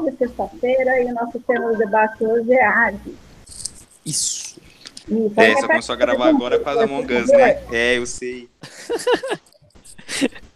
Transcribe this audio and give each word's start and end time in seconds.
19, 0.00 0.16
sexta-feira, 0.16 1.02
e 1.02 1.06
o 1.06 1.14
nosso 1.14 1.38
tema 1.40 1.72
do 1.72 1.78
debate 1.78 2.24
hoje 2.24 2.52
é 2.52 2.64
arte. 2.64 3.14
Isso. 4.04 4.60
Isso, 5.08 5.32
É, 5.36 5.54
só 5.56 5.66
começou 5.66 5.92
a 5.92 5.96
gravar 5.96 6.28
agora 6.28 6.58
causa 6.60 6.80
da 6.80 6.84
Among 6.84 7.12
Us, 7.14 7.28
né? 7.28 7.62
É, 7.72 7.98
eu 7.98 8.06
sei. 8.06 8.48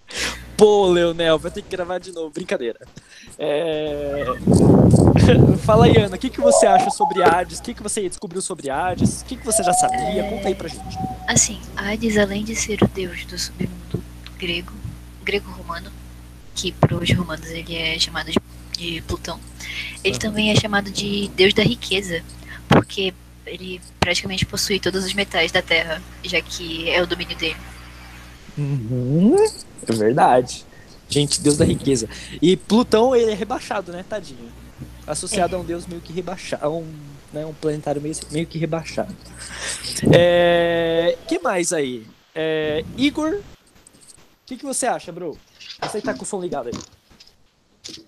Pô, 0.56 0.86
Leonel, 0.86 1.38
vai 1.38 1.50
ter 1.50 1.62
que 1.62 1.68
gravar 1.68 1.98
de 1.98 2.12
novo. 2.12 2.30
Brincadeira. 2.30 2.78
É... 3.36 4.24
Fala 5.64 5.86
aí, 5.86 5.96
Ana, 5.96 6.14
o 6.14 6.18
que, 6.18 6.30
que 6.30 6.40
você 6.40 6.64
acha 6.66 6.90
sobre 6.90 7.22
Hades? 7.22 7.58
O 7.58 7.62
que, 7.62 7.74
que 7.74 7.82
você 7.82 8.08
descobriu 8.08 8.40
sobre 8.40 8.70
Hades? 8.70 9.22
O 9.22 9.24
que, 9.24 9.36
que 9.36 9.44
você 9.44 9.64
já 9.64 9.72
sabia? 9.72 10.24
É. 10.24 10.30
Conta 10.30 10.46
aí 10.48 10.54
pra 10.54 10.68
gente. 10.68 10.96
Assim, 11.26 11.60
Hades, 11.76 12.16
além 12.16 12.44
de 12.44 12.54
ser 12.54 12.80
o 12.82 12.86
deus 12.86 13.24
do 13.24 13.36
submundo 13.36 14.00
grego, 14.38 14.72
grego-romano, 15.24 15.90
que 16.54 16.70
para 16.70 16.94
os 16.94 17.10
romanos 17.12 17.50
ele 17.50 17.74
é 17.74 17.98
chamado 17.98 18.30
de, 18.30 18.38
de 18.76 19.02
Plutão, 19.02 19.40
ele 20.02 20.18
também 20.18 20.50
é 20.50 20.56
chamado 20.56 20.90
de 20.90 21.28
deus 21.34 21.54
da 21.54 21.62
riqueza, 21.62 22.22
porque 22.68 23.14
ele 23.46 23.80
praticamente 24.00 24.44
possui 24.46 24.80
todos 24.80 25.04
os 25.04 25.14
metais 25.14 25.52
da 25.52 25.62
Terra, 25.62 26.02
já 26.22 26.40
que 26.40 26.88
é 26.90 27.02
o 27.02 27.06
domínio 27.06 27.36
dele. 27.36 27.56
Uhum, 28.56 29.36
é 29.86 29.92
verdade. 29.92 30.64
Gente, 31.08 31.40
deus 31.40 31.56
da 31.56 31.64
riqueza. 31.64 32.08
E 32.40 32.56
Plutão, 32.56 33.14
ele 33.14 33.30
é 33.30 33.34
rebaixado, 33.34 33.92
né, 33.92 34.04
tadinho? 34.08 34.50
Associado 35.06 35.54
a 35.54 35.58
um 35.58 35.64
deus 35.64 35.86
meio 35.86 36.00
que 36.00 36.12
rebaixado, 36.12 36.64
a 36.64 36.70
um, 36.70 36.86
né, 37.32 37.44
um 37.44 37.52
planetário 37.52 38.00
meio, 38.00 38.14
meio 38.30 38.46
que 38.46 38.58
rebaixado. 38.58 39.14
É... 40.12 41.16
que 41.28 41.38
mais 41.38 41.72
aí? 41.72 42.06
É, 42.34 42.84
Igor, 42.96 43.34
o 43.34 43.42
que, 44.46 44.56
que 44.56 44.64
você 44.64 44.86
acha, 44.86 45.12
bro? 45.12 45.38
Você 45.82 46.00
que 46.00 46.06
tá 46.06 46.14
com 46.14 46.22
o 46.22 46.26
som 46.26 46.40
ligado 46.40 46.68
aí. 46.68 46.74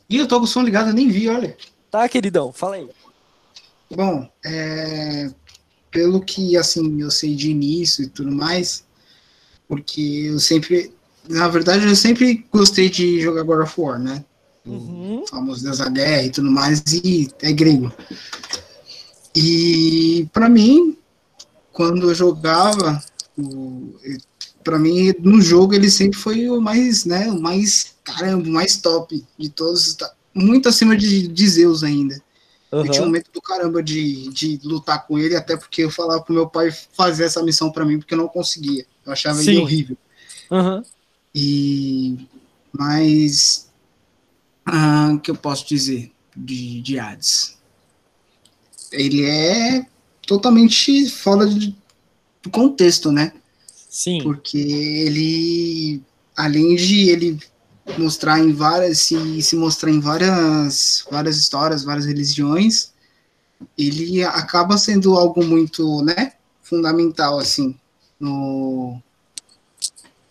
Ih, 0.09 0.19
eu 0.19 0.29
tô 0.29 0.39
com 0.39 0.45
o 0.45 0.49
som 0.49 0.63
ligado, 0.63 0.91
eu 0.91 0.95
nem 0.95 1.09
vi, 1.09 1.29
olha. 1.29 1.57
Tá, 1.91 2.09
queridão? 2.09 2.53
Fala 2.53 2.77
aí. 2.77 2.89
Bom, 3.91 4.29
é, 4.45 5.31
pelo 5.91 6.21
que 6.21 6.57
assim 6.57 7.01
eu 7.01 7.11
sei 7.11 7.35
de 7.35 7.51
início 7.51 8.05
e 8.05 8.09
tudo 8.09 8.31
mais, 8.31 8.85
porque 9.69 10.27
eu 10.29 10.39
sempre, 10.39 10.93
na 11.29 11.49
verdade, 11.49 11.87
eu 11.87 11.97
sempre 11.97 12.47
gostei 12.53 12.91
de 12.91 13.21
jogar 13.21 13.43
God 13.43 13.63
of 13.63 13.81
War, 13.81 13.99
né? 13.99 14.25
Uhum. 14.65 15.23
O 15.23 15.27
famoso 15.27 15.63
Deus 15.63 15.79
da 15.79 15.89
Guerra 15.89 16.23
e 16.25 16.31
tudo 16.31 16.51
mais, 16.51 16.83
e 16.93 17.31
é 17.41 17.53
grego. 17.53 17.93
E 19.35 20.29
pra 20.33 20.49
mim, 20.49 20.97
quando 21.73 22.11
eu 22.11 22.15
jogava, 22.15 23.03
o, 23.39 23.95
para 24.67 24.79
mim 24.81 25.15
no 25.21 25.41
jogo 25.41 25.75
ele 25.75 25.89
sempre 25.89 26.19
foi 26.19 26.51
o 26.51 26.61
mais, 26.61 27.05
né, 27.05 27.29
o 27.31 27.41
mais 27.41 27.95
caramba, 28.03 28.49
o 28.49 28.53
mais 28.53 28.77
top 28.79 29.25
de 29.39 29.49
todos, 29.49 29.95
tá 29.95 30.13
muito 30.35 30.69
acima 30.69 30.97
de, 30.97 31.29
de 31.29 31.49
Zeus 31.49 31.83
ainda. 31.85 32.21
Eu 32.73 32.83
tinha 32.91 33.03
um 33.03 33.07
Uhum. 33.07 33.13
medo 33.13 33.27
do 33.33 33.41
caramba 33.41 33.81
de, 33.81 34.29
de 34.31 34.61
lutar 34.65 35.07
com 35.07 35.17
ele, 35.19 35.37
até 35.37 35.57
porque 35.57 35.83
eu 35.85 35.91
falava 35.91 36.21
pro 36.21 36.35
meu 36.35 36.49
pai 36.49 36.71
fazer 36.93 37.23
essa 37.25 37.43
missão 37.43 37.71
pra 37.71 37.85
mim, 37.85 37.99
porque 37.99 38.13
eu 38.13 38.19
não 38.19 38.27
conseguia. 38.29 38.85
Eu 39.07 39.13
achava 39.13 39.41
Sim. 39.41 39.51
ele 39.53 39.61
horrível. 39.61 39.97
Uhum. 40.51 40.83
E. 41.35 42.27
Mas. 42.73 43.71
ah, 44.67 45.13
O 45.15 45.21
que 45.21 45.31
eu 45.31 45.37
posso 45.37 45.67
dizer 45.67 46.11
de, 46.37 46.83
de 46.83 46.99
Hades? 46.99 47.57
Ele 48.93 49.25
é 49.25 49.87
totalmente 50.27 51.09
fora 51.09 51.47
de- 51.47 51.75
do 52.43 52.51
contexto, 52.51 53.11
né? 53.13 53.33
Sim. 53.97 54.23
Porque 54.23 54.59
ele, 54.59 56.03
além 56.37 56.77
de 56.77 57.09
ele 57.09 57.41
mostrar 57.97 58.39
em 58.39 58.53
várias, 58.53 58.99
se, 58.99 59.41
se 59.41 59.57
mostrar 59.57 59.91
em 59.91 60.01
várias, 60.01 61.07
várias 61.11 61.39
histórias, 61.39 61.83
várias 61.83 62.05
religiões, 62.05 62.93
ele 63.77 64.23
acaba 64.23 64.77
sendo 64.77 65.17
algo 65.17 65.43
muito, 65.43 66.03
né, 66.03 66.35
fundamental, 66.61 67.39
assim, 67.39 67.75
no, 68.21 69.01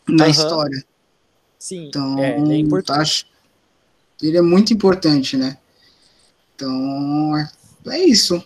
na 0.07 0.25
Aham. 0.25 0.31
história. 0.31 0.85
Sim. 1.57 1.87
Então, 1.87 2.19
é, 2.19 2.37
ele 2.39 2.53
é 2.53 2.57
importante. 2.59 2.99
acho, 2.99 3.25
ele 4.21 4.37
é 4.37 4.43
muito 4.43 4.73
importante, 4.75 5.35
né? 5.35 5.57
Então, 6.55 7.35
é, 7.35 7.49
é 7.87 8.05
isso. 8.05 8.45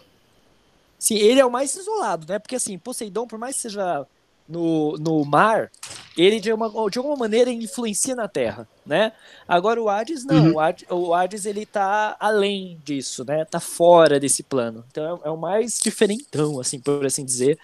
Sim, 0.97 1.15
ele 1.15 1.41
é 1.41 1.45
o 1.45 1.51
mais 1.51 1.75
isolado, 1.75 2.25
né? 2.25 2.39
Porque 2.39 2.55
assim, 2.55 2.79
Poseidon, 2.79 3.27
por 3.27 3.37
mais 3.37 3.57
que 3.57 3.63
seja 3.63 4.07
no, 4.49 4.97
no 4.97 5.23
mar, 5.23 5.69
ele 6.17 6.39
de, 6.39 6.51
uma, 6.51 6.67
de 6.89 6.97
alguma 6.97 7.15
maneira 7.15 7.51
influencia 7.51 8.15
na 8.15 8.27
Terra, 8.27 8.67
né? 8.85 9.11
Agora 9.47 9.81
o 9.81 9.87
Hades 9.87 10.25
não, 10.25 10.47
Uhum. 10.47 10.53
o, 10.55 10.59
Hades, 10.59 10.85
o 10.89 11.13
Hades 11.13 11.45
ele 11.45 11.65
tá 11.65 12.17
além 12.19 12.81
disso, 12.83 13.23
né? 13.23 13.45
Tá 13.45 13.59
fora 13.59 14.19
desse 14.19 14.41
plano. 14.41 14.83
Então 14.91 15.21
é, 15.23 15.27
é 15.27 15.31
o 15.31 15.37
mais 15.37 15.79
diferentão, 15.81 16.59
assim, 16.59 16.79
por 16.79 17.05
assim 17.05 17.23
dizer, 17.23 17.59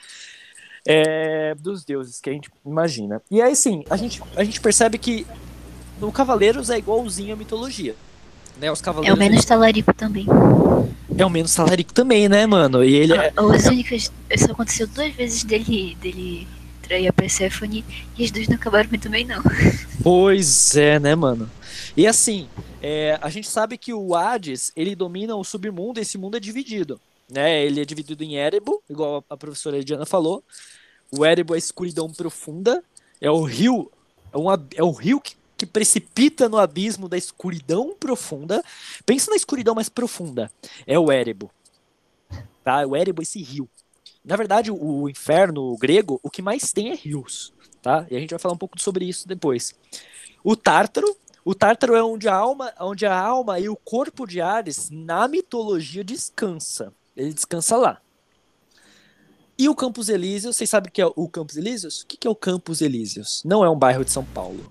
é, 0.85 1.55
dos 1.55 1.83
deuses 1.83 2.21
que 2.21 2.29
a 2.29 2.33
gente 2.33 2.49
imagina. 2.65 3.21
E 3.31 3.41
aí 3.41 3.55
sim, 3.55 3.83
a 3.89 3.97
gente, 3.97 4.21
a 4.35 4.43
gente 4.43 4.61
percebe 4.61 4.97
que 4.99 5.25
no 5.99 6.11
Cavaleiros 6.11 6.69
é 6.69 6.77
igualzinho 6.77 7.33
à 7.33 7.37
mitologia. 7.37 7.95
Né, 8.57 8.71
os 8.71 8.79
É 8.79 8.81
o 8.81 8.85
cavaleiros 8.85 9.19
menos 9.19 9.43
talarico 9.43 9.93
também. 9.93 10.25
é 11.17 11.25
o 11.25 11.29
menos 11.29 11.53
talarico 11.53 11.93
também, 11.93 12.29
né, 12.29 12.45
mano? 12.45 12.83
E 12.85 12.93
ele 12.95 13.13
é, 13.13 13.33
As 13.35 13.65
únicas. 13.65 14.11
Só 14.37 14.51
aconteceu 14.51 14.87
duas 14.87 15.13
vezes 15.13 15.43
dele, 15.43 15.97
dele 15.99 16.47
trair 16.85 17.07
a 17.07 17.13
Persephone 17.13 17.83
e 18.17 18.23
as 18.23 18.31
duas 18.31 18.47
não 18.47 18.55
acabaram 18.55 18.89
muito 18.89 19.09
bem, 19.09 19.25
não. 19.25 19.41
Pois 20.01 20.75
é, 20.75 20.99
né, 20.99 21.15
mano? 21.15 21.49
E 21.97 22.05
assim, 22.05 22.47
é, 22.81 23.17
a 23.21 23.29
gente 23.29 23.49
sabe 23.49 23.77
que 23.77 23.93
o 23.93 24.15
Hades, 24.15 24.71
ele 24.75 24.95
domina 24.95 25.35
o 25.35 25.43
submundo, 25.43 25.99
e 25.99 26.01
esse 26.01 26.17
mundo 26.17 26.37
é 26.37 26.39
dividido, 26.39 26.99
né? 27.29 27.63
Ele 27.65 27.81
é 27.81 27.85
dividido 27.85 28.23
em 28.23 28.35
Erebo, 28.35 28.83
igual 28.89 29.23
a 29.29 29.37
professora 29.37 29.77
Ediana 29.77 30.05
falou. 30.05 30.43
O 31.11 31.25
Erebo 31.25 31.53
é 31.53 31.57
a 31.57 31.59
escuridão 31.59 32.11
profunda, 32.11 32.83
é 33.21 33.29
o 33.29 33.43
rio, 33.43 33.91
é, 34.33 34.37
um, 34.37 34.51
é 34.51 35.01
rio 35.01 35.21
que, 35.21 35.35
que 35.57 35.65
precipita 35.65 36.49
no 36.49 36.57
abismo 36.57 37.07
da 37.07 37.17
escuridão 37.17 37.95
profunda. 37.99 38.63
Pensa 39.05 39.31
na 39.31 39.37
escuridão 39.37 39.73
mais 39.73 39.89
profunda, 39.89 40.51
é 40.85 40.99
o 40.99 41.11
Erebo. 41.11 41.49
Tá? 42.63 42.85
O 42.85 42.95
Erebo 42.95 43.21
é 43.21 43.23
esse 43.23 43.41
rio. 43.41 43.69
Na 44.25 44.35
verdade, 44.35 44.71
o, 44.71 45.07
inferno 45.07 45.77
grego, 45.77 46.19
o 46.23 46.29
que 46.31 46.41
mais 46.41 46.73
tem 46.73 46.89
é 46.89 46.95
rios, 46.95 47.53
tá? 47.81 48.07
E 48.09 48.15
a 48.15 48.19
gente 48.19 48.31
vai 48.31 48.39
falar 48.39 48.55
um 48.55 48.57
pouco 48.57 48.81
sobre 48.81 49.05
isso 49.05 49.27
depois. 49.27 49.75
O 50.43 50.55
Tártaro, 50.55 51.15
o 51.43 51.53
Tártaro 51.53 51.95
é 51.95 52.03
onde 52.03 52.27
a 52.27 52.35
alma, 52.35 52.73
onde 52.79 53.05
a 53.05 53.15
alma 53.15 53.59
e 53.59 53.69
o 53.69 53.75
corpo 53.75 54.25
de 54.25 54.41
Ares 54.41 54.89
na 54.89 55.27
mitologia 55.27 56.03
descansa. 56.03 56.91
Ele 57.15 57.33
descansa 57.33 57.77
lá. 57.77 58.01
E 59.57 59.69
o 59.69 59.75
Campos 59.75 60.09
Elíseos, 60.09 60.57
vocês 60.57 60.69
sabem 60.69 60.89
o 60.89 60.91
que 60.91 61.01
é 61.01 61.05
o 61.05 61.29
Campos 61.29 61.55
Elíseos? 61.55 62.01
O 62.01 62.07
que 62.07 62.27
é 62.27 62.29
o 62.29 62.35
Campos 62.35 62.81
Elíseos? 62.81 63.41
Não 63.45 63.63
é 63.63 63.69
um 63.69 63.77
bairro 63.77 64.03
de 64.03 64.11
São 64.11 64.25
Paulo. 64.25 64.69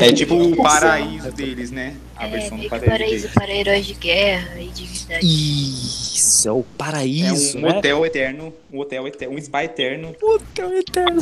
É 0.00 0.12
tipo 0.12 0.34
o 0.40 0.56
paraíso 0.56 1.32
deles, 1.32 1.70
né? 1.70 1.96
A 2.14 2.26
É 2.26 2.30
versão 2.30 2.56
do 2.58 2.68
paraíso. 2.68 2.90
paraíso 2.90 3.28
para 3.34 3.50
heróis 3.52 3.86
de 3.86 3.94
guerra 3.94 4.60
e 4.60 4.68
divindades. 4.68 5.28
Isso, 5.28 6.48
é 6.48 6.52
o 6.52 6.60
É 6.60 6.64
paraíso, 6.78 7.58
um 7.58 7.62
né? 7.62 7.68
hotel 7.78 8.06
eterno, 8.06 8.54
um 8.72 8.78
hotel 8.78 9.06
eterno, 9.08 9.34
um 9.36 9.40
spa 9.40 9.64
eterno. 9.64 10.14
Hotel 10.22 10.78
eterno. 10.78 11.20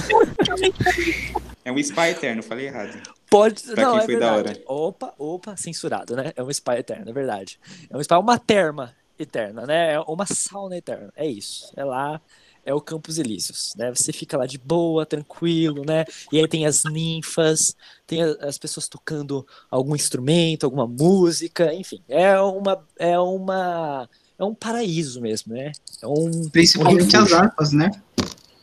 É 1.65 1.73
um 1.73 1.83
spa 1.83 2.11
eterno, 2.11 2.43
falei 2.43 2.67
errado. 2.67 2.93
Pode. 3.31 3.63
Pra 3.63 3.83
não, 3.83 3.93
quem 3.93 4.01
é 4.01 4.05
foi 4.05 4.17
da 4.19 4.35
verdade. 4.35 4.63
Opa, 4.67 5.15
opa, 5.19 5.57
censurado, 5.57 6.15
né? 6.15 6.33
É 6.37 6.43
um 6.43 6.53
spa 6.53 6.79
eterno, 6.79 7.09
é 7.09 7.13
verdade. 7.13 7.59
É 7.91 7.97
um 7.97 8.03
spa, 8.03 8.19
uma 8.19 8.39
terma 8.39 8.95
eterna, 9.19 9.67
né? 9.67 9.95
É 9.95 10.01
uma 10.01 10.27
sauna 10.27 10.77
eterna. 10.77 11.11
É 11.17 11.27
isso. 11.27 11.73
É 11.77 11.83
lá, 11.85 12.21
é 12.65 12.73
o 12.75 12.81
Campos 12.81 13.19
Elíseos, 13.19 13.75
né? 13.77 13.93
Você 13.95 14.13
fica 14.13 14.37
lá 14.37 14.47
de 14.47 14.59
boa, 14.59 15.05
tranquilo, 15.05 15.85
né? 15.85 16.05
E 16.33 16.39
aí 16.39 16.49
tem 16.49 16.67
as 16.67 16.85
ninfas, 16.85 17.77
tem 18.07 18.23
as 18.23 18.59
pessoas 18.59 18.89
tocando 18.89 19.47
algum 19.71 19.95
instrumento, 19.95 20.65
alguma 20.65 20.87
música, 20.87 21.73
enfim. 21.75 22.01
É 22.09 22.39
uma. 22.41 22.85
É 22.99 23.19
uma. 23.19 24.09
É 24.39 24.45
um 24.45 24.55
paraíso 24.55 25.21
mesmo, 25.21 25.55
né? 25.55 25.73
É 26.03 26.07
um. 26.07 26.49
Principalmente 26.51 27.17
um 27.17 27.21
as 27.21 27.33
harpas, 27.33 27.73
né? 27.73 27.91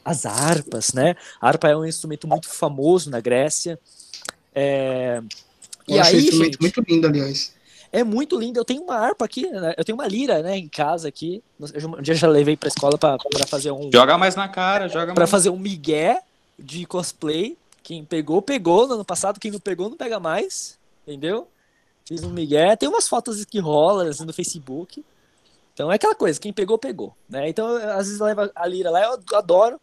as 0.04 0.26
harpas, 0.26 0.94
né? 0.94 1.16
A 1.40 1.48
harpa 1.48 1.70
é 1.70 1.78
um 1.78 1.86
instrumento 1.86 2.28
muito 2.28 2.50
famoso 2.50 3.10
na 3.10 3.20
Grécia. 3.20 3.80
É... 4.54 5.22
Eu 5.88 5.96
E 5.96 6.00
acho 6.00 6.10
aí, 6.12 6.18
esse 6.18 6.28
instrumento 6.28 6.52
gente, 6.54 6.62
muito 6.62 6.84
lindo, 6.88 7.08
aliás. 7.08 7.54
É 7.92 8.04
muito 8.04 8.40
lindo. 8.40 8.60
Eu 8.60 8.66
tenho 8.66 8.84
uma 8.84 8.96
harpa 8.96 9.26
aqui, 9.26 9.48
né? 9.50 9.74
eu 9.78 9.84
tenho 9.84 9.98
uma 9.98 10.08
lira, 10.08 10.42
né, 10.42 10.58
em 10.58 10.68
casa 10.68 11.08
aqui. 11.08 11.44
Eu 11.60 11.90
um 11.90 12.02
dia 12.02 12.16
já 12.16 12.28
levei 12.28 12.56
pra 12.56 12.70
escola 12.70 12.98
pra 12.98 13.18
pra 13.18 13.46
fazer 13.48 13.72
um 13.72 13.90
Joga 13.92 14.18
mais 14.18 14.36
na 14.36 14.48
cara, 14.48 14.88
joga 14.88 15.14
para 15.14 15.22
mais. 15.22 15.30
fazer 15.30 15.50
um 15.50 15.58
migué 15.58 16.22
de 16.58 16.86
cosplay. 16.86 17.58
Quem 17.84 18.06
pegou, 18.06 18.42
pegou 18.42 18.88
no 18.88 18.94
ano 18.94 19.06
passado. 19.06 19.40
Quem 19.40 19.52
não 19.52 19.60
pegou, 19.60 19.90
não 19.90 19.98
pega 19.98 20.20
mais. 20.20 20.78
Entendeu? 21.06 21.48
Fiz 22.06 22.24
um 22.24 22.30
migué. 22.30 22.76
Tem 22.76 22.88
umas 22.88 23.08
fotos 23.08 23.44
que 23.46 23.60
rolam 23.60 24.08
assim, 24.08 24.26
no 24.26 24.34
Facebook. 24.34 25.04
Então 25.74 25.92
é 25.92 25.96
aquela 25.96 26.14
coisa, 26.14 26.40
quem 26.40 26.54
pegou, 26.54 26.78
pegou. 26.78 27.16
Né? 27.30 27.50
Então, 27.50 27.76
às 27.76 28.06
vezes, 28.08 28.20
leva 28.20 28.52
a 28.54 28.68
lira 28.68 28.92
lá, 28.92 29.04
eu 29.04 29.20
adoro. 29.38 29.80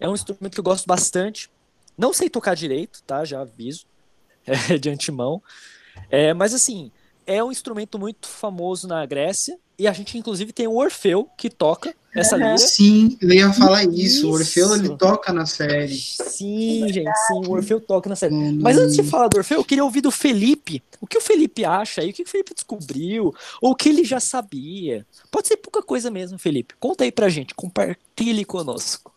É 0.00 0.08
um 0.08 0.14
instrumento 0.14 0.54
que 0.54 0.60
eu 0.60 0.64
gosto 0.64 0.86
bastante. 0.86 1.50
Não 1.96 2.12
sei 2.12 2.28
tocar 2.28 2.54
direito, 2.54 3.02
tá? 3.06 3.24
Já 3.24 3.40
aviso. 3.40 3.86
é, 4.46 4.78
de 4.78 4.90
antemão. 4.90 5.42
É, 6.10 6.34
mas 6.34 6.54
assim, 6.54 6.90
é 7.26 7.42
um 7.42 7.50
instrumento 7.50 7.98
muito 7.98 8.28
famoso 8.28 8.86
na 8.86 9.04
Grécia 9.04 9.58
e 9.78 9.86
a 9.86 9.92
gente 9.92 10.16
inclusive 10.16 10.52
tem 10.52 10.66
o 10.66 10.76
Orfeu 10.76 11.28
que 11.36 11.50
toca 11.50 11.94
essa 12.14 12.34
lira. 12.36 12.56
Sim, 12.56 13.18
eu 13.20 13.30
ia 13.30 13.52
falar 13.52 13.84
isso. 13.84 14.26
O 14.30 14.32
Orfeu 14.32 14.66
Isso. 14.66 14.74
ele 14.76 14.96
toca 14.96 15.32
na 15.34 15.44
série. 15.44 15.94
Sim, 15.98 16.88
gente, 16.90 17.14
sim, 17.26 17.34
o 17.46 17.50
Orfeu 17.50 17.78
toca 17.78 18.08
na 18.08 18.16
série. 18.16 18.34
No- 18.34 18.62
Mas 18.62 18.76
no- 18.76 18.84
antes 18.84 18.96
de 18.96 19.02
falar 19.02 19.28
do 19.28 19.36
Orfeu, 19.36 19.58
eu 19.58 19.64
queria 19.64 19.84
ouvir 19.84 20.00
do 20.00 20.10
Felipe. 20.10 20.82
O 20.98 21.06
que 21.06 21.18
o 21.18 21.20
Felipe 21.20 21.62
acha 21.64 22.00
aí? 22.00 22.10
O 22.10 22.12
que 22.14 22.22
o 22.22 22.26
Felipe 22.26 22.54
descobriu? 22.54 23.34
Ou 23.60 23.72
o 23.72 23.74
que 23.74 23.90
ele 23.90 24.02
já 24.02 24.18
sabia? 24.18 25.06
Pode 25.30 25.48
ser 25.48 25.58
pouca 25.58 25.82
coisa 25.82 26.10
mesmo, 26.10 26.38
Felipe. 26.38 26.74
Conta 26.80 27.04
aí 27.04 27.12
pra 27.12 27.28
gente, 27.28 27.54
compartilhe 27.54 28.46
conosco. 28.46 29.12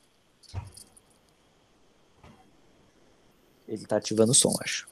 Ele 3.65 3.85
tá 3.85 3.95
ativando 3.95 4.31
o 4.33 4.35
som, 4.35 4.53
acho. 4.61 4.89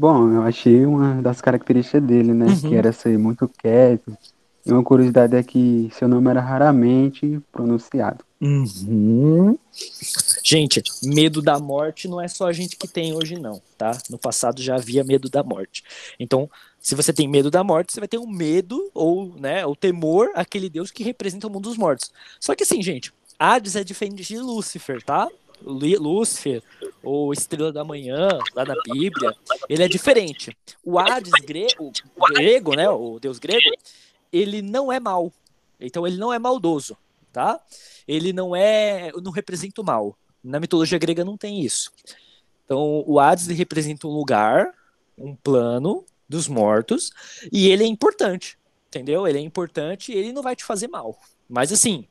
Bom, 0.00 0.32
eu 0.32 0.42
achei 0.44 0.86
uma 0.86 1.20
das 1.20 1.42
características 1.42 2.02
dele, 2.02 2.32
né? 2.32 2.46
Uhum. 2.46 2.70
Que 2.70 2.74
era 2.74 2.90
ser 2.90 3.18
muito 3.18 3.46
quieto. 3.46 4.16
E 4.64 4.72
uma 4.72 4.82
curiosidade 4.82 5.36
é 5.36 5.42
que 5.42 5.90
seu 5.92 6.08
nome 6.08 6.30
era 6.30 6.40
raramente 6.40 7.38
pronunciado. 7.52 8.24
Uhum. 8.40 9.58
Gente, 10.42 10.82
medo 11.02 11.42
da 11.42 11.58
morte 11.58 12.08
não 12.08 12.18
é 12.18 12.28
só 12.28 12.46
a 12.46 12.52
gente 12.54 12.78
que 12.78 12.88
tem 12.88 13.14
hoje, 13.14 13.38
não, 13.38 13.60
tá? 13.76 13.98
No 14.08 14.16
passado 14.16 14.62
já 14.62 14.76
havia 14.76 15.04
medo 15.04 15.28
da 15.28 15.42
morte. 15.42 15.84
Então, 16.18 16.48
se 16.80 16.94
você 16.94 17.12
tem 17.12 17.28
medo 17.28 17.50
da 17.50 17.62
morte, 17.62 17.92
você 17.92 18.00
vai 18.00 18.08
ter 18.08 18.16
um 18.16 18.26
medo 18.26 18.90
ou, 18.94 19.34
né, 19.38 19.66
o 19.66 19.76
temor 19.76 20.30
àquele 20.34 20.70
Deus 20.70 20.90
que 20.90 21.04
representa 21.04 21.46
o 21.46 21.50
mundo 21.50 21.68
dos 21.68 21.76
mortos. 21.76 22.10
Só 22.40 22.54
que 22.54 22.62
assim, 22.62 22.82
gente, 22.82 23.12
Hades 23.38 23.76
é 23.76 23.84
diferente 23.84 24.22
de 24.22 24.38
Lúcifer, 24.38 25.02
tá? 25.02 25.28
Lúcifer, 25.62 26.62
ou 27.02 27.32
Estrela 27.32 27.72
da 27.72 27.84
Manhã, 27.84 28.28
lá 28.54 28.64
na 28.64 28.74
Bíblia, 28.84 29.34
ele 29.68 29.82
é 29.82 29.88
diferente. 29.88 30.56
O 30.84 30.98
Hades 30.98 31.32
gre 31.44 31.66
o 31.78 31.92
grego, 32.32 32.74
né, 32.74 32.88
o 32.88 33.18
deus 33.18 33.38
grego, 33.38 33.70
ele 34.32 34.62
não 34.62 34.92
é 34.92 35.00
mau. 35.00 35.32
Então 35.80 36.06
ele 36.06 36.16
não 36.16 36.32
é 36.32 36.38
maldoso, 36.38 36.96
tá? 37.32 37.60
Ele 38.06 38.32
não 38.32 38.54
é, 38.54 39.10
não 39.22 39.32
representa 39.32 39.80
o 39.80 39.84
mal. 39.84 40.16
Na 40.42 40.60
mitologia 40.60 40.98
grega 40.98 41.24
não 41.24 41.36
tem 41.36 41.60
isso. 41.60 41.90
Então 42.64 43.02
o 43.06 43.18
Hades 43.18 43.46
representa 43.48 44.06
um 44.06 44.10
lugar, 44.12 44.74
um 45.16 45.34
plano 45.34 46.04
dos 46.28 46.46
mortos, 46.46 47.10
e 47.52 47.68
ele 47.68 47.82
é 47.82 47.86
importante, 47.86 48.56
entendeu? 48.86 49.26
Ele 49.26 49.38
é 49.38 49.40
importante 49.40 50.12
e 50.12 50.16
ele 50.16 50.32
não 50.32 50.42
vai 50.42 50.54
te 50.54 50.64
fazer 50.64 50.88
mal. 50.88 51.18
Mas 51.48 51.72
assim, 51.72 52.06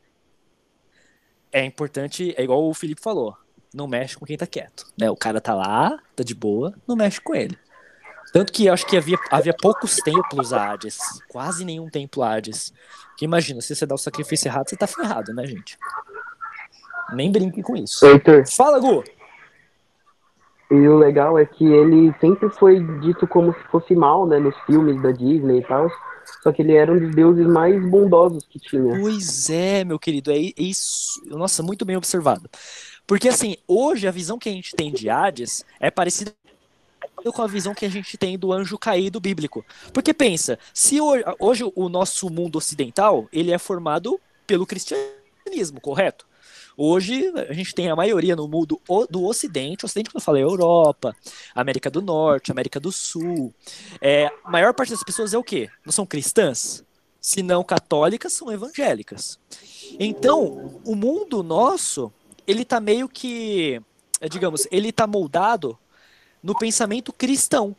é 1.51 1.63
importante, 1.65 2.33
é 2.37 2.43
igual 2.43 2.67
o 2.67 2.73
Felipe 2.73 3.01
falou, 3.01 3.35
não 3.73 3.87
mexe 3.87 4.17
com 4.17 4.25
quem 4.25 4.37
tá 4.37 4.47
quieto, 4.47 4.85
né? 4.97 5.09
O 5.09 5.15
cara 5.15 5.41
tá 5.41 5.53
lá, 5.53 5.97
tá 6.15 6.23
de 6.23 6.35
boa, 6.35 6.73
não 6.87 6.95
mexe 6.95 7.19
com 7.21 7.35
ele. 7.35 7.57
Tanto 8.31 8.53
que 8.53 8.67
eu 8.67 8.73
acho 8.73 8.85
que 8.85 8.95
havia, 8.95 9.17
havia 9.31 9.53
poucos 9.53 9.97
templos 9.97 10.53
Hades, 10.53 10.99
quase 11.27 11.65
nenhum 11.65 11.89
templo 11.89 12.21
Hades. 12.21 12.71
Que 13.17 13.25
imagina, 13.25 13.59
se 13.59 13.75
você 13.75 13.85
dá 13.85 13.95
o 13.95 13.97
sacrifício 13.97 14.47
errado, 14.47 14.69
você 14.69 14.77
tá 14.77 14.85
ferrado, 14.85 15.33
né, 15.33 15.45
gente? 15.45 15.77
Nem 17.11 17.31
brinque 17.31 17.63
com 17.63 17.75
isso. 17.75 18.05
Heitor, 18.05 18.47
Fala, 18.47 18.79
Gu! 18.79 19.03
e 20.71 20.87
o 20.87 20.97
legal 20.97 21.37
é 21.39 21.45
que 21.45 21.65
ele 21.65 22.13
sempre 22.21 22.47
foi 22.51 22.79
dito 22.99 23.25
como 23.27 23.53
se 23.53 23.63
fosse 23.71 23.95
mal, 23.95 24.27
né, 24.27 24.37
nos 24.37 24.55
filmes 24.61 25.01
da 25.01 25.11
Disney 25.11 25.59
e 25.59 25.63
tal. 25.63 25.89
Só 26.43 26.51
que 26.51 26.61
ele 26.61 26.73
era 26.73 26.91
um 26.91 26.99
dos 26.99 27.13
deuses 27.13 27.45
mais 27.47 27.81
bondosos 27.89 28.45
que 28.49 28.59
tinha. 28.59 28.99
Pois 28.99 29.49
é, 29.49 29.83
meu 29.83 29.99
querido, 29.99 30.31
é 30.31 30.37
isso. 30.57 31.21
Nossa, 31.27 31.61
muito 31.61 31.85
bem 31.85 31.97
observado. 31.97 32.49
Porque 33.05 33.27
assim, 33.27 33.57
hoje 33.67 34.07
a 34.07 34.11
visão 34.11 34.37
que 34.37 34.49
a 34.49 34.51
gente 34.51 34.75
tem 34.75 34.91
de 34.91 35.09
Hades 35.09 35.65
é 35.79 35.89
parecida 35.89 36.33
com 37.33 37.41
a 37.41 37.47
visão 37.47 37.73
que 37.73 37.85
a 37.85 37.89
gente 37.89 38.17
tem 38.17 38.37
do 38.37 38.53
anjo 38.53 38.77
caído 38.77 39.19
bíblico. 39.19 39.65
Porque 39.93 40.13
pensa, 40.13 40.57
se 40.73 41.01
hoje, 41.01 41.23
hoje 41.39 41.71
o 41.75 41.89
nosso 41.89 42.29
mundo 42.29 42.57
ocidental, 42.57 43.27
ele 43.33 43.51
é 43.51 43.57
formado 43.57 44.19
pelo 44.47 44.65
cristianismo, 44.65 45.81
correto? 45.81 46.28
Hoje 46.81 47.29
a 47.35 47.51
gente 47.51 47.75
tem 47.75 47.89
a 47.89 47.95
maioria 47.95 48.37
no 48.37 48.47
mundo 48.47 48.79
do 49.09 49.25
Ocidente, 49.25 49.85
Ocidente 49.85 50.09
que 50.09 50.15
eu 50.15 50.21
falei, 50.21 50.41
Europa, 50.41 51.13
América 51.53 51.91
do 51.91 52.01
Norte, 52.01 52.53
América 52.53 52.79
do 52.79 52.89
Sul. 52.89 53.53
É, 53.99 54.31
a 54.45 54.49
maior 54.49 54.73
parte 54.73 54.91
das 54.91 55.03
pessoas 55.03 55.33
é 55.33 55.37
o 55.37 55.43
quê? 55.43 55.69
Não 55.85 55.91
são 55.91 56.05
cristãs? 56.05 56.81
Se 57.19 57.43
não 57.43 57.65
católicas, 57.65 58.31
são 58.31 58.49
evangélicas. 58.49 59.37
Então, 59.99 60.79
o 60.85 60.95
mundo 60.95 61.43
nosso, 61.43 62.13
ele 62.47 62.63
tá 62.63 62.79
meio 62.79 63.09
que, 63.09 63.81
é, 64.21 64.29
digamos, 64.29 64.65
ele 64.71 64.93
tá 64.93 65.05
moldado 65.05 65.77
no 66.41 66.57
pensamento 66.57 67.11
cristão. 67.11 67.75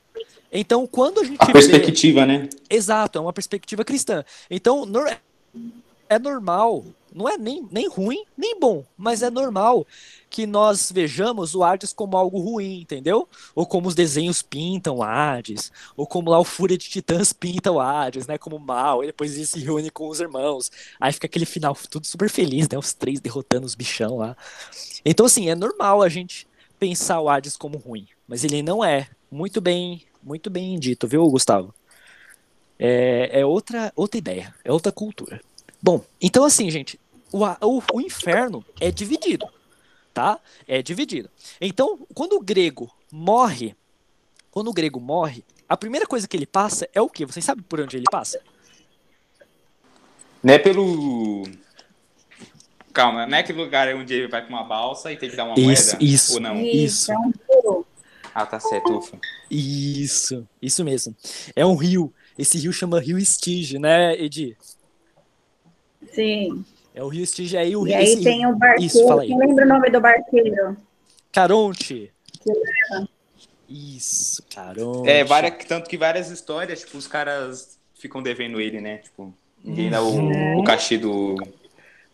Então, 0.53 0.87
quando 0.87 1.21
a 1.21 1.25
gente 1.25 1.41
A 1.41 1.47
vê... 1.47 1.53
perspectiva, 1.55 2.27
né? 2.27 2.51
Exato, 2.69 3.17
é 3.17 3.21
uma 3.23 3.33
perspectiva 3.33 3.83
cristã. 3.83 4.23
Então, 4.51 4.85
é 6.07 6.19
normal, 6.19 6.85
não 7.13 7.29
é 7.29 7.37
nem, 7.37 7.67
nem 7.71 7.89
ruim, 7.89 8.25
nem 8.37 8.59
bom, 8.59 8.85
mas 8.97 9.23
é 9.23 9.31
normal 9.31 9.87
que 10.29 10.47
nós 10.47 10.93
vejamos 10.93 11.55
o 11.55 11.65
Hades 11.65 11.93
como 11.93 12.17
algo 12.17 12.39
ruim, 12.39 12.81
entendeu? 12.81 13.29
Ou 13.55 13.67
como 13.67 13.89
os 13.89 13.95
desenhos 13.95 14.43
pintam 14.43 14.99
o 14.99 15.03
Hades, 15.03 15.73
ou 15.97 16.07
como 16.07 16.31
lá 16.31 16.39
o 16.39 16.45
Fúria 16.45 16.79
de 16.79 16.89
Titãs 16.89 17.33
pinta 17.33 17.73
o 17.73 17.81
Hades, 17.81 18.27
né, 18.27 18.39
como 18.39 18.59
mal, 18.59 19.03
e 19.03 19.09
depois 19.09 19.35
ele 19.35 19.47
se 19.47 19.59
reúne 19.59 19.91
com 19.91 20.09
os 20.09 20.21
irmãos. 20.21 20.71
Aí 21.01 21.13
fica 21.13 21.27
aquele 21.27 21.47
final 21.47 21.77
tudo 21.91 22.07
super 22.07 22.31
feliz, 22.31 22.69
né, 22.69 22.79
os 22.79 22.93
três 22.93 23.21
derrotando 23.21 23.67
os 23.67 23.75
bichão 23.75 24.17
lá. 24.17 24.37
Então, 25.05 25.27
assim, 25.27 25.51
é 25.51 25.55
normal 25.55 26.03
a 26.03 26.09
gente 26.09 26.47
pensar 26.79 27.21
o 27.21 27.29
Hades 27.29 27.57
como 27.57 27.77
ruim, 27.77 28.07
mas 28.27 28.45
ele 28.45 28.63
não 28.63 28.85
é. 28.85 29.09
Muito 29.31 29.61
bem, 29.61 30.03
muito 30.23 30.51
bem 30.51 30.79
dito, 30.79 31.07
viu, 31.07 31.29
Gustavo? 31.29 31.75
É, 32.79 33.41
é 33.41 33.47
outra, 33.47 33.93
outra 33.95 34.17
ideia, 34.17 34.55
é 34.65 34.73
outra 34.73 34.91
cultura. 34.91 35.41
Bom, 35.83 36.05
então 36.21 36.45
assim, 36.45 36.71
gente, 36.71 36.99
o, 37.33 37.45
o, 37.45 37.83
o 37.95 38.01
inferno 38.01 38.65
é 38.81 38.91
dividido, 38.91 39.47
tá? 40.13 40.39
É 40.67 40.83
dividido. 40.83 41.31
Então, 41.61 42.07
quando 42.15 42.35
o 42.35 42.41
grego 42.41 42.91
morre, 43.11 43.75
quando 44.51 44.69
o 44.69 44.73
grego 44.73 45.01
morre, 45.01 45.45
a 45.69 45.77
primeira 45.77 46.07
coisa 46.07 46.27
que 46.27 46.37
ele 46.37 46.47
passa 46.47 46.89
é 46.93 47.01
o 47.01 47.09
quê? 47.09 47.25
Vocês 47.25 47.45
sabem 47.45 47.63
por 47.63 47.81
onde 47.81 47.97
ele 47.97 48.07
passa? 48.11 48.41
Não 50.43 50.55
é 50.55 50.59
pelo. 50.59 51.45
Calma, 52.93 53.27
não 53.27 53.37
é 53.37 53.41
aquele 53.41 53.63
lugar 53.63 53.95
onde 53.95 54.13
ele 54.13 54.29
vai 54.29 54.45
com 54.45 54.53
uma 54.53 54.65
balsa 54.65 55.13
e 55.13 55.17
tem 55.17 55.31
que 55.31 55.37
dar 55.37 55.45
uma 55.45 55.55
Isso, 55.59 55.93
moeda? 55.93 56.05
isso. 56.05 56.35
Ou 56.35 56.41
não? 56.41 56.61
Isso. 56.61 57.13
é 57.13 57.19
um. 57.19 57.85
Ah, 58.35 58.47
tá 58.47 58.59
certo, 58.59 58.97
ufa. 58.97 59.19
Isso, 59.51 60.47
isso 60.61 60.85
mesmo. 60.85 61.15
É 61.55 61.65
um 61.65 61.77
rio. 61.77 62.13
Esse 62.39 62.59
rio 62.59 62.73
chama 62.73 63.01
Rio 63.01 63.19
Estige, 63.19 63.79
né, 63.79 64.15
Edi? 64.21 64.57
Sim. 66.13 66.65
É 66.95 67.03
o 67.03 67.09
Rio 67.09 67.23
Estige 67.23 67.57
aí, 67.57 67.77
o 67.77 67.87
E 67.87 67.91
rio. 67.91 67.99
aí 67.99 68.05
esse- 68.05 68.23
tem 68.25 68.47
o 68.47 68.55
barqueiro. 68.57 68.85
Isso, 68.85 69.07
fala 69.07 69.23
aí. 69.23 69.29
Quem 69.29 69.39
lembra 69.39 69.65
o 69.65 69.69
nome 69.69 69.91
do 69.91 70.01
barqueiro? 70.01 70.77
Caronte. 71.33 72.13
Que 72.43 72.51
Isso, 73.69 74.43
Caronte. 74.53 75.09
É, 75.09 75.23
várias, 75.25 75.65
tanto 75.67 75.89
que 75.89 75.97
várias 75.97 76.31
histórias, 76.31 76.81
tipo, 76.81 76.99
os 76.99 77.07
caras 77.07 77.79
ficam 77.95 78.21
devendo 78.23 78.61
ele, 78.61 78.81
né? 78.81 78.99
Tipo, 78.99 79.33
ninguém 79.63 79.89
dá 79.91 80.03
Uhum. 80.03 80.57
o, 80.57 80.61
o 80.61 80.65
cachê 80.65 80.99
do, 80.99 81.37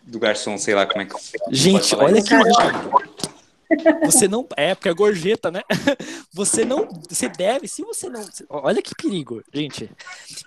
do 0.03 0.19
garçom, 0.19 0.59
sei 0.59 0.75
lá 0.75 0.85
como 0.85 1.01
é 1.01 1.07
que. 1.07 1.15
Gente, 1.51 1.95
olha 1.97 2.19
isso. 2.19 2.29
que. 2.29 4.07
Você 4.07 4.29
não. 4.29 4.47
É, 4.57 4.75
porque 4.75 4.89
é 4.89 4.95
gorjeta, 4.95 5.51
né? 5.51 5.63
Você 6.33 6.65
não. 6.65 6.87
Você 7.09 7.29
deve. 7.29 7.67
Se 7.67 7.83
você 7.83 8.09
não. 8.09 8.25
Olha 8.49 8.81
que 8.83 8.95
perigo, 8.95 9.43
gente. 9.53 9.91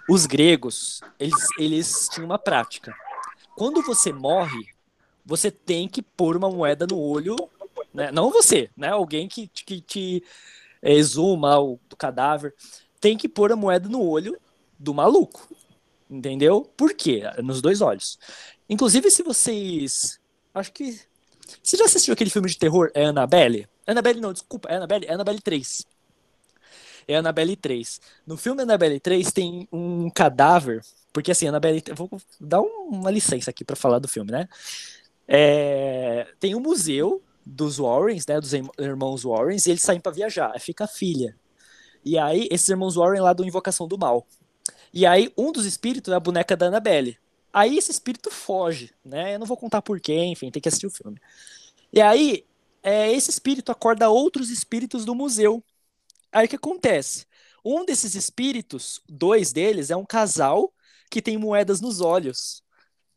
Os 0.08 0.25
gregos, 0.25 1.01
eles, 1.19 1.46
eles 1.58 2.08
tinham 2.13 2.25
uma 2.27 2.38
prática. 2.39 2.93
Quando 3.60 3.82
você 3.82 4.13
morre, 4.13 4.70
você 5.25 5.51
tem 5.51 5.86
que 5.86 6.01
pôr 6.01 6.38
uma 6.38 6.50
moeda 6.50 6.88
no 6.88 6.98
olho. 6.98 7.36
Né? 7.94 8.10
Não 8.10 8.32
você, 8.32 8.70
né? 8.78 8.88
Alguém 8.88 9.28
que, 9.28 9.50
que 9.50 9.82
te 9.82 10.24
é, 10.82 10.94
exuma 10.94 11.60
o 11.60 11.78
do 11.89 11.98
cadáver. 11.98 12.56
Tem 13.01 13.18
que 13.18 13.28
pôr 13.28 13.51
a 13.51 13.58
moeda 13.58 13.89
no 13.89 14.01
olho 14.01 14.39
do 14.80 14.94
maluco. 14.94 15.46
Entendeu? 16.10 16.72
Por 16.78 16.94
quê? 16.94 17.24
Nos 17.44 17.62
dois 17.62 17.82
olhos. 17.82 18.18
Inclusive, 18.70 19.12
se 19.12 19.24
vocês. 19.24 20.22
Acho 20.54 20.72
que. 20.72 20.98
Você 21.62 21.75
já 21.75 21.84
assistiu 21.84 22.13
aquele 22.13 22.30
filme 22.30 22.48
de 22.48 22.58
terror? 22.58 22.89
É 22.94 23.08
Annabelle? 23.08 23.68
Annabelle 23.86 24.22
não, 24.22 24.32
desculpa. 24.32 24.70
É 24.70 24.78
Annabelle? 24.78 25.06
É 25.06 25.13
Annabelle 25.16 25.42
3. 25.42 25.86
É 27.10 27.18
Annabelle 27.18 27.58
3. 27.58 28.00
No 28.25 28.38
filme 28.38 28.62
Annabelle 28.62 29.01
3 29.01 29.34
tem 29.34 29.68
um 29.70 30.10
cadáver. 30.10 30.82
Porque 31.13 31.32
assim, 31.32 31.48
Annabelle. 31.48 31.84
Vou 31.96 32.10
dar 32.39 32.62
um- 32.62 32.89
uma 32.92 33.12
licença 33.12 33.50
aqui 33.50 33.63
pra 33.63 33.75
falar 33.75 34.00
do 34.00 34.08
filme, 34.08 34.32
né? 34.32 34.48
É, 35.28 36.28
tem 36.39 36.56
um 36.56 36.60
museu 36.60 37.22
dos 37.46 37.80
Warrens, 37.80 38.25
né? 38.28 38.39
Dos 38.39 38.54
irm- 38.54 38.70
irmãos 38.80 39.24
Warrens, 39.24 39.66
e 39.66 39.72
eles 39.72 39.82
saem 39.82 40.00
pra 40.00 40.12
viajar. 40.12 40.58
Fica 40.60 40.86
a 40.86 40.88
filha. 40.88 41.36
E 42.04 42.18
aí, 42.18 42.48
esses 42.51 42.70
irmãos 42.70 42.96
Warren 42.96 43.22
lá 43.22 43.34
do 43.34 43.46
Invocação 43.46 43.88
do 43.88 43.98
Mal. 43.98 44.25
E 44.94 45.06
aí, 45.06 45.32
um 45.38 45.51
dos 45.51 45.66
espíritos 45.66 46.12
é 46.12 46.16
a 46.16 46.20
boneca 46.20 46.56
da 46.58 46.68
Annabelle. 46.68 47.18
Aí 47.51 47.78
esse 47.78 47.92
espírito 47.92 48.30
foge, 48.32 48.92
né? 49.04 49.36
Eu 49.36 49.39
não 49.39 49.48
vou 49.48 49.58
contar 49.58 49.82
porquê, 49.82 50.16
enfim, 50.25 50.51
tem 50.51 50.62
que 50.62 50.70
assistir 50.70 50.88
o 50.88 50.92
filme. 50.92 51.20
E 51.92 52.01
aí, 52.01 52.46
é, 52.84 53.12
esse 53.12 53.30
espírito 53.30 53.72
acorda 53.72 54.10
outros 54.10 54.50
espíritos 54.50 55.06
do 55.06 55.16
museu. 55.16 55.63
Aí 56.32 56.46
o 56.46 56.50
que 56.50 56.56
acontece? 56.56 57.25
Um 57.66 57.86
desses 57.86 58.16
espíritos, 58.16 59.01
dois 59.10 59.51
deles, 59.51 59.89
é 59.89 59.96
um 59.96 60.06
casal 60.06 60.72
que 61.10 61.22
tem 61.22 61.38
moedas 61.38 61.82
nos 61.82 62.01
olhos, 62.01 62.63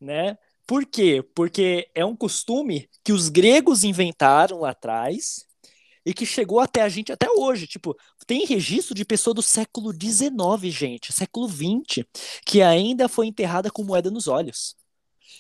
né? 0.01 0.37
Por 0.67 0.87
quê? 0.87 1.23
Porque 1.35 1.91
é 1.95 2.05
um 2.05 2.17
costume 2.17 2.89
que 3.05 3.13
os 3.13 3.29
gregos 3.29 3.85
inventaram 3.85 4.61
lá 4.61 4.71
atrás 4.71 5.47
e 6.05 6.15
que 6.15 6.27
chegou 6.27 6.61
até 6.61 6.83
a 6.83 6.89
gente 6.89 7.13
até 7.13 7.31
hoje. 7.31 7.67
Tipo, 7.67 7.97
tem 8.27 8.45
registro 8.47 8.95
de 8.95 9.05
pessoa 9.05 9.35
do 9.35 9.43
século 9.43 9.93
XIX, 9.93 10.73
gente, 10.73 11.13
século 11.13 11.49
XX, 11.49 12.05
que 12.47 12.63
ainda 12.63 13.09
foi 13.09 13.27
enterrada 13.27 13.71
com 13.71 13.85
moeda 13.85 14.11
nos 14.11 14.27
olhos. 14.29 14.77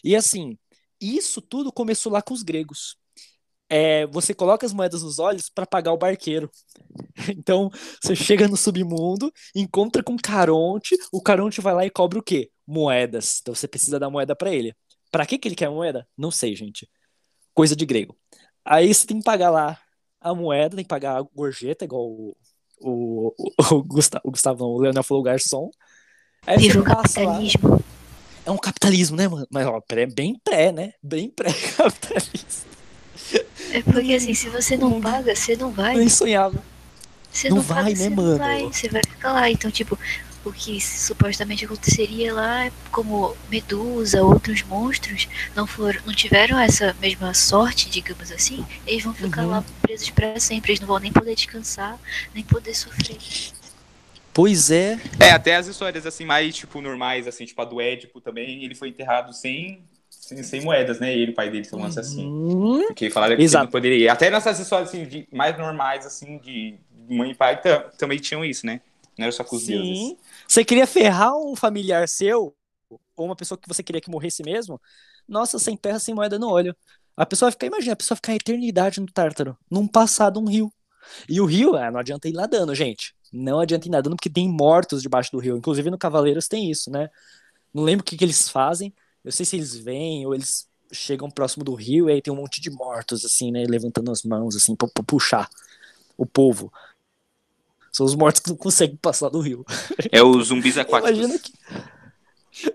E 0.04 0.16
assim, 0.16 0.59
isso 1.00 1.40
tudo 1.40 1.73
começou 1.73 2.12
lá 2.12 2.23
com 2.23 2.35
os 2.35 2.42
gregos. 2.42 2.97
É, 3.75 4.07
você 4.09 4.35
coloca 4.35 4.67
as 4.67 4.73
moedas 4.75 5.02
nos 5.02 5.19
olhos 5.19 5.49
para 5.49 5.64
pagar 5.64 5.95
o 5.95 5.97
barqueiro. 5.97 6.50
Então, 7.35 7.71
você 8.02 8.14
chega 8.14 8.47
no 8.47 8.57
submundo, 8.57 9.33
encontra 9.55 10.02
com 10.02 10.17
Caronte, 10.17 10.97
o 11.11 11.23
Caronte 11.23 11.61
vai 11.61 11.73
lá 11.73 11.87
e 11.87 11.91
cobra 11.91 12.19
o 12.19 12.23
quê? 12.23 12.50
Moedas. 12.67 13.38
Então 13.41 13.55
você 13.55 13.67
precisa 13.67 13.99
dar 13.99 14.11
moeda 14.11 14.37
para 14.37 14.52
ele. 14.52 14.75
Para 15.11 15.25
que, 15.25 15.38
que 15.38 15.49
ele 15.49 15.55
quer 15.55 15.71
moeda? 15.71 16.07
Não 16.19 16.31
sei, 16.31 16.55
gente. 16.55 16.87
Coisa 17.55 17.75
de 17.75 17.87
grego. 17.87 18.14
Aí 18.64 18.93
você 18.93 19.07
tem 19.07 19.19
que 19.19 19.25
pagar 19.25 19.50
lá 19.50 19.79
a 20.21 20.35
moeda, 20.35 20.76
tem 20.76 20.85
que 20.85 20.88
pagar 20.88 21.19
a 21.19 21.23
gorjeta, 21.23 21.85
igual 21.85 22.02
o, 22.02 22.37
o, 22.81 23.35
o, 23.71 23.83
Gustavo, 23.83 24.23
o 24.25 24.31
Gustavo, 24.31 24.64
o 24.64 24.81
Leonel 24.81 25.02
falou, 25.02 25.23
o 25.23 25.25
garçom. 25.25 25.71
Aí 26.47 26.59
Viva 26.59 26.81
o 26.81 26.85
passa 26.85 27.21
lá. 27.21 27.26
capitalismo. 27.26 27.85
É 28.45 28.50
um 28.50 28.59
capitalismo, 28.59 29.17
né, 29.17 29.29
mano? 29.29 29.47
Mas 29.50 29.67
ó, 29.67 29.81
bem 30.14 30.38
pré, 30.43 30.73
né? 30.73 30.93
Bem 31.02 31.31
pré-capitalista. 31.31 32.41
É 33.73 33.83
porque 33.83 34.14
assim, 34.14 34.35
se 34.35 34.49
você 34.50 34.76
não 34.76 35.00
paga, 35.00 35.35
você 35.35 35.57
não 35.57 35.73
vai. 35.73 35.95
Nem 35.97 36.09
sonhava. 36.09 36.62
Você 37.33 37.49
Não 37.49 37.57
não, 37.57 37.62
vai, 37.62 37.85
paga, 37.85 37.97
né, 37.97 38.09
você 38.09 38.11
mano? 38.11 38.31
Não 38.31 38.38
vai, 38.38 38.62
você 38.73 38.88
vai 38.88 39.02
ficar 39.09 39.33
lá. 39.33 39.50
Então, 39.50 39.71
tipo, 39.71 39.99
o 40.45 40.52
que 40.52 40.81
supostamente 40.81 41.64
aconteceria 41.64 42.33
lá 42.35 42.67
é 42.67 42.73
como 42.91 43.37
Medusa, 43.49 44.23
outros 44.23 44.62
monstros 44.62 45.29
não 45.55 45.67
foram, 45.67 46.00
não 46.05 46.14
tiveram 46.14 46.59
essa 46.59 46.95
mesma 47.00 47.33
sorte, 47.35 47.88
digamos 47.91 48.31
assim, 48.33 48.67
eles 48.87 49.02
vão 49.05 49.14
ficar 49.14 49.45
Uhum. 49.45 49.50
lá 49.50 49.64
presos 49.83 50.11
pra 50.11 50.38
sempre, 50.41 50.73
eles 50.73 50.81
não 50.81 50.88
vão 50.88 50.99
nem 50.99 51.12
poder 51.12 51.35
descansar, 51.35 51.99
nem 52.35 52.45
poder 52.45 52.75
sofrer. 52.75 53.19
Pois 54.33 54.71
é. 54.71 54.99
É, 55.21 55.31
até 55.31 55.57
as 55.57 55.67
histórias 55.67 56.07
assim 56.07 56.25
mais 56.25 56.55
tipo 56.57 56.81
normais, 56.81 57.26
assim, 57.29 57.45
tipo 57.45 57.61
a 57.61 57.64
do 57.64 57.81
Édipo 57.81 58.21
também, 58.21 58.64
ele 58.64 58.75
foi 58.75 58.88
enterrado 58.88 59.33
sem, 59.33 59.83
sem, 60.23 60.43
sem 60.43 60.61
moedas, 60.62 61.00
né? 61.00 61.12
Ele, 61.12 61.33
o 61.33 61.35
pai 61.35 61.50
dele, 61.50 61.64
falando 61.64 61.99
assim. 61.99 62.26
Hum, 62.26 62.87
Porque 62.87 63.11
falaram 63.11 63.37
que 63.37 63.43
Exato. 63.43 63.64
não 63.64 63.71
poderia. 63.71 64.12
Até 64.12 64.31
nessas 64.31 64.59
histórias 64.59 64.88
assim, 64.88 65.05
de- 65.07 65.29
mais 65.33 65.57
normais, 65.59 66.07
assim, 66.07 66.38
de 66.38 66.79
mãe 67.09 67.33
e 67.33 67.35
pai, 67.35 67.61
ta- 67.61 67.81
também 67.99 68.19
tinham 68.19 68.45
isso, 68.45 68.64
né? 68.64 68.81
Não 69.19 69.25
era 69.25 69.33
só 69.33 69.45
com 69.45 69.57
os 69.57 69.67
deuses. 69.67 69.99
sim. 69.99 70.17
Você 70.49 70.64
queria 70.64 70.87
ferrar 70.87 71.37
um 71.37 71.55
familiar 71.57 72.09
seu, 72.09 72.55
ou 73.17 73.26
uma 73.26 73.37
pessoa 73.37 73.59
que 73.59 73.69
você 73.69 73.83
queria 73.83 74.00
que 74.00 74.11
morresse 74.11 74.43
mesmo? 74.43 74.81
Nossa, 75.29 75.59
sem 75.59 75.76
terra, 75.76 75.99
sem 75.99 76.14
moeda 76.14 76.38
no 76.38 76.49
olho. 76.49 76.75
A 77.17 77.26
pessoa 77.26 77.49
vai 77.49 77.52
ficar, 77.52 77.67
imagina, 77.67 77.93
a 77.93 77.97
pessoa 77.97 78.14
vai 78.17 78.19
ficar 78.19 78.33
a 78.33 78.37
eternidade 78.37 79.00
no 79.00 79.07
Tártaro, 79.07 79.57
num 79.71 79.87
passado 79.87 80.41
um 80.41 80.47
rio. 80.47 80.73
E 81.29 81.41
o 81.41 81.45
rio, 81.47 81.76
ah, 81.76 81.91
não 81.91 82.00
adianta 82.00 82.29
ir 82.29 82.33
nadando, 82.33 82.75
gente. 82.75 83.14
Não 83.33 83.61
adianta 83.61 83.87
ir 83.87 83.91
nadando 83.91 84.17
porque 84.17 84.31
tem 84.31 84.49
mortos 84.49 85.02
debaixo 85.02 85.31
do 85.33 85.38
rio. 85.38 85.57
Inclusive 85.57 85.91
no 85.91 85.99
Cavaleiros 85.99 86.49
tem 86.49 86.71
isso, 86.71 86.91
né? 86.91 87.11
Não 87.73 87.83
lembro 87.83 88.02
o 88.02 88.05
que, 88.05 88.17
que 88.17 88.25
eles 88.25 88.49
fazem. 88.49 88.93
Eu 89.25 89.33
sei 89.33 89.47
se 89.47 89.57
eles 89.57 89.76
vêm 89.76 90.26
ou 90.26 90.35
eles 90.35 90.69
chegam 90.93 91.31
próximo 91.31 91.64
do 91.64 91.75
rio 91.75 92.09
e 92.09 92.12
aí 92.12 92.23
tem 92.23 92.33
um 92.33 92.37
monte 92.37 92.61
de 92.61 92.71
mortos, 92.71 93.25
assim, 93.25 93.50
né? 93.50 93.64
Levantando 93.67 94.11
as 94.11 94.23
mãos, 94.23 94.55
assim, 94.55 94.76
pra, 94.76 94.88
pra 94.88 95.02
puxar 95.02 95.49
o 96.17 96.26
povo. 96.26 96.73
São 97.91 98.07
os 98.07 98.14
mortos 98.14 98.41
que 98.41 98.50
não 98.50 98.57
conseguem 98.57 98.97
passar 98.97 99.29
do 99.29 99.41
rio. 99.41 99.64
É 100.11 100.23
os 100.23 100.49
zumbis 100.49 100.76
aquáticos. 100.79 101.19
Imagina 101.19 101.38
que. 101.38 101.52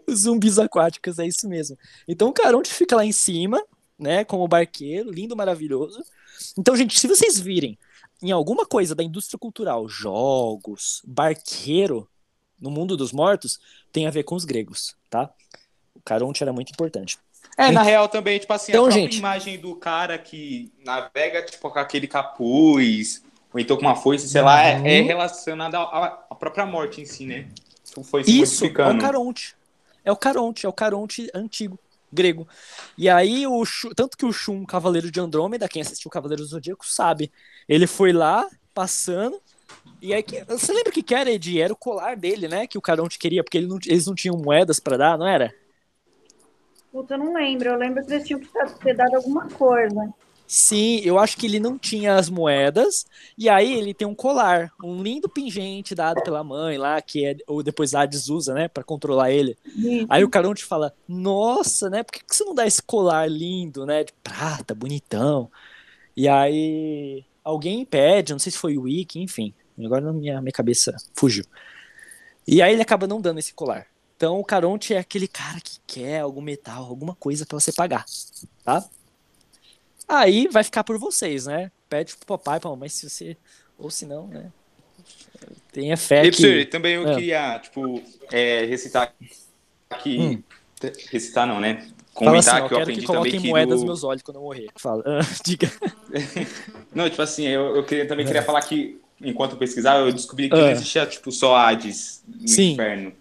Os 0.07 0.21
zumbis 0.21 0.57
aquáticos, 0.57 1.19
é 1.19 1.27
isso 1.27 1.47
mesmo. 1.47 1.77
Então 2.07 2.29
o 2.29 2.33
Caronte 2.33 2.73
fica 2.73 2.95
lá 2.95 3.05
em 3.05 3.11
cima, 3.11 3.63
né? 3.97 4.23
Como 4.23 4.47
barqueiro, 4.47 5.11
lindo, 5.11 5.35
maravilhoso. 5.35 6.03
Então, 6.57 6.75
gente, 6.75 6.99
se 6.99 7.07
vocês 7.07 7.39
virem 7.39 7.77
em 8.21 8.31
alguma 8.31 8.65
coisa 8.65 8.95
da 8.95 9.03
indústria 9.03 9.37
cultural, 9.37 9.87
jogos, 9.87 11.01
barqueiro, 11.05 12.07
no 12.59 12.71
mundo 12.71 12.97
dos 12.97 13.11
mortos, 13.11 13.59
tem 13.91 14.07
a 14.07 14.11
ver 14.11 14.23
com 14.23 14.35
os 14.35 14.45
gregos, 14.45 14.95
tá? 15.09 15.31
O 16.07 16.09
Caronte 16.09 16.41
era 16.41 16.53
muito 16.53 16.69
importante. 16.71 17.19
É, 17.57 17.69
na 17.69 17.83
real 17.83 18.07
também, 18.07 18.39
tipo 18.39 18.53
assim, 18.53 18.71
Então, 18.71 18.85
a 18.85 18.87
própria 18.87 19.03
gente. 19.03 19.17
imagem 19.17 19.59
do 19.59 19.75
cara 19.75 20.17
que 20.17 20.71
navega, 20.85 21.41
tipo, 21.43 21.69
com 21.69 21.77
aquele 21.79 22.07
capuz, 22.07 23.21
ou 23.53 23.59
então 23.59 23.75
com 23.75 23.81
uma 23.81 23.95
foice, 23.95 24.29
sei 24.29 24.41
lá, 24.41 24.61
é, 24.61 24.77
Uhum. 24.77 24.85
é 24.87 25.01
relacionada 25.01 25.77
à 25.77 26.33
própria 26.35 26.65
morte 26.65 27.01
em 27.01 27.05
si, 27.05 27.25
né? 27.25 27.49
Tipo, 27.83 28.03
Foi 28.03 28.21
Isso, 28.21 28.63
é 28.63 28.69
o. 28.69 28.97
Caronte. 28.99 29.53
É 30.05 30.11
o 30.11 30.15
Caronte, 30.15 30.65
é 30.65 30.69
o 30.69 30.73
Caronte 30.73 31.29
antigo, 31.33 31.77
grego. 32.09 32.47
E 32.97 33.09
aí, 33.09 33.45
o 33.45 33.63
tanto 33.93 34.17
que 34.17 34.25
o 34.25 34.31
Shun, 34.31 34.63
Cavaleiro 34.65 35.11
de 35.11 35.19
Andrômeda, 35.19 35.67
quem 35.67 35.81
assistiu 35.81 36.09
Cavaleiro 36.09 36.41
do 36.43 36.47
Zodíaco 36.47 36.87
sabe, 36.87 37.29
ele 37.67 37.85
foi 37.85 38.13
lá, 38.13 38.47
passando, 38.73 39.41
e 40.01 40.13
aí, 40.13 40.23
que- 40.23 40.45
você 40.45 40.71
lembra 40.71 40.89
o 40.89 40.93
que 40.93 41.03
que 41.03 41.13
era, 41.13 41.29
Edi? 41.29 41.59
Era 41.59 41.73
o 41.73 41.75
colar 41.75 42.15
dele, 42.15 42.47
né, 42.47 42.65
que 42.65 42.77
o 42.77 42.81
Caronte 42.81 43.19
queria, 43.19 43.43
porque 43.43 43.57
ele 43.57 43.67
não- 43.67 43.79
eles 43.85 44.05
não 44.07 44.15
tinham 44.15 44.37
moedas 44.37 44.79
pra 44.79 44.95
dar, 44.95 45.17
não 45.17 45.27
era? 45.27 45.53
Puta, 46.97 47.13
eu 47.13 47.19
não 47.19 47.31
lembro. 47.31 47.69
Eu 47.69 47.77
lembro 47.77 48.03
que 48.03 48.11
eles 48.11 48.25
tinham 48.25 48.39
que 48.39 48.49
ter 48.83 48.95
dado 48.95 49.17
alguma 49.17 49.47
coisa. 49.49 50.11
Sim, 50.47 50.99
eu 51.03 51.19
acho 51.19 51.37
que 51.37 51.45
ele 51.45 51.59
não 51.59 51.77
tinha 51.77 52.15
as 52.15 52.27
moedas, 52.27 53.05
e 53.37 53.47
aí 53.47 53.71
ele 53.71 53.93
tem 53.93 54.07
um 54.07 54.15
colar, 54.15 54.71
um 54.83 55.03
lindo 55.03 55.29
pingente 55.29 55.93
dado 55.93 56.23
pela 56.23 56.43
mãe 56.43 56.75
lá, 56.77 56.99
que 56.99 57.23
é, 57.23 57.35
ou 57.45 57.61
depois 57.61 57.93
a 57.93 58.01
Hades 58.01 58.29
usa, 58.29 58.53
né, 58.53 58.67
pra 58.67 58.83
controlar 58.83 59.29
ele. 59.29 59.57
Aí 60.09 60.23
o 60.23 60.29
Caronte 60.29 60.63
fala, 60.63 60.91
nossa, 61.07 61.87
né? 61.87 62.01
Por 62.01 62.13
que, 62.13 62.23
que 62.23 62.35
você 62.35 62.43
não 62.43 62.55
dá 62.55 62.65
esse 62.65 62.81
colar 62.81 63.29
lindo, 63.29 63.85
né? 63.85 64.03
De 64.03 64.13
prata, 64.23 64.73
bonitão. 64.73 65.51
E 66.15 66.27
aí 66.27 67.23
alguém 67.43 67.85
pede, 67.85 68.31
não 68.31 68.39
sei 68.39 68.51
se 68.51 68.57
foi 68.57 68.75
o 68.75 68.83
Wiki, 68.83 69.19
enfim. 69.19 69.53
Agora 69.85 70.01
na 70.01 70.13
minha, 70.13 70.41
minha 70.41 70.51
cabeça 70.51 70.95
fugiu. 71.13 71.45
E 72.47 72.59
aí 72.59 72.73
ele 72.73 72.81
acaba 72.81 73.05
não 73.05 73.21
dando 73.21 73.37
esse 73.37 73.53
colar. 73.53 73.85
Então 74.17 74.39
o 74.39 74.43
Caronte 74.43 74.93
é 74.95 74.97
aquele 74.97 75.27
cara 75.27 75.61
que 75.61 75.77
quer 75.85 76.21
algum 76.21 76.41
metal, 76.41 76.83
alguma 76.83 77.13
coisa 77.15 77.45
pra 77.45 77.59
você 77.59 77.71
pagar, 77.71 78.03
tá? 78.63 78.83
Aí 80.07 80.47
vai 80.47 80.63
ficar 80.63 80.83
por 80.83 80.97
vocês, 80.97 81.45
né? 81.45 81.71
Pede 81.87 82.15
pro 82.17 82.25
papai, 82.25 82.59
pra 82.59 82.69
mamãe, 82.69 82.89
se 82.89 83.07
você... 83.09 83.37
Ou 83.77 83.91
se 83.91 84.05
não, 84.07 84.27
né? 84.27 84.51
Tenha 85.71 85.95
fé 85.95 86.25
E, 86.25 86.31
que... 86.31 86.65
também 86.65 86.95
eu 86.95 87.07
É. 87.07 87.13
queria, 87.13 87.59
tipo, 87.59 88.01
é, 88.31 88.65
recitar 88.65 89.13
aqui. 89.89 90.17
Hum. 90.19 90.43
Recitar 91.11 91.45
não, 91.45 91.59
né? 91.59 91.75
Fala 92.15 92.31
Comentar 92.31 92.55
assim, 92.55 92.67
que 92.67 92.73
eu 92.73 92.77
que 92.77 92.81
aprendi 92.81 93.05
coloquem 93.05 93.31
também 93.33 93.41
que. 93.43 93.49
moedas 93.49 93.69
no- 93.69 93.75
nos 93.75 93.83
meus 93.85 94.03
olhos 94.03 94.23
quando 94.23 94.37
eu 94.37 94.41
morrer. 94.41 94.67
Fala, 94.75 95.03
ah, 95.05 95.19
diga. 95.45 95.71
Não, 96.93 97.07
tipo 97.07 97.21
assim, 97.21 97.45
eu, 97.45 97.75
eu 97.75 97.83
queria, 97.85 98.07
também 98.07 98.25
queria 98.25 98.41
falar 98.41 98.61
que, 98.63 98.99
enquanto 99.21 99.51
eu 99.51 99.57
pesquisava, 99.59 99.99
eu 100.07 100.11
descobri 100.11 100.49
que 100.49 100.55
Ah. 100.55 100.59
não 100.61 100.69
existia, 100.71 101.05
tipo, 101.05 101.31
só 101.31 101.55
Hades 101.55 102.23
no 102.27 102.47
Sim. 102.47 102.71
inferno. 102.73 103.11
T- 103.11 103.17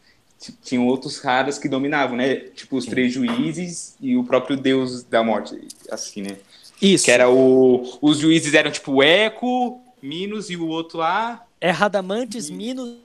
Tinham 0.62 0.86
outros 0.86 1.18
caras 1.18 1.58
que 1.58 1.68
dominavam, 1.68 2.16
né? 2.16 2.36
Tipo, 2.36 2.76
os 2.76 2.86
três 2.86 3.12
juízes 3.12 3.96
e 4.00 4.16
o 4.16 4.24
próprio 4.24 4.56
deus 4.56 5.02
da 5.02 5.22
morte, 5.22 5.58
assim, 5.90 6.22
né? 6.22 6.36
Isso. 6.80 7.04
Que 7.06 7.10
era 7.10 7.28
o... 7.30 7.98
Os 8.02 8.18
juízes 8.18 8.52
eram, 8.54 8.70
tipo, 8.70 9.02
Eco, 9.02 9.80
Minos 10.02 10.50
e 10.50 10.56
o 10.56 10.66
outro 10.66 10.98
lá... 10.98 11.44
É 11.60 11.70
Radamantes, 11.70 12.50
Minos 12.50 12.98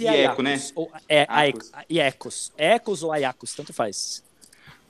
e, 0.00 0.04
E. 0.04 0.06
Eco, 0.06 0.42
né? 0.42 0.60
Ou, 0.74 0.90
é, 1.08 1.26
Acos. 1.28 1.70
E 1.88 2.00
Ecos. 2.00 2.52
Ecos 2.56 3.02
ou 3.02 3.12
Aiacos, 3.12 3.54
tanto 3.54 3.72
faz. 3.72 4.22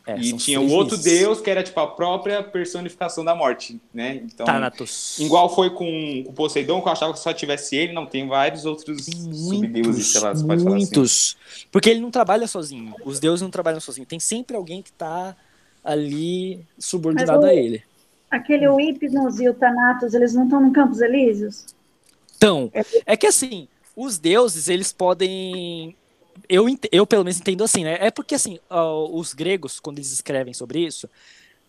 É, 0.05 0.19
e 0.19 0.33
tinha 0.33 0.59
o 0.61 0.65
seis 0.65 0.73
outro 0.73 0.97
juízes. 0.97 1.19
deus 1.21 1.41
que 1.41 1.49
era, 1.49 1.63
tipo, 1.63 1.79
a 1.79 1.87
própria 1.87 2.43
personificação 2.43 3.25
da 3.25 3.35
morte, 3.37 3.81
né? 3.95 4.17
Então, 4.25 4.45
Thanatos. 4.45 5.19
igual 5.21 5.55
foi 5.55 5.71
com 5.71 6.25
o 6.27 6.33
Poseidon, 6.33 6.83
que 6.83 6.89
eu 6.89 6.93
achava 6.93 7.13
que 7.13 7.21
só 7.21 7.33
tivesse 7.33 7.77
ele, 7.77 7.93
não, 7.93 8.05
tem 8.05 8.27
vários 8.27 8.65
outros 8.65 9.05
subdeuses, 9.05 9.43
muitos, 9.47 10.07
sei 10.13 10.21
lá, 10.21 10.35
você 10.35 10.45
pode 10.45 10.65
falar 10.65 10.77
assim. 10.77 10.87
muitos. 10.87 11.37
Porque 11.71 11.89
ele 11.89 12.01
não 12.01 12.11
trabalha 12.11 12.49
sozinho. 12.49 12.95
Os 13.05 13.21
deuses 13.21 13.43
não 13.43 13.51
trabalham 13.51 13.79
sozinho. 13.79 14.05
Tem 14.07 14.19
sempre 14.19 14.57
alguém 14.57 14.83
que 14.83 14.91
tá 14.93 15.37
ali 15.85 16.61
subordinado 16.79 17.43
o- 17.43 17.49
a 17.49 17.55
ele. 17.55 17.83
Aquele 18.29 18.67
o 18.67 18.81
Hipnos 18.81 19.39
e 19.41 19.49
o 19.49 19.55
Thanatos, 19.55 20.15
eles 20.15 20.35
não 20.35 20.45
estão 20.45 20.61
no 20.61 20.73
Campos 20.73 21.01
Elíseos? 21.01 21.67
Então, 22.37 22.73
é 23.07 23.17
que 23.17 23.27
assim, 23.27 23.69
os 23.95 24.19
deuses, 24.19 24.69
eles 24.69 24.93
podem. 24.93 25.95
Eu, 26.49 26.67
eu 26.91 27.07
pelo 27.07 27.25
menos 27.25 27.41
entendo 27.41 27.65
assim, 27.65 27.85
né? 27.85 27.99
É 28.01 28.11
porque 28.11 28.35
assim, 28.35 28.59
os 28.69 29.33
gregos, 29.33 29.81
quando 29.81 29.99
eles 29.99 30.13
escrevem 30.13 30.55
sobre 30.55 30.81
isso, 30.81 31.09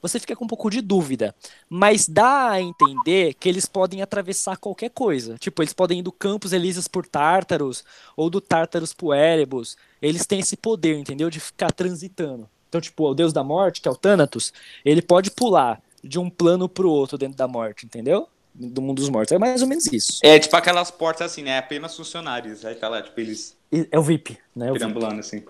você 0.02 0.20
fica 0.20 0.36
com 0.36 0.44
um 0.44 0.48
pouco 0.48 0.70
de 0.70 0.82
dúvida. 0.82 1.34
Mas 1.70 2.10
dá 2.10 2.52
a 2.52 2.62
entender 2.62 3.36
que 3.36 3.48
eles 3.48 3.66
podem 3.66 4.02
atravessar 4.02 4.58
qualquer 4.58 4.90
coisa. 4.90 5.38
Tipo, 5.38 5.62
eles 5.62 5.74
podem 5.74 6.00
ir 6.00 6.04
do 6.04 6.12
Campos 6.12 6.52
Elíseos 6.52 6.90
por 6.90 7.08
Tártaros, 7.08 7.86
ou 8.18 8.30
do 8.30 8.42
Tártaros 8.42 8.94
por 8.94 9.16
Erebus. 9.16 9.78
Eles 10.02 10.26
têm 10.26 10.42
esse 10.42 10.58
poder, 10.58 10.98
entendeu? 10.98 11.30
De 11.30 11.40
ficar 11.40 11.72
transitando. 11.72 12.50
Então, 12.68 12.82
tipo, 12.82 13.08
o 13.08 13.14
deus 13.14 13.32
da 13.32 13.44
morte, 13.44 13.80
que 13.80 13.88
é 13.88 13.92
o 13.92 13.96
Thanatos, 13.96 14.52
ele 14.84 15.02
pode 15.02 15.32
pular 15.32 15.82
de 16.04 16.20
um 16.20 16.30
plano 16.30 16.68
pro 16.68 16.90
outro 16.90 17.18
dentro 17.18 17.38
da 17.38 17.48
morte, 17.48 17.86
entendeu? 17.86 18.28
Do 18.54 18.82
mundo 18.82 19.00
dos 19.00 19.10
mortos. 19.10 19.32
É 19.32 19.40
mais 19.40 19.62
ou 19.62 19.68
menos 19.68 19.86
isso. 19.88 20.20
É 20.24 20.38
tipo 20.38 20.56
aquelas 20.56 20.92
portas 20.92 21.32
assim, 21.32 21.42
né? 21.42 21.58
Apenas 21.58 21.96
funcionários. 21.96 22.64
Aí 22.66 22.76
tá 22.76 22.88
lá, 22.88 23.02
tipo, 23.02 23.20
eles 23.20 23.56
É 23.92 23.98
o 23.98 24.04
VIP, 24.04 24.38
né? 24.56 24.72
O 24.72 24.76
VIP. 24.76 25.20
assim. 25.20 25.44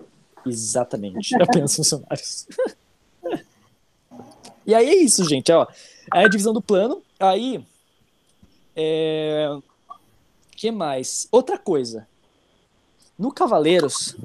Exatamente. 0.46 1.34
Apenas 1.40 1.74
funcionários. 1.76 2.46
e 4.66 4.74
aí 4.74 4.88
é 4.88 4.96
isso, 4.96 5.24
gente. 5.28 5.52
Ó, 5.52 5.66
aí 6.10 6.24
a 6.24 6.28
divisão 6.28 6.52
do 6.52 6.62
plano. 6.62 7.02
Aí. 7.20 7.64
É... 8.76 9.48
que 10.56 10.70
mais? 10.70 11.28
Outra 11.30 11.58
coisa. 11.58 12.06
No 13.16 13.32
Cavaleiros, 13.32 14.16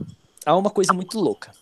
há 0.45 0.55
uma 0.57 0.71
coisa 0.71 0.93
muito 0.93 1.19
louca. 1.19 1.53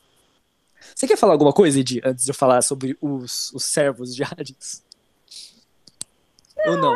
Você 0.96 1.06
quer 1.06 1.18
falar 1.18 1.34
alguma 1.34 1.52
coisa, 1.52 1.80
Edi, 1.80 2.02
antes 2.04 2.24
de 2.24 2.32
eu 2.32 2.36
falar 2.36 2.62
sobre 2.62 2.98
os, 3.02 3.52
os 3.54 3.64
servos 3.64 4.16
de 4.16 4.24
Hades? 4.24 4.82
Ou 6.66 6.78
não? 6.78 6.96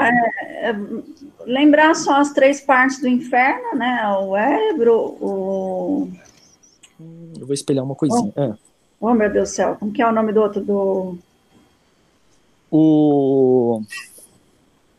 Lembrar 1.46 1.96
só 1.96 2.20
as 2.20 2.34
três 2.34 2.62
partes 2.62 3.00
do 3.00 3.08
inferno, 3.08 3.78
né? 3.78 4.08
O 4.20 4.36
Ébro, 4.36 4.96
o. 5.22 6.12
Eu 7.40 7.46
vou 7.46 7.54
espelhar 7.54 7.84
uma 7.84 7.96
coisinha. 7.96 8.32
Ah. 8.36 8.54
Oh, 9.00 9.14
meu 9.14 9.32
Deus 9.32 9.50
do 9.50 9.56
céu, 9.56 9.76
como 9.80 9.92
que 9.92 10.02
é 10.02 10.08
o 10.08 10.12
nome 10.12 10.32
do 10.32 10.42
outro? 10.42 10.62
Do... 10.62 11.18
O... 12.70 13.82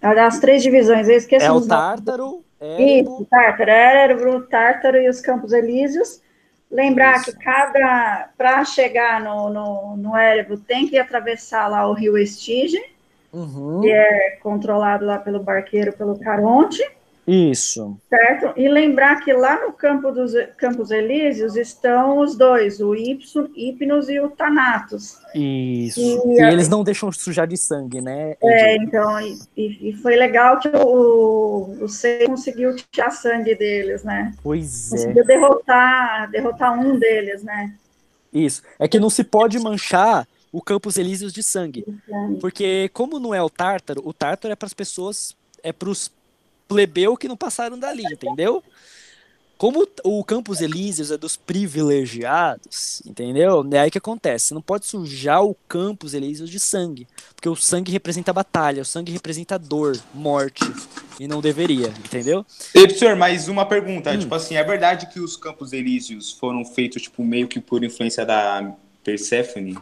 As 0.01 0.41
três 0.41 0.63
divisões, 0.63 1.09
eu 1.09 1.17
esqueci 1.17 1.47
É 1.47 1.53
o. 1.53 1.61
Tártaro, 1.61 2.43
Isso, 2.61 2.81
Érebo, 2.83 3.27
Tártaro, 3.31 3.71
Érebo, 3.71 4.41
Tártaro 4.43 4.97
e 4.99 5.09
os 5.09 5.21
Campos 5.21 5.53
Elíseos. 5.53 6.21
Lembrar 6.69 7.17
Isso. 7.17 7.27
que 7.27 7.45
cada, 7.45 8.31
para 8.37 8.65
chegar 8.65 9.21
no, 9.21 9.51
no, 9.51 9.97
no 9.97 10.17
Érebo, 10.17 10.57
tem 10.57 10.89
que 10.89 10.99
atravessar 10.99 11.69
lá 11.69 11.87
o 11.87 11.93
rio 11.93 12.19
Estige, 12.19 12.83
Uhum. 13.33 13.83
é 13.85 14.39
controlado 14.43 15.05
lá 15.07 15.19
pelo 15.19 15.41
barqueiro, 15.41 15.93
pelo 15.93 16.19
Caronte, 16.19 16.83
Isso. 17.27 17.97
certo? 18.11 18.53
E 18.59 18.69
lembrar 18.69 19.21
que 19.25 19.33
lá 19.33 19.65
no 19.65 19.73
campo 19.73 20.11
dos 20.11 20.33
Campos 20.57 20.91
Elíseos 20.91 21.57
estão 21.57 22.19
os 22.19 22.37
dois, 22.37 22.81
o 22.81 22.95
Hipnos 22.95 24.09
e 24.09 24.21
o 24.21 24.29
Thanatos. 24.29 25.19
Isso. 25.35 26.01
E 26.27 26.37
E 26.37 26.41
a- 26.41 26.53
eles 26.53 26.69
não 26.69 26.83
deixam 26.85 27.11
sujar 27.13 27.47
de 27.47 27.57
sangue, 27.57 28.01
né? 28.01 28.35
É, 28.43 28.77
então, 28.77 29.21
e, 29.21 29.39
e- 29.57 29.93
foi 30.03 30.17
legal 30.17 30.59
que 30.59 30.69
o, 30.69 31.77
o 31.81 31.89
Sei 31.89 32.27
conseguiu 32.27 32.75
tirar 32.91 33.11
sangue 33.13 33.55
deles, 33.55 34.03
né? 34.05 34.35
Pois 34.43 34.93
é. 34.93 34.97
Conseguiu 34.97 35.25
derrotar, 35.25 36.31
derrotar 36.31 36.79
um 36.79 36.99
deles, 36.99 37.43
né? 37.43 37.73
Isso. 38.33 38.63
É 38.79 38.89
que 38.89 38.99
não 38.99 39.09
se 39.11 39.23
pode 39.25 39.59
manchar 39.59 40.27
o 40.53 40.61
Campos 40.61 40.99
Elíseos 40.99 41.33
de 41.33 41.43
sangue. 41.43 41.85
Porque, 42.41 42.91
como 42.93 43.19
não 43.19 43.35
é 43.35 43.43
o 43.43 43.51
Tártaro, 43.51 44.03
o 44.05 44.13
Tártaro 44.13 44.53
é 44.53 44.57
para 44.57 44.67
as 44.67 44.75
pessoas, 44.75 45.35
é 45.63 45.73
para 45.73 45.89
os 45.89 46.13
plebeu 46.69 47.17
que 47.17 47.29
não 47.29 47.37
passaram 47.37 47.79
dali, 47.79 48.05
entendeu? 48.05 48.63
Como 49.59 49.87
o 50.03 50.25
Campos 50.25 50.61
Elíseos 50.61 51.13
é 51.13 51.17
dos 51.17 51.37
privilegiados, 51.37 53.01
entendeu? 53.07 53.65
É 53.71 53.79
aí 53.79 53.91
que 53.93 53.99
acontece. 53.99 54.47
Você 54.47 54.55
não 54.55 54.61
pode 54.61 54.87
sujar 54.87 55.45
o 55.45 55.55
Campos 55.69 56.15
Elíseos 56.15 56.51
de 56.51 56.59
sangue. 56.59 57.07
Porque 57.33 57.49
o 57.49 57.55
sangue 57.55 57.93
representa 57.93 58.33
batalha, 58.33 58.83
o 58.83 58.85
sangue 58.85 59.13
representa 59.13 59.57
dor, 59.57 59.97
morte. 60.13 60.65
E 61.21 61.29
não 61.29 61.41
deveria, 61.41 61.89
entendeu? 62.05 62.45
E, 62.75 62.81
professor, 62.89 63.15
mais 63.15 63.47
uma 63.47 63.65
pergunta. 63.65 64.11
Hum. 64.11 64.19
Tipo 64.19 64.35
assim, 64.35 64.57
é 64.57 64.65
verdade 64.65 65.07
que 65.07 65.21
os 65.21 65.37
Campos 65.37 65.73
Elíseos 65.73 66.33
foram 66.33 66.65
feitos, 66.65 67.03
tipo, 67.03 67.23
meio 67.23 67.47
que 67.47 67.61
por 67.61 67.85
influência 67.85 68.27
da 68.27 68.75
Persephone? 69.05 69.79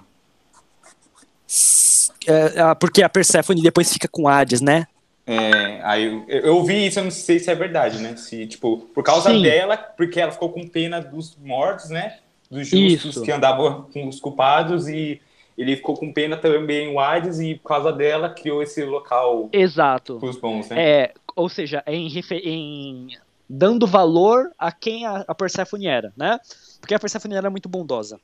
É, 2.27 2.61
ah, 2.61 2.75
porque 2.75 3.03
a 3.03 3.09
Persephone 3.09 3.63
depois 3.63 3.93
fica 3.93 4.07
com 4.07 4.29
Hades, 4.29 4.61
né? 4.61 4.87
É, 5.27 5.81
aí 5.85 6.05
eu, 6.05 6.25
eu 6.29 6.57
ouvi 6.57 6.87
isso, 6.87 6.99
eu 6.99 7.05
não 7.05 7.11
sei 7.11 7.39
se 7.39 7.51
é 7.51 7.55
verdade, 7.55 7.99
né? 7.99 8.17
Se, 8.17 8.47
tipo, 8.47 8.79
por 8.95 9.05
causa 9.05 9.31
Sim. 9.31 9.43
dela, 9.43 9.77
porque 9.77 10.21
ela 10.21 10.33
ficou 10.33 10.51
com 10.51 10.67
pena 10.67 11.01
dos 11.01 11.37
mortos, 11.37 11.91
né? 11.91 12.19
Dos 12.51 12.67
justos 12.67 13.17
Isso. 13.17 13.23
que 13.23 13.31
andavam 13.31 13.87
com 13.93 14.09
os 14.09 14.19
culpados 14.19 14.89
e 14.89 15.21
ele 15.57 15.77
ficou 15.77 15.97
com 15.97 16.13
pena 16.13 16.37
também 16.37 16.93
o 16.93 16.99
Hades 16.99 17.39
e 17.39 17.55
por 17.55 17.69
causa 17.69 17.93
dela 17.93 18.31
criou 18.31 18.63
esse 18.63 18.83
local 18.83 19.49
Exato. 19.53 20.17
pros 20.19 20.37
bons, 20.37 20.69
né? 20.69 20.83
É, 20.83 21.15
ou 21.37 21.49
seja, 21.49 21.83
é 21.87 21.95
em, 21.95 22.11
em 22.45 23.09
dando 23.49 23.87
valor 23.87 24.51
a 24.59 24.73
quem 24.73 25.07
a, 25.07 25.25
a 25.29 25.35
Persephone 25.35 25.87
era, 25.87 26.13
né? 26.17 26.41
Porque 26.81 26.95
a 26.95 26.99
Persephone 26.99 27.35
era 27.35 27.51
muito 27.51 27.69
bondosa. 27.69 28.19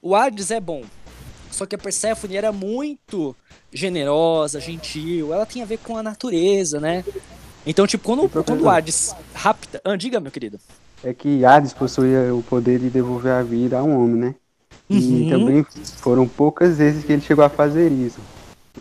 O 0.00 0.14
Hades 0.14 0.50
é 0.50 0.60
bom, 0.60 0.82
só 1.50 1.66
que 1.66 1.74
a 1.74 1.78
Persephone 1.78 2.36
era 2.36 2.52
muito 2.52 3.34
generosa, 3.72 4.60
gentil, 4.60 5.32
ela 5.32 5.46
tem 5.46 5.62
a 5.62 5.66
ver 5.66 5.78
com 5.78 5.96
a 5.96 6.02
natureza, 6.02 6.80
né? 6.80 7.04
Então, 7.66 7.86
tipo, 7.86 8.04
quando, 8.04 8.28
quando 8.28 8.62
o 8.62 8.68
Hades 8.70 9.14
rapta... 9.34 9.80
Ah, 9.84 9.96
diga, 9.96 10.18
meu 10.18 10.32
querido. 10.32 10.58
É 11.04 11.12
que 11.14 11.44
Hades 11.44 11.72
possuía 11.72 12.34
o 12.34 12.42
poder 12.42 12.78
de 12.78 12.90
devolver 12.90 13.32
a 13.32 13.42
vida 13.42 13.78
a 13.78 13.82
um 13.82 14.02
homem, 14.02 14.16
né? 14.16 14.34
E 14.88 14.96
Uhum. 14.96 15.28
também 15.28 15.66
foram 15.98 16.26
poucas 16.26 16.78
vezes 16.78 17.04
que 17.04 17.12
ele 17.12 17.22
chegou 17.22 17.44
a 17.44 17.48
fazer 17.48 17.92
isso. 17.92 18.18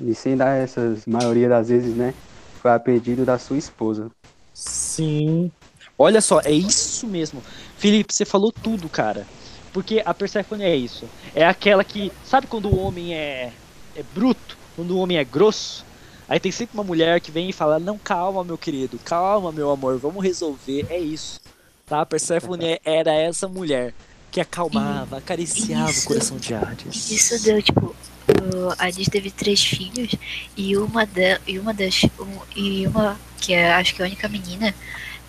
E 0.01 0.15
sem 0.15 0.36
dar 0.36 0.55
essas, 0.55 1.05
maioria 1.05 1.47
das 1.47 1.69
vezes, 1.69 1.95
né? 1.95 2.13
Foi 2.62 2.71
a 2.71 2.79
pedido 2.79 3.25
da 3.25 3.38
sua 3.38 3.58
esposa. 3.58 4.10
Sim. 4.53 5.51
Olha 5.97 6.21
só, 6.21 6.41
é 6.41 6.51
isso 6.51 7.05
mesmo. 7.08 7.43
Felipe, 7.77 8.13
você 8.13 8.25
falou 8.25 8.51
tudo, 8.51 8.89
cara. 8.89 9.27
Porque 9.73 10.01
a 10.05 10.13
Persephone 10.13 10.63
é 10.63 10.75
isso. 10.75 11.05
É 11.36 11.45
aquela 11.45 11.84
que. 11.84 12.12
Sabe 12.25 12.47
quando 12.47 12.67
o 12.69 12.79
homem 12.79 13.13
é, 13.13 13.51
é 13.95 14.03
bruto? 14.13 14.58
Quando 14.75 14.91
o 14.91 14.99
homem 14.99 15.17
é 15.17 15.23
grosso? 15.23 15.86
Aí 16.27 16.39
tem 16.39 16.51
sempre 16.51 16.75
uma 16.77 16.84
mulher 16.84 17.19
que 17.21 17.32
vem 17.32 17.49
e 17.49 17.53
fala: 17.53 17.79
Não, 17.79 17.97
calma, 17.97 18.43
meu 18.43 18.58
querido, 18.58 18.99
calma, 19.03 19.51
meu 19.51 19.69
amor, 19.71 19.97
vamos 19.97 20.23
resolver. 20.23 20.86
É 20.89 20.97
isso. 20.97 21.39
Tá? 21.86 22.01
A 22.01 22.05
Persephone 22.05 22.65
é- 22.65 22.82
era 22.84 23.13
essa 23.13 23.47
mulher 23.47 23.93
que 24.32 24.39
acalmava, 24.39 25.17
acariciava 25.17 25.89
Isso. 25.89 26.01
o 26.05 26.08
coração 26.08 26.38
de 26.38 26.53
Hades. 26.53 27.10
Isso 27.10 27.43
deu, 27.43 27.60
tipo, 27.63 27.88
o- 28.27 28.69
a 28.77 28.86
Hades 28.86 29.08
teve 29.10 29.32
três 29.32 29.63
filhos 29.63 30.13
e 30.55 30.77
uma, 30.77 31.03
da, 31.05 31.39
e 31.47 31.58
uma 31.58 31.73
das. 31.73 32.03
um- 32.19 32.39
e 32.55 32.86
uma, 32.86 33.19
que 33.41 33.53
é, 33.53 33.73
acho 33.73 33.95
que 33.95 34.01
é 34.03 34.05
a 34.05 34.08
única 34.08 34.29
menina, 34.29 34.73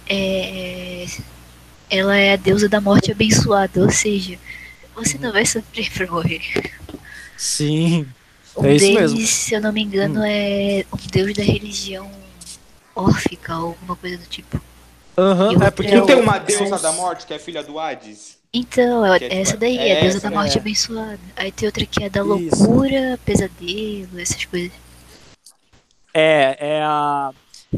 é, 0.06 1.06
ela 1.90 2.16
é 2.16 2.32
a 2.32 2.36
deusa 2.36 2.68
da 2.68 2.80
morte 2.80 3.10
abençoada, 3.12 3.80
ou 3.82 3.90
seja, 3.90 4.38
você 4.94 5.18
não 5.18 5.32
vai 5.32 5.44
sofrer 5.44 5.90
pra 5.92 6.06
morrer. 6.06 6.40
Sim. 7.36 8.06
Um 8.56 8.64
É 8.66 8.74
isso 8.74 8.86
deles, 8.86 9.12
mesmo. 9.12 9.26
se 9.26 9.54
eu 9.54 9.60
não 9.60 9.72
me 9.72 9.82
engano, 9.82 10.22
é 10.24 10.84
um 10.92 11.06
deus 11.10 11.34
da 11.34 11.42
religião 11.42 12.10
órfica 12.94 13.56
ou 13.58 13.68
alguma 13.68 13.96
coisa 13.96 14.18
do 14.18 14.26
tipo. 14.26 14.60
Aham, 15.16 15.56
o 15.58 15.62
é 15.62 15.70
porque. 15.70 15.94
Não 15.94 16.06
tem 16.06 16.16
o- 16.16 16.20
uma 16.22 16.38
deusa 16.38 16.78
da 16.78 16.92
morte 16.92 17.26
que 17.26 17.34
é 17.34 17.38
filha 17.38 17.62
do 17.62 17.78
Hades? 17.78 18.38
Então, 18.52 19.04
é 19.06 19.16
é 19.16 19.18
tipo- 19.20 19.34
essa 19.34 19.56
daí, 19.56 19.78
é 19.78 19.98
a 19.98 20.00
deusa 20.00 20.18
essa, 20.18 20.28
da 20.30 20.36
morte 20.36 20.56
é. 20.58 20.60
abençoada. 20.60 21.18
Aí 21.36 21.52
tem 21.52 21.66
outra 21.68 21.86
que 21.86 22.02
é 22.04 22.10
da 22.10 22.20
Isso. 22.20 22.28
loucura, 22.28 23.18
pesadelo, 23.24 24.18
essas 24.20 24.44
coisas. 24.44 24.72
É, 26.12 26.56
é 26.58 26.82
a 26.82 27.30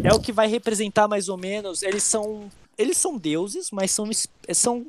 é 0.02 0.14
o 0.14 0.18
que 0.20 0.32
vai 0.32 0.48
representar 0.48 1.06
mais 1.06 1.28
ou 1.28 1.36
menos. 1.36 1.82
Eles 1.82 2.02
são 2.02 2.50
eles 2.78 2.96
são 2.96 3.16
deuses, 3.18 3.70
mas 3.70 3.90
são 3.90 4.08
são 4.52 4.86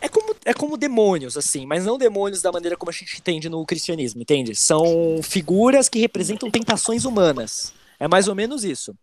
é 0.00 0.08
como, 0.08 0.34
é 0.44 0.52
como 0.54 0.76
demônios, 0.76 1.36
assim, 1.36 1.66
mas 1.66 1.84
não 1.84 1.96
demônios 1.98 2.42
da 2.42 2.52
maneira 2.52 2.76
como 2.76 2.90
a 2.90 2.92
gente 2.92 3.16
entende 3.18 3.48
no 3.48 3.64
cristianismo, 3.64 4.20
entende? 4.22 4.54
São 4.54 5.20
figuras 5.22 5.88
que 5.88 5.98
representam 5.98 6.50
tentações 6.50 7.04
humanas. 7.04 7.72
É 7.98 8.06
mais 8.06 8.28
ou 8.28 8.34
menos 8.34 8.62
isso. 8.62 8.94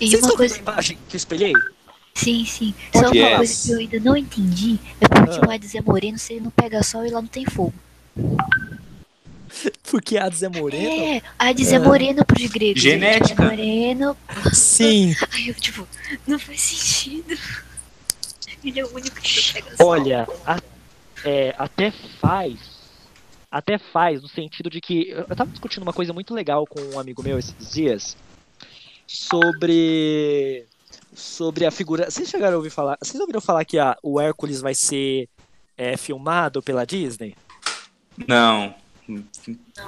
E 0.00 0.08
Vocês 0.10 0.22
uma 0.22 0.28
estão 0.30 0.30
vendo 0.30 0.36
coisa. 0.36 0.54
a 0.56 0.58
imagem 0.72 0.98
que 1.08 1.14
eu 1.14 1.18
espelhei? 1.18 1.52
Sim, 2.12 2.44
sim. 2.44 2.74
Só 2.92 3.10
que 3.10 3.18
uma 3.20 3.28
é? 3.28 3.36
coisa 3.36 3.62
que 3.66 3.70
eu 3.72 3.78
ainda 3.78 4.00
não 4.00 4.16
entendi 4.16 4.78
é 5.00 5.06
porque 5.08 5.38
Ah. 5.42 5.46
o 5.46 5.50
Hades 5.50 5.74
é 5.74 5.80
moreno 5.80 6.18
se 6.18 6.32
ele 6.34 6.40
não 6.42 6.50
pega 6.50 6.82
sol 6.82 7.06
e 7.06 7.10
lá 7.10 7.20
não 7.22 7.28
tem 7.28 7.44
fogo. 7.46 7.74
Porque 9.90 10.18
Hades 10.18 10.42
é 10.42 10.48
moreno? 10.48 11.02
É, 11.16 11.22
Hades 11.38 11.72
é 11.72 11.78
moreno 11.78 12.24
pros 12.24 12.46
gregos. 12.50 12.82
Genética. 12.82 13.42
É 13.42 13.46
moreno. 13.46 14.16
Sim. 14.52 15.14
Aí 15.32 15.48
eu, 15.48 15.54
tipo, 15.54 15.86
não 16.26 16.38
faz 16.38 16.60
sentido. 16.60 17.36
Ele 18.64 18.80
é 18.80 18.84
o 18.84 18.94
único 18.94 19.20
que 19.20 19.52
pega. 19.52 19.74
Olha, 19.80 20.26
a- 20.44 20.60
é, 21.24 21.54
até 21.56 21.92
faz. 22.20 22.58
Até 23.50 23.78
faz, 23.78 24.20
no 24.22 24.28
sentido 24.28 24.68
de 24.68 24.80
que. 24.80 25.08
Eu 25.08 25.26
eu 25.28 25.36
tava 25.36 25.50
discutindo 25.50 25.82
uma 25.84 25.92
coisa 25.92 26.12
muito 26.12 26.34
legal 26.34 26.66
com 26.66 26.80
um 26.94 26.98
amigo 26.98 27.22
meu 27.22 27.38
esses 27.38 27.72
dias. 27.72 28.16
Sobre. 29.06 30.64
Sobre 31.14 31.64
a 31.64 31.70
figura. 31.70 32.10
Vocês 32.10 32.28
chegaram 32.28 32.54
a 32.54 32.56
ouvir 32.58 32.70
falar. 32.70 32.98
Vocês 33.00 33.18
ouviram 33.20 33.40
falar 33.40 33.64
que 33.64 33.78
a, 33.78 33.96
o 34.02 34.20
Hércules 34.20 34.60
vai 34.60 34.74
ser 34.74 35.28
é, 35.78 35.96
filmado 35.96 36.62
pela 36.62 36.84
Disney? 36.84 37.34
Não. 38.26 38.74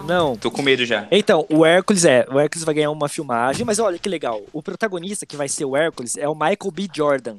Não. 0.04 0.37
Tô 0.37 0.50
com 0.50 0.62
medo 0.62 0.85
já. 0.87 1.07
Então, 1.11 1.46
o 1.50 1.64
Hércules 1.64 2.04
é. 2.04 2.26
O 2.31 2.38
Hércules 2.38 2.64
vai 2.64 2.74
ganhar 2.74 2.90
uma 2.90 3.09
filmagem, 3.09 3.64
mas 3.64 3.78
olha 3.78 3.98
que 3.98 4.09
legal. 4.09 4.42
O 4.52 4.62
protagonista 4.62 5.26
que 5.26 5.37
vai 5.37 5.48
ser 5.48 5.64
o 5.64 5.76
Hércules 5.76 6.16
é 6.16 6.28
o 6.28 6.35
Michael 6.35 6.70
B. 6.72 6.88
Jordan. 6.94 7.37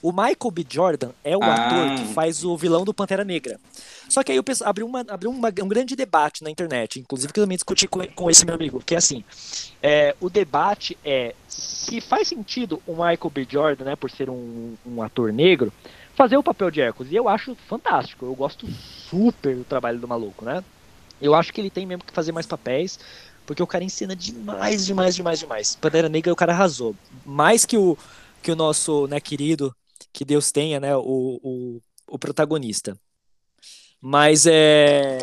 O 0.00 0.10
Michael 0.10 0.50
B. 0.52 0.66
Jordan 0.68 1.10
é 1.22 1.36
o 1.36 1.42
Ah. 1.44 1.54
ator 1.54 1.94
que 1.96 2.12
faz 2.12 2.44
o 2.44 2.56
vilão 2.56 2.84
do 2.84 2.92
Pantera 2.92 3.22
Negra. 3.24 3.60
Só 4.08 4.24
que 4.24 4.32
aí 4.32 4.36
eu 4.36 4.42
penso, 4.42 4.64
abriu, 4.64 4.84
uma, 4.84 5.04
abriu 5.08 5.30
uma- 5.30 5.48
um 5.62 5.68
grande 5.68 5.94
debate 5.94 6.42
na 6.42 6.50
internet, 6.50 6.98
inclusive 6.98 7.32
que 7.32 7.38
eu 7.38 7.44
também 7.44 7.56
discuti 7.56 7.86
com, 7.86 8.04
com 8.08 8.28
esse 8.28 8.44
meu 8.44 8.56
amigo, 8.56 8.82
que 8.84 8.94
é 8.96 8.98
assim, 8.98 9.22
é, 9.80 10.14
o 10.20 10.28
debate 10.28 10.98
é 11.04 11.34
se 11.48 12.00
faz 12.00 12.26
sentido 12.28 12.82
o 12.84 12.92
Michael 12.92 13.30
B. 13.32 13.46
Jordan, 13.48 13.84
né, 13.84 13.96
por 13.96 14.10
ser 14.10 14.28
um, 14.28 14.74
um 14.84 15.00
ator 15.02 15.32
negro, 15.32 15.72
fazer 16.14 16.36
o 16.36 16.42
papel 16.42 16.70
de 16.70 16.80
Hércules. 16.80 17.12
E 17.12 17.16
eu 17.16 17.28
acho 17.28 17.54
fantástico, 17.54 18.26
eu 18.26 18.34
gosto 18.34 18.66
super 18.70 19.56
do 19.56 19.64
trabalho 19.64 19.98
do 19.98 20.08
maluco, 20.08 20.44
né? 20.44 20.62
Eu 21.20 21.34
acho 21.34 21.52
que 21.52 21.60
ele 21.60 21.70
tem 21.70 21.86
mesmo 21.86 22.04
que 22.04 22.12
fazer 22.12 22.32
mais 22.32 22.46
papéis, 22.46 22.98
porque 23.46 23.62
o 23.62 23.66
cara 23.66 23.84
ensina 23.84 24.14
demais, 24.14 24.84
demais, 24.84 25.14
demais, 25.14 25.38
demais. 25.38 25.76
Pantera 25.76 26.08
Negra 26.08 26.32
o 26.32 26.36
cara 26.36 26.52
arrasou. 26.52 26.96
Mais 27.24 27.64
que 27.64 27.76
o, 27.76 27.96
que 28.42 28.50
o 28.50 28.56
nosso, 28.56 29.06
né, 29.06 29.20
querido, 29.20 29.74
que 30.12 30.24
Deus 30.24 30.50
tenha, 30.50 30.80
né, 30.80 30.96
o, 30.96 31.38
o, 31.42 31.80
o 32.08 32.18
protagonista. 32.18 32.98
Mas 34.00 34.46
é. 34.46 35.18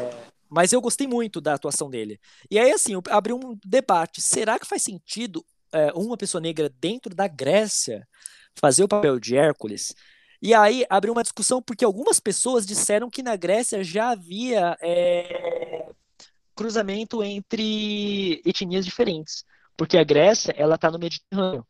Mas 0.50 0.74
eu 0.74 0.82
gostei 0.82 1.06
muito 1.06 1.40
da 1.40 1.54
atuação 1.54 1.90
dele. 1.90 2.20
E 2.50 2.58
aí, 2.58 2.72
assim, 2.72 2.94
eu 2.94 3.04
abri 3.10 3.34
um 3.34 3.58
debate. 3.64 4.20
Será 4.22 4.58
que 4.58 4.66
faz 4.66 4.82
sentido 4.82 5.46
é, 5.72 5.92
uma 5.94 6.18
pessoa 6.18 6.42
negra 6.42 6.74
dentro 6.80 7.14
da 7.14 7.28
Grécia 7.28 8.08
fazer 8.56 8.84
o 8.84 8.88
papel 8.88 9.20
de 9.20 9.36
Hércules? 9.36 9.94
E 10.42 10.54
aí 10.54 10.86
abriu 10.90 11.14
uma 11.14 11.24
discussão 11.24 11.62
porque 11.62 11.84
algumas 11.84 12.20
pessoas 12.20 12.66
disseram 12.66 13.10
que 13.10 13.22
na 13.22 13.36
Grécia 13.36 13.84
já 13.84 14.12
havia 14.12 14.78
é, 14.82 15.86
cruzamento 16.56 17.24
entre 17.24 18.42
etnias 18.46 18.86
diferentes. 18.86 19.44
Porque 19.76 19.98
a 19.98 20.04
Grécia, 20.04 20.54
ela 20.58 20.78
tá 20.78 20.90
no 20.92 21.00
Mediterrâneo. 21.00 21.66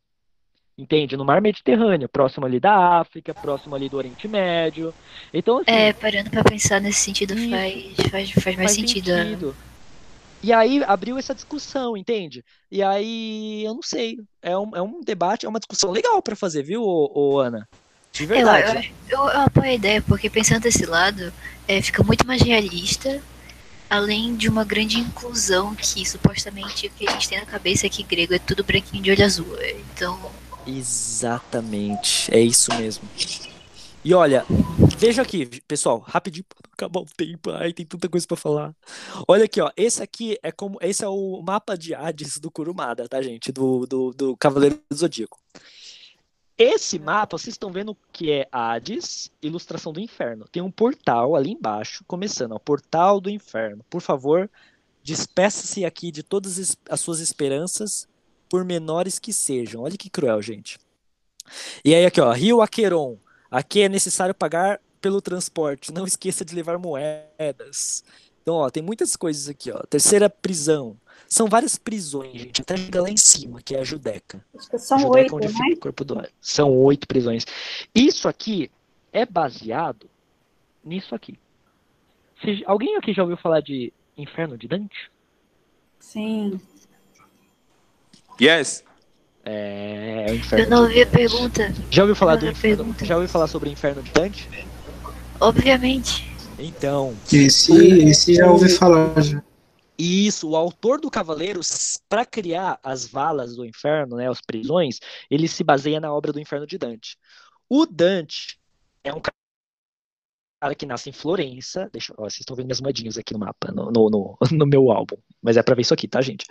Entende? 0.78 1.18
No 1.18 1.26
mar 1.26 1.42
Mediterrâneo, 1.42 2.08
próximo 2.08 2.46
ali 2.46 2.60
da 2.60 3.00
África, 3.00 3.34
próximo 3.34 3.76
ali 3.76 3.90
do 3.90 3.98
Oriente 3.98 4.28
Médio. 4.28 4.94
Então, 5.34 5.58
assim, 5.58 5.72
É, 5.72 5.92
parando 5.92 6.30
pra 6.30 6.44
pensar 6.44 6.80
nesse 6.80 7.02
sentido, 7.02 7.34
Isso. 7.34 7.50
faz, 7.50 8.10
faz, 8.10 8.32
faz 8.32 8.56
mais 8.56 8.58
faz 8.58 8.72
sentido. 8.76 9.12
é. 9.12 9.24
sentido. 9.26 9.56
E 10.42 10.54
aí 10.54 10.82
abriu 10.86 11.18
essa 11.18 11.36
discussão, 11.36 11.98
entende? 11.98 12.46
E 12.72 12.82
aí, 12.82 13.64
eu 13.66 13.74
não 13.74 13.82
sei. 13.82 14.18
É 14.42 14.58
um, 14.58 14.74
é 14.74 14.82
um 14.82 15.02
debate, 15.02 15.46
é 15.46 15.50
uma 15.50 15.60
discussão 15.60 15.92
legal 15.92 16.22
pra 16.22 16.36
fazer, 16.36 16.64
viu, 16.64 16.82
ô, 16.82 17.12
ô, 17.14 17.40
Ana? 17.40 17.68
De 18.20 18.26
Eu, 18.34 18.48
verdade. 18.48 18.66
eu, 18.66 18.84
eu, 19.10 19.18
eu 19.30 19.42
apoio 19.42 19.68
a 19.68 19.74
ideia, 19.74 20.02
porque 20.02 20.30
pensando 20.30 20.62
desse 20.64 20.86
lado, 20.86 21.34
é, 21.68 21.82
fica 21.82 22.04
muito 22.04 22.26
mais 22.28 22.42
realista, 22.42 23.24
além 23.90 24.36
de 24.38 24.50
uma 24.50 24.66
grande 24.66 25.00
inclusão 25.00 25.76
que 25.76 26.06
supostamente 26.08 26.88
o 26.88 26.92
que 26.92 27.08
a 27.08 27.12
gente 27.14 27.30
tem 27.30 27.40
na 27.40 27.46
cabeça 27.48 27.88
é 27.88 27.90
que 27.90 28.04
grego 28.04 28.34
é 28.36 28.40
tudo 28.40 28.64
branquinho 28.66 29.04
de 29.04 29.12
olho 29.12 29.26
azul. 29.26 29.58
Então, 29.94 30.36
Exatamente. 30.66 32.34
É 32.34 32.40
isso 32.40 32.74
mesmo. 32.74 33.10
E 34.04 34.14
olha, 34.14 34.46
veja 34.98 35.22
aqui, 35.22 35.46
pessoal, 35.68 36.00
rapidinho 36.00 36.46
pra 36.46 36.58
não 36.68 36.74
acabar 36.74 37.02
o 37.02 37.06
tempo. 37.18 37.52
Ai, 37.52 37.74
tem 37.74 37.86
tanta 37.86 38.08
coisa 38.10 38.26
pra 38.28 38.38
falar. 38.38 38.74
Olha 39.28 39.46
aqui, 39.46 39.60
ó. 39.62 39.72
Esse 39.76 40.02
aqui 40.02 40.38
é 40.44 40.52
como. 40.52 40.78
Esse 40.82 41.04
é 41.04 41.08
o 41.10 41.42
mapa 41.42 41.78
de 41.78 41.94
Hades 41.94 42.38
do 42.40 42.52
Kurumada, 42.52 43.08
tá, 43.10 43.22
gente? 43.22 43.52
Do, 43.52 43.86
do, 43.86 44.14
do 44.14 44.38
Cavaleiro 44.38 44.82
do 44.90 44.98
Zodíaco. 44.98 45.40
Esse 46.62 47.00
mapa, 47.00 47.38
vocês 47.38 47.54
estão 47.54 47.72
vendo 47.72 47.96
que 48.12 48.30
é 48.34 48.46
Hades, 48.52 49.32
ilustração 49.42 49.94
do 49.94 50.02
inferno. 50.02 50.46
Tem 50.52 50.62
um 50.62 50.70
portal 50.70 51.34
ali 51.34 51.52
embaixo, 51.52 52.04
começando, 52.06 52.52
ó, 52.52 52.60
portal 52.60 53.22
do 53.22 53.30
inferno. 53.30 53.82
Por 53.90 54.02
favor, 54.02 54.52
despeça-se 55.02 55.86
aqui 55.86 56.12
de 56.12 56.22
todas 56.22 56.60
as- 56.60 56.78
as 56.90 57.00
suas 57.00 57.22
esperanças, 57.22 58.10
por 58.50 58.66
menores 58.66 59.20
que 59.20 59.32
sejam. 59.32 59.84
Olha 59.84 59.96
que 59.98 60.10
cruel, 60.10 60.42
gente. 60.42 60.78
E 61.86 61.96
aí 61.96 62.06
aqui, 62.06 62.20
ó, 62.20 62.30
Rio 62.34 62.62
Aqueron. 62.62 63.18
Aqui 63.50 63.84
é 63.84 63.90
necessário 63.90 64.36
pagar 64.36 64.82
pelo 65.00 65.22
transporte. 65.22 65.94
Não 65.94 66.06
esqueça 66.06 66.44
de 66.44 66.54
levar 66.54 66.78
moedas. 66.78 68.04
Então, 68.50 68.58
ó, 68.58 68.70
tem 68.72 68.82
muitas 68.82 69.16
coisas 69.16 69.48
aqui, 69.48 69.70
ó. 69.72 69.78
Terceira 69.88 70.28
prisão. 70.28 70.98
São 71.28 71.48
várias 71.48 71.78
prisões, 71.78 72.42
gente, 72.42 72.62
até 72.64 72.76
chegar 72.76 73.04
lá 73.04 73.10
em 73.12 73.16
cima, 73.16 73.62
que 73.62 73.76
é 73.76 73.80
a 73.80 73.84
Judeca. 73.84 74.44
São 74.80 74.98
Judeca, 74.98 75.36
oito, 75.36 75.36
onde 75.36 75.48
né? 75.50 75.54
fica 75.54 75.76
o 75.76 75.80
corpo 75.82 76.04
do 76.04 76.28
São 76.42 76.76
oito 76.76 77.08
prisões. 77.08 77.46
Isso 77.94 78.28
aqui 78.28 78.72
é 79.14 79.24
baseado 79.24 80.10
nisso 80.84 81.14
aqui. 81.14 81.38
Você- 82.42 82.64
alguém 82.66 82.96
aqui 82.98 83.14
já 83.14 83.22
ouviu 83.22 83.38
falar 83.38 83.62
de 83.62 83.94
Inferno 84.18 84.58
de 84.58 84.68
Dante? 84.68 85.12
Sim. 86.00 86.60
Yes. 88.42 88.84
É, 89.46 90.26
é 90.28 90.32
o 90.32 90.36
Inferno 90.36 90.66
eu 90.66 90.70
não 90.72 90.78
de 90.78 90.84
ouvi 90.88 91.02
a 91.04 91.06
pergunta, 91.06 91.74
Já 91.92 92.02
ouviu 92.02 92.16
falar 92.16 92.36
do 92.38 92.48
Inferno? 92.48 92.78
pergunta. 92.78 93.06
Já 93.06 93.14
ouviu 93.14 93.30
falar 93.30 93.46
sobre 93.46 93.70
o 93.70 93.72
Inferno 93.72 94.02
de 94.02 94.12
Dante? 94.12 94.50
obviamente. 95.40 96.29
Então, 96.60 97.16
Esse, 97.32 97.72
esse 98.02 98.36
já 98.36 98.52
ouvi 98.52 98.70
falar 98.70 99.22
já. 99.22 99.42
Isso, 99.98 100.50
o 100.50 100.56
autor 100.56 101.00
do 101.00 101.10
Cavaleiro, 101.10 101.60
para 102.08 102.26
criar 102.26 102.80
as 102.82 103.06
valas 103.06 103.56
do 103.56 103.66
inferno, 103.66 104.16
né, 104.16 104.30
as 104.30 104.40
prisões, 104.40 105.00
ele 105.30 105.48
se 105.48 105.64
baseia 105.64 106.00
na 106.00 106.14
obra 106.14 106.32
do 106.32 106.40
Inferno 106.40 106.66
de 106.66 106.78
Dante. 106.78 107.18
O 107.68 107.86
Dante 107.86 108.58
é 109.04 109.14
um 109.14 109.20
cara 109.20 110.74
que 110.76 110.86
nasce 110.86 111.10
em 111.10 111.14
Florença. 111.14 111.90
Deixa, 111.92 112.14
ó, 112.18 112.24
vocês 112.24 112.40
estão 112.40 112.56
vendo 112.56 112.68
minhas 112.68 112.80
moedinhas 112.80 113.18
aqui 113.18 113.34
no 113.34 113.40
mapa, 113.40 113.72
no, 113.74 113.92
no, 113.92 114.10
no, 114.10 114.38
no 114.52 114.66
meu 114.66 114.90
álbum, 114.90 115.18
mas 115.42 115.58
é 115.58 115.64
para 115.64 115.76
ver 115.76 115.82
isso 115.82 115.94
aqui, 115.94 116.08
tá, 116.08 116.22
gente? 116.22 116.46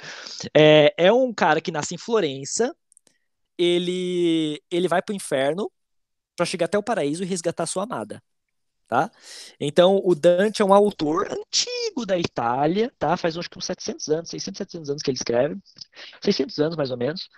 É, 0.55 0.95
é 0.99 1.13
um 1.13 1.33
cara 1.33 1.61
que 1.61 1.73
nasce 1.73 1.95
em 1.95 1.99
Florença. 1.99 2.75
Ele 3.57 4.63
ele 4.71 4.89
vai 4.89 5.03
pro 5.03 5.15
inferno 5.15 5.71
para 6.37 6.47
chegar 6.47 6.67
até 6.67 6.79
o 6.79 6.83
paraíso 6.83 7.25
e 7.25 7.27
resgatar 7.27 7.67
sua 7.67 7.85
amada 7.85 8.23
tá? 8.89 9.11
Então, 9.61 10.01
o 10.03 10.15
Dante 10.15 10.63
é 10.63 10.65
um 10.65 10.73
autor 10.73 11.29
antigo 11.31 12.07
da 12.07 12.19
Itália, 12.19 12.93
tá? 12.99 13.17
Faz 13.17 13.35
que 13.35 13.59
uns 13.59 13.65
700 13.67 14.09
anos, 14.09 14.31
600, 14.31 14.59
700 14.59 14.91
anos 14.91 15.03
que 15.03 15.11
ele 15.11 15.19
escreve, 15.19 15.57
600 16.23 16.59
anos 16.59 16.77
mais 16.77 16.91
ou 16.91 16.97
menos. 16.97 17.29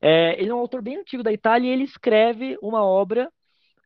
É, 0.00 0.38
ele 0.40 0.50
é 0.50 0.54
um 0.54 0.58
autor 0.58 0.82
bem 0.82 0.96
antigo 0.96 1.22
da 1.22 1.32
Itália 1.32 1.68
e 1.68 1.72
ele 1.72 1.84
escreve 1.84 2.58
uma 2.60 2.84
obra 2.84 3.30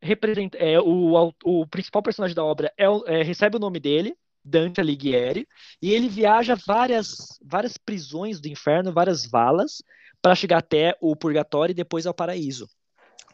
representa, 0.03 0.57
é, 0.57 0.81
o, 0.81 1.33
o 1.45 1.67
principal 1.67 2.03
personagem 2.03 2.35
da 2.35 2.45
obra 2.45 2.73
é, 2.77 2.85
é, 3.07 3.23
recebe 3.23 3.57
o 3.57 3.61
nome 3.61 3.79
dele, 3.79 4.17
Dante 4.43 4.81
Alighieri, 4.81 5.47
e 5.83 5.93
ele 5.93 6.09
viaja 6.09 6.57
várias 6.67 7.39
várias 7.45 7.77
prisões 7.77 8.41
do 8.41 8.49
inferno, 8.49 8.93
várias 8.93 9.27
valas, 9.27 9.83
para 10.23 10.35
chegar 10.35 10.59
até 10.59 10.97
o 11.01 11.15
purgatório 11.15 11.73
e 11.73 11.75
depois 11.75 12.07
ao 12.07 12.15
paraíso. 12.15 12.67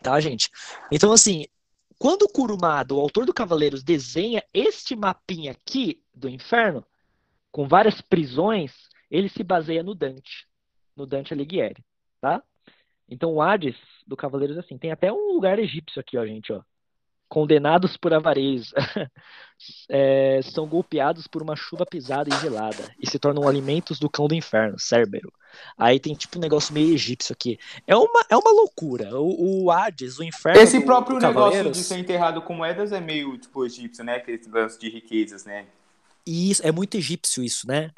Tá, 0.02 0.18
gente? 0.20 0.50
Então, 0.90 1.12
assim, 1.12 1.46
quando 1.98 2.22
o 2.22 2.28
Kurumada, 2.28 2.94
o 2.94 3.00
autor 3.00 3.24
do 3.24 3.34
Cavaleiros, 3.34 3.82
desenha 3.82 4.42
este 4.52 4.94
mapinha 4.94 5.52
aqui 5.52 6.02
do 6.14 6.28
inferno, 6.28 6.84
com 7.50 7.66
várias 7.66 8.00
prisões, 8.00 8.72
ele 9.10 9.28
se 9.28 9.42
baseia 9.42 9.82
no 9.82 9.94
Dante, 9.94 10.46
no 10.94 11.06
Dante 11.06 11.32
Alighieri, 11.32 11.82
tá? 12.20 12.42
Então 13.08 13.32
o 13.32 13.40
Hades 13.40 13.76
do 14.06 14.16
Cavaleiros 14.16 14.56
é 14.56 14.60
assim, 14.60 14.76
tem 14.76 14.90
até 14.92 15.12
um 15.12 15.32
lugar 15.32 15.58
egípcio 15.58 16.00
aqui, 16.00 16.18
ó, 16.18 16.26
gente, 16.26 16.52
ó. 16.52 16.62
Condenados 17.28 17.96
por 17.96 18.14
avareza, 18.14 18.74
É, 19.88 20.40
são 20.42 20.66
golpeados 20.66 21.26
por 21.26 21.42
uma 21.42 21.56
chuva 21.56 21.86
pesada 21.86 22.28
e 22.30 22.36
gelada 22.36 22.92
e 23.00 23.08
se 23.08 23.18
tornam 23.18 23.48
alimentos 23.48 23.98
do 23.98 24.10
cão 24.10 24.28
do 24.28 24.34
inferno, 24.34 24.78
Cérbero. 24.78 25.32
Aí 25.78 25.98
tem 25.98 26.14
tipo 26.14 26.38
um 26.38 26.42
negócio 26.42 26.74
meio 26.74 26.92
egípcio 26.94 27.32
aqui. 27.32 27.58
É 27.86 27.96
uma, 27.96 28.20
é 28.28 28.36
uma 28.36 28.50
loucura. 28.50 29.18
O, 29.18 29.64
o 29.64 29.70
Hades, 29.70 30.18
o 30.18 30.22
inferno 30.24 30.60
Esse 30.60 30.78
do- 30.78 30.84
próprio 30.84 31.18
do 31.18 31.26
negócio 31.26 31.70
de 31.70 31.82
ser 31.82 31.98
enterrado 31.98 32.42
com 32.42 32.54
moedas 32.54 32.92
é 32.92 33.00
meio, 33.00 33.38
tipo, 33.38 33.64
egípcio, 33.64 34.04
né? 34.04 34.16
Aquele 34.16 34.40
lance 34.48 34.78
de 34.78 34.88
riquezas, 34.90 35.44
né? 35.44 35.66
Isso, 36.26 36.66
é 36.66 36.72
muito 36.72 36.96
egípcio 36.96 37.42
isso, 37.42 37.66
né? 37.66 37.90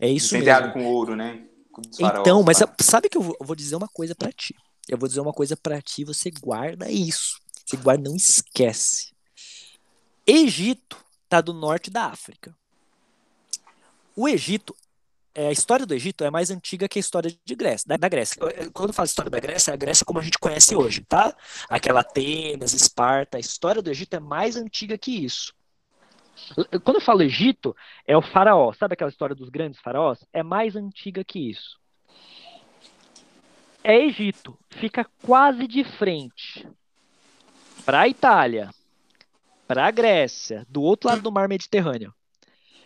É 0.00 0.08
isso 0.08 0.28
ser 0.28 0.38
enterrado 0.38 0.68
mesmo. 0.68 0.72
com 0.72 0.84
ouro, 0.84 1.16
né? 1.16 1.42
Com 1.72 1.82
faraós, 1.98 2.26
Então, 2.28 2.42
mas 2.42 2.58
sabe 2.80 3.08
que 3.08 3.16
eu 3.16 3.22
vou, 3.22 3.36
eu 3.40 3.46
vou 3.46 3.56
dizer 3.56 3.76
uma 3.76 3.88
coisa 3.88 4.14
pra 4.14 4.32
ti. 4.32 4.54
Eu 4.88 4.98
vou 4.98 5.08
dizer 5.08 5.20
uma 5.20 5.32
coisa 5.32 5.56
pra 5.56 5.80
ti, 5.80 6.04
você 6.04 6.30
guarda 6.30 6.90
isso. 6.90 7.39
Você 7.70 7.76
guarda, 7.76 8.10
não 8.10 8.16
esquece. 8.16 9.12
Egito 10.26 10.96
tá 11.28 11.40
do 11.40 11.52
norte 11.52 11.88
da 11.88 12.06
África. 12.06 12.52
O 14.16 14.28
Egito, 14.28 14.74
é, 15.32 15.46
a 15.46 15.52
história 15.52 15.86
do 15.86 15.94
Egito 15.94 16.24
é 16.24 16.30
mais 16.30 16.50
antiga 16.50 16.88
que 16.88 16.98
a 16.98 17.00
história 17.00 17.30
de 17.44 17.54
Grécia, 17.54 17.86
da, 17.86 17.96
da 17.96 18.08
Grécia. 18.08 18.42
Quando 18.72 18.88
eu 18.88 18.92
falo 18.92 19.06
história 19.06 19.30
da 19.30 19.38
Grécia, 19.38 19.70
é 19.70 19.74
a 19.74 19.76
Grécia 19.76 20.04
como 20.04 20.18
a 20.18 20.22
gente 20.22 20.36
conhece 20.36 20.74
hoje, 20.74 21.02
tá? 21.02 21.32
Aquela 21.68 22.00
Atenas, 22.00 22.72
Esparta, 22.72 23.36
a 23.36 23.40
história 23.40 23.80
do 23.80 23.88
Egito 23.88 24.14
é 24.14 24.20
mais 24.20 24.56
antiga 24.56 24.98
que 24.98 25.24
isso. 25.24 25.54
Quando 26.82 26.96
eu 26.96 27.04
falo 27.04 27.22
Egito, 27.22 27.76
é 28.04 28.16
o 28.16 28.22
faraó. 28.22 28.72
Sabe 28.72 28.94
aquela 28.94 29.10
história 29.10 29.36
dos 29.36 29.48
grandes 29.48 29.80
faraós? 29.80 30.26
É 30.32 30.42
mais 30.42 30.74
antiga 30.74 31.22
que 31.22 31.38
isso. 31.38 31.78
É 33.84 33.96
Egito. 33.96 34.58
Fica 34.70 35.06
quase 35.22 35.68
de 35.68 35.84
frente 35.84 36.68
para 37.84 38.00
a 38.00 38.08
Itália, 38.08 38.70
para 39.66 39.86
a 39.86 39.90
Grécia, 39.90 40.66
do 40.68 40.82
outro 40.82 41.08
lado 41.08 41.22
do 41.22 41.32
mar 41.32 41.48
Mediterrâneo. 41.48 42.12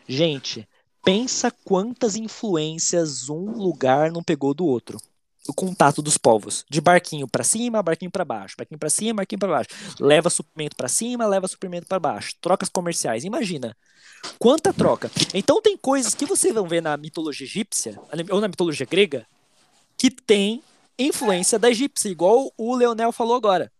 Gente, 0.06 0.68
pensa 1.04 1.50
quantas 1.50 2.16
influências 2.16 3.28
um 3.28 3.52
lugar 3.52 4.10
não 4.12 4.22
pegou 4.22 4.54
do 4.54 4.64
outro. 4.66 4.98
o 5.46 5.52
contato 5.52 6.00
dos 6.00 6.16
povos, 6.16 6.64
de 6.70 6.80
barquinho 6.80 7.28
pra 7.28 7.44
cima, 7.44 7.82
barquinho 7.82 8.10
pra 8.10 8.24
baixo, 8.24 8.54
barquinho 8.56 8.78
pra 8.78 8.88
cima, 8.88 9.16
barquinho 9.16 9.38
pra 9.38 9.48
baixo. 9.48 9.68
Leva 10.00 10.30
suprimento 10.30 10.74
pra 10.74 10.88
cima, 10.88 11.26
leva 11.26 11.46
suprimento 11.46 11.86
pra 11.86 11.98
baixo. 11.98 12.34
Trocas 12.40 12.68
comerciais, 12.68 13.24
imagina. 13.24 13.76
Quanta 14.38 14.72
troca. 14.72 15.10
Então 15.34 15.60
tem 15.60 15.76
coisas 15.76 16.14
que 16.14 16.24
vocês 16.24 16.54
vão 16.54 16.66
ver 16.66 16.80
na 16.80 16.96
mitologia 16.96 17.46
egípcia, 17.46 17.98
ou 18.30 18.40
na 18.40 18.48
mitologia 18.48 18.86
grega, 18.86 19.26
que 19.98 20.10
tem 20.10 20.62
influência 20.98 21.58
da 21.58 21.70
egípcia, 21.70 22.08
igual 22.08 22.50
o 22.56 22.74
Leonel 22.74 23.12
falou 23.12 23.36
agora. 23.36 23.70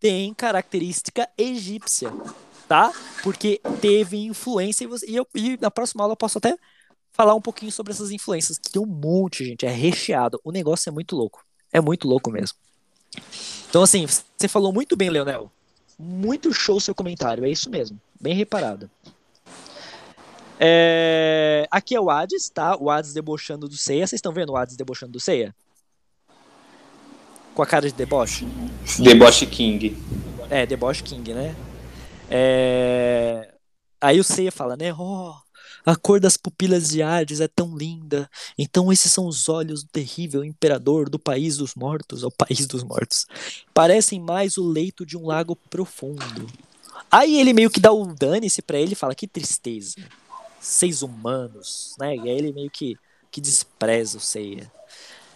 Tem 0.00 0.34
característica 0.34 1.28
egípcia, 1.38 2.10
tá? 2.68 2.92
Porque 3.22 3.60
teve 3.80 4.18
influência 4.18 4.84
e, 4.84 4.86
você- 4.86 5.06
e 5.08 5.16
eu, 5.16 5.26
e 5.34 5.56
na 5.60 5.70
próxima 5.70 6.02
aula 6.02 6.12
eu 6.12 6.16
posso 6.16 6.38
até 6.38 6.56
falar 7.12 7.34
um 7.34 7.40
pouquinho 7.40 7.70
sobre 7.72 7.92
essas 7.92 8.10
influências, 8.10 8.58
que 8.58 8.70
tem 8.70 8.82
um 8.82 8.86
monte, 8.86 9.44
gente, 9.44 9.64
é 9.64 9.70
recheado. 9.70 10.40
O 10.44 10.50
negócio 10.50 10.88
é 10.88 10.92
muito 10.92 11.14
louco. 11.16 11.44
É 11.72 11.80
muito 11.80 12.06
louco 12.08 12.30
mesmo. 12.30 12.58
Então, 13.68 13.82
assim, 13.82 14.06
você 14.06 14.48
falou 14.48 14.72
muito 14.72 14.96
bem, 14.96 15.10
Leonel. 15.10 15.50
Muito 15.98 16.52
show 16.52 16.80
seu 16.80 16.94
comentário, 16.94 17.44
é 17.44 17.48
isso 17.48 17.70
mesmo. 17.70 18.00
Bem 18.20 18.34
reparado. 18.34 18.90
É, 20.58 21.66
Aqui 21.70 21.94
é 21.94 22.00
o 22.00 22.10
Hades, 22.10 22.48
tá? 22.48 22.76
O 22.76 22.90
Hades 22.90 23.12
debochando 23.12 23.68
do 23.68 23.76
Seiya. 23.76 24.06
Vocês 24.06 24.18
estão 24.18 24.32
vendo 24.32 24.50
o 24.50 24.56
Hades 24.56 24.76
debochando 24.76 25.12
do 25.12 25.20
Seiya? 25.20 25.54
Com 27.54 27.62
a 27.62 27.66
cara 27.66 27.88
de 27.88 27.94
deboche? 27.94 28.46
Deboche 28.98 29.46
King. 29.46 29.96
É, 30.50 30.66
Deboche 30.66 31.02
King, 31.02 31.32
né? 31.32 31.54
É... 32.28 33.54
Aí 34.00 34.18
o 34.18 34.24
Seiya 34.24 34.50
fala, 34.50 34.76
né? 34.76 34.92
Oh, 34.92 35.34
a 35.86 35.94
cor 35.94 36.18
das 36.18 36.36
pupilas 36.36 36.88
de 36.88 37.02
Hades 37.02 37.40
é 37.40 37.48
tão 37.48 37.76
linda. 37.76 38.28
Então 38.58 38.92
esses 38.92 39.12
são 39.12 39.26
os 39.26 39.48
olhos 39.48 39.84
do 39.84 39.90
terrível 39.90 40.42
imperador 40.44 41.08
do 41.08 41.18
país 41.18 41.56
dos 41.58 41.74
mortos, 41.74 42.24
ou 42.24 42.30
país 42.30 42.66
dos 42.66 42.82
mortos. 42.82 43.26
Parecem 43.72 44.20
mais 44.20 44.56
o 44.56 44.66
leito 44.66 45.06
de 45.06 45.16
um 45.16 45.26
lago 45.26 45.54
profundo. 45.54 46.46
Aí 47.10 47.38
ele 47.38 47.52
meio 47.52 47.70
que 47.70 47.80
dá 47.80 47.92
o 47.92 48.04
dane-se 48.14 48.62
pra 48.62 48.78
ele 48.78 48.94
e 48.94 48.96
fala, 48.96 49.14
que 49.14 49.28
tristeza. 49.28 49.96
Seis 50.60 51.02
humanos, 51.02 51.94
né? 52.00 52.16
E 52.16 52.20
aí 52.20 52.38
ele 52.38 52.52
meio 52.52 52.70
que, 52.70 52.96
que 53.30 53.40
despreza 53.40 54.18
o 54.18 54.20
Seiya. 54.20 54.72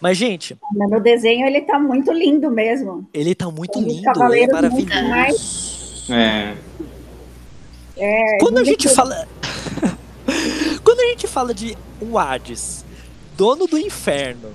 Mas, 0.01 0.17
gente, 0.17 0.57
Mas 0.75 0.91
No 0.91 1.01
desenho 1.01 1.47
ele 1.47 1.63
tá 1.63 1.79
muito 1.79 2.13
lindo 2.13 2.51
mesmo. 2.51 3.09
ele 3.13 3.35
tá 3.35 3.51
muito 3.51 3.79
Os 3.79 3.85
lindo, 3.85 4.33
ele 4.33 4.43
é 4.45 4.47
maravilhoso. 4.47 6.13
É. 7.97 8.39
Quando 8.41 8.59
a 8.59 8.65
gente 8.65 8.89
fala. 8.89 9.27
Quando 10.85 11.01
a 11.01 11.07
gente 11.11 11.27
fala 11.27 11.53
de 11.53 11.77
um 12.01 12.17
Hades, 12.17 12.85
dono 13.37 13.67
do 13.67 13.77
inferno, 13.79 14.51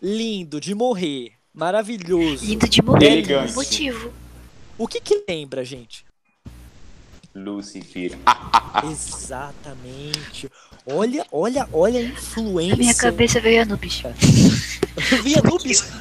lindo 0.00 0.60
de 0.60 0.74
morrer, 0.74 1.32
maravilhoso, 1.52 2.44
Lindo 2.44 2.68
de 2.68 2.82
morrer, 2.82 3.06
Elegante. 3.12 3.54
motivo. 3.54 4.12
o 4.78 4.86
que 4.86 5.00
que 5.00 5.24
lembra, 5.28 5.64
gente? 5.64 6.04
Lucifer. 7.34 8.16
Exatamente. 8.90 10.48
Olha, 10.86 11.26
olha, 11.32 11.68
olha 11.72 12.00
a 12.00 12.02
Na 12.02 12.08
influência. 12.10 12.76
minha 12.76 12.94
cabeça 12.94 13.40
veio 13.40 13.62
Anubis. 13.62 14.02
Vi 15.22 15.38
Anubis. 15.38 15.82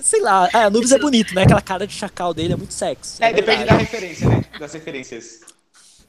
Sei 0.00 0.20
lá, 0.20 0.48
ah, 0.52 0.66
Anubis 0.66 0.92
é 0.92 0.98
bonito, 0.98 1.34
né? 1.34 1.42
Aquela 1.42 1.60
cara 1.60 1.84
de 1.84 1.92
chacal 1.92 2.32
dele 2.32 2.52
é 2.52 2.56
muito 2.56 2.72
sexy. 2.72 3.20
É, 3.22 3.32
depende 3.32 3.64
da 3.64 3.76
referência, 3.76 4.28
né? 4.28 4.44
Das 4.58 4.72
referências. 4.72 5.40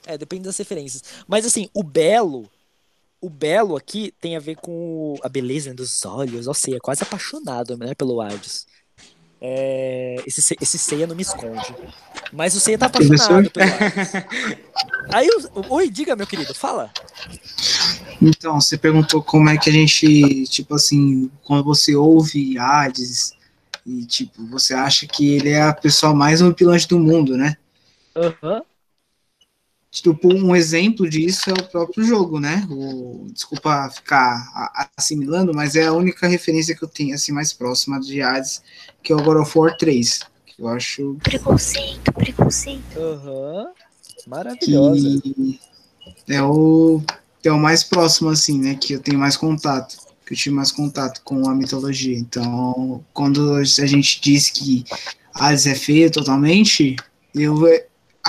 É, 0.06 0.18
depende 0.18 0.44
das 0.44 0.56
referências. 0.58 1.04
Mas 1.28 1.48
assim, 1.48 1.68
o 1.74 1.82
belo, 1.82 2.48
o 3.20 3.28
belo 3.28 3.76
aqui 3.76 4.14
tem 4.22 4.36
a 4.36 4.40
ver 4.40 4.56
com 4.58 5.16
a 5.24 5.28
beleza 5.30 5.70
né, 5.70 5.76
dos 5.76 6.06
olhos. 6.06 6.46
Ou 6.46 6.54
seja, 6.54 6.78
é 6.78 6.80
quase 6.80 7.02
apaixonado 7.02 7.76
né, 7.76 7.96
pelo 7.96 8.22
Hades. 8.22 8.68
É, 9.42 10.16
esse, 10.26 10.42
Se- 10.42 10.58
esse 10.60 10.78
Seiya 10.78 11.06
não 11.08 11.16
me 11.16 11.22
esconde. 11.22 11.76
Mas 12.34 12.56
o 12.56 12.60
Seiya 12.60 12.78
tá 12.78 12.88
apaixonado 12.88 13.50
pelo 13.52 13.74
Hades. 13.74 14.12
Aí, 15.12 15.30
o- 15.56 15.74
oi, 15.76 15.90
diga, 15.90 16.16
meu 16.16 16.28
querido, 16.28 16.54
fala. 16.54 16.92
Então, 18.22 18.60
você 18.60 18.78
perguntou 18.78 19.22
como 19.22 19.50
é 19.50 19.58
que 19.58 19.70
a 19.70 19.74
gente, 19.74 20.44
tipo 20.46 20.76
assim, 20.76 21.30
quando 21.44 21.64
você 21.64 21.96
ouve 21.96 22.58
Hades 22.58 23.34
e, 23.86 24.06
tipo, 24.06 24.46
você 24.48 24.74
acha 24.74 25.06
que 25.08 25.34
ele 25.36 25.50
é 25.50 25.62
a 25.62 25.74
pessoa 25.74 26.14
mais 26.14 26.42
horripilante 26.42 26.88
do 26.88 27.00
mundo, 27.00 27.38
né? 27.38 27.56
Aham. 28.16 28.62
Tipo, 30.02 30.34
um 30.34 30.56
exemplo 30.56 31.10
disso 31.10 31.50
é 31.50 31.54
o 31.54 31.64
próprio 31.64 32.04
jogo, 32.04 32.40
né? 32.40 32.66
O, 32.70 33.28
desculpa 33.32 33.90
ficar 33.90 34.72
assimilando, 34.98 35.54
mas 35.54 35.76
é 35.76 35.88
a 35.88 35.94
única 35.94 36.28
referência 36.28 36.76
que 36.76 36.84
eu 36.84 36.88
tenho, 36.88 37.16
assim, 37.16 37.32
mais 37.32 37.54
próxima 37.54 38.00
de 38.00 38.22
Hades, 38.22 38.62
que 39.04 39.12
é 39.12 39.16
o 39.16 39.22
God 39.22 39.38
of 39.38 39.58
War 39.58 39.76
3. 39.78 40.20
Que 40.46 40.62
eu 40.62 40.68
acho 40.68 41.18
Preconceito, 41.24 42.12
preconceito. 42.14 43.00
Aham. 43.00 43.68
Maravilhosa. 44.28 45.22
que 45.22 45.60
é 46.28 46.44
o, 46.44 47.02
é 47.44 47.52
o 47.52 47.60
mais 47.60 47.84
próximo, 47.84 48.30
assim, 48.30 48.60
né? 48.60 48.76
Que 48.76 48.94
eu 48.94 49.00
tenho 49.00 49.18
mais 49.18 49.38
contato, 49.38 49.98
que 50.26 50.34
eu 50.34 50.38
tive 50.38 50.56
mais 50.56 50.72
contato 50.72 51.22
com 51.24 51.50
a 51.50 51.56
mitologia. 51.56 52.18
Então, 52.18 53.04
quando 53.14 53.56
a 53.56 53.64
gente 53.64 54.20
diz 54.22 54.50
que 54.50 54.84
Hades 55.34 55.66
é 55.66 55.76
feio 55.76 56.12
totalmente, 56.12 56.96
eu, 57.34 57.56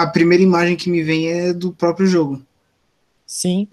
a 0.03 0.07
primeira 0.07 0.43
imagem 0.43 0.77
que 0.77 0.91
me 0.91 1.03
vem 1.03 1.29
é 1.29 1.53
do 1.53 1.73
próprio 1.73 2.07
jogo. 2.07 2.43
Sim. 3.27 3.69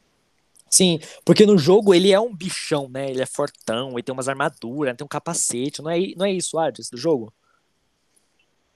Sim, 0.69 0.99
porque 1.23 1.45
no 1.45 1.57
jogo 1.57 1.93
ele 1.93 2.11
é 2.11 2.19
um 2.19 2.35
bichão, 2.35 2.89
né? 2.89 3.09
Ele 3.09 3.21
é 3.21 3.25
fortão, 3.25 3.93
ele 3.93 4.03
tem 4.03 4.11
umas 4.11 4.27
armaduras, 4.27 4.95
tem 4.97 5.05
um 5.05 5.07
capacete. 5.07 5.81
Não 5.81 5.89
é, 5.89 5.99
não 6.17 6.25
é 6.25 6.33
isso, 6.33 6.57
Hades, 6.59 6.89
do 6.89 6.97
jogo? 6.97 7.31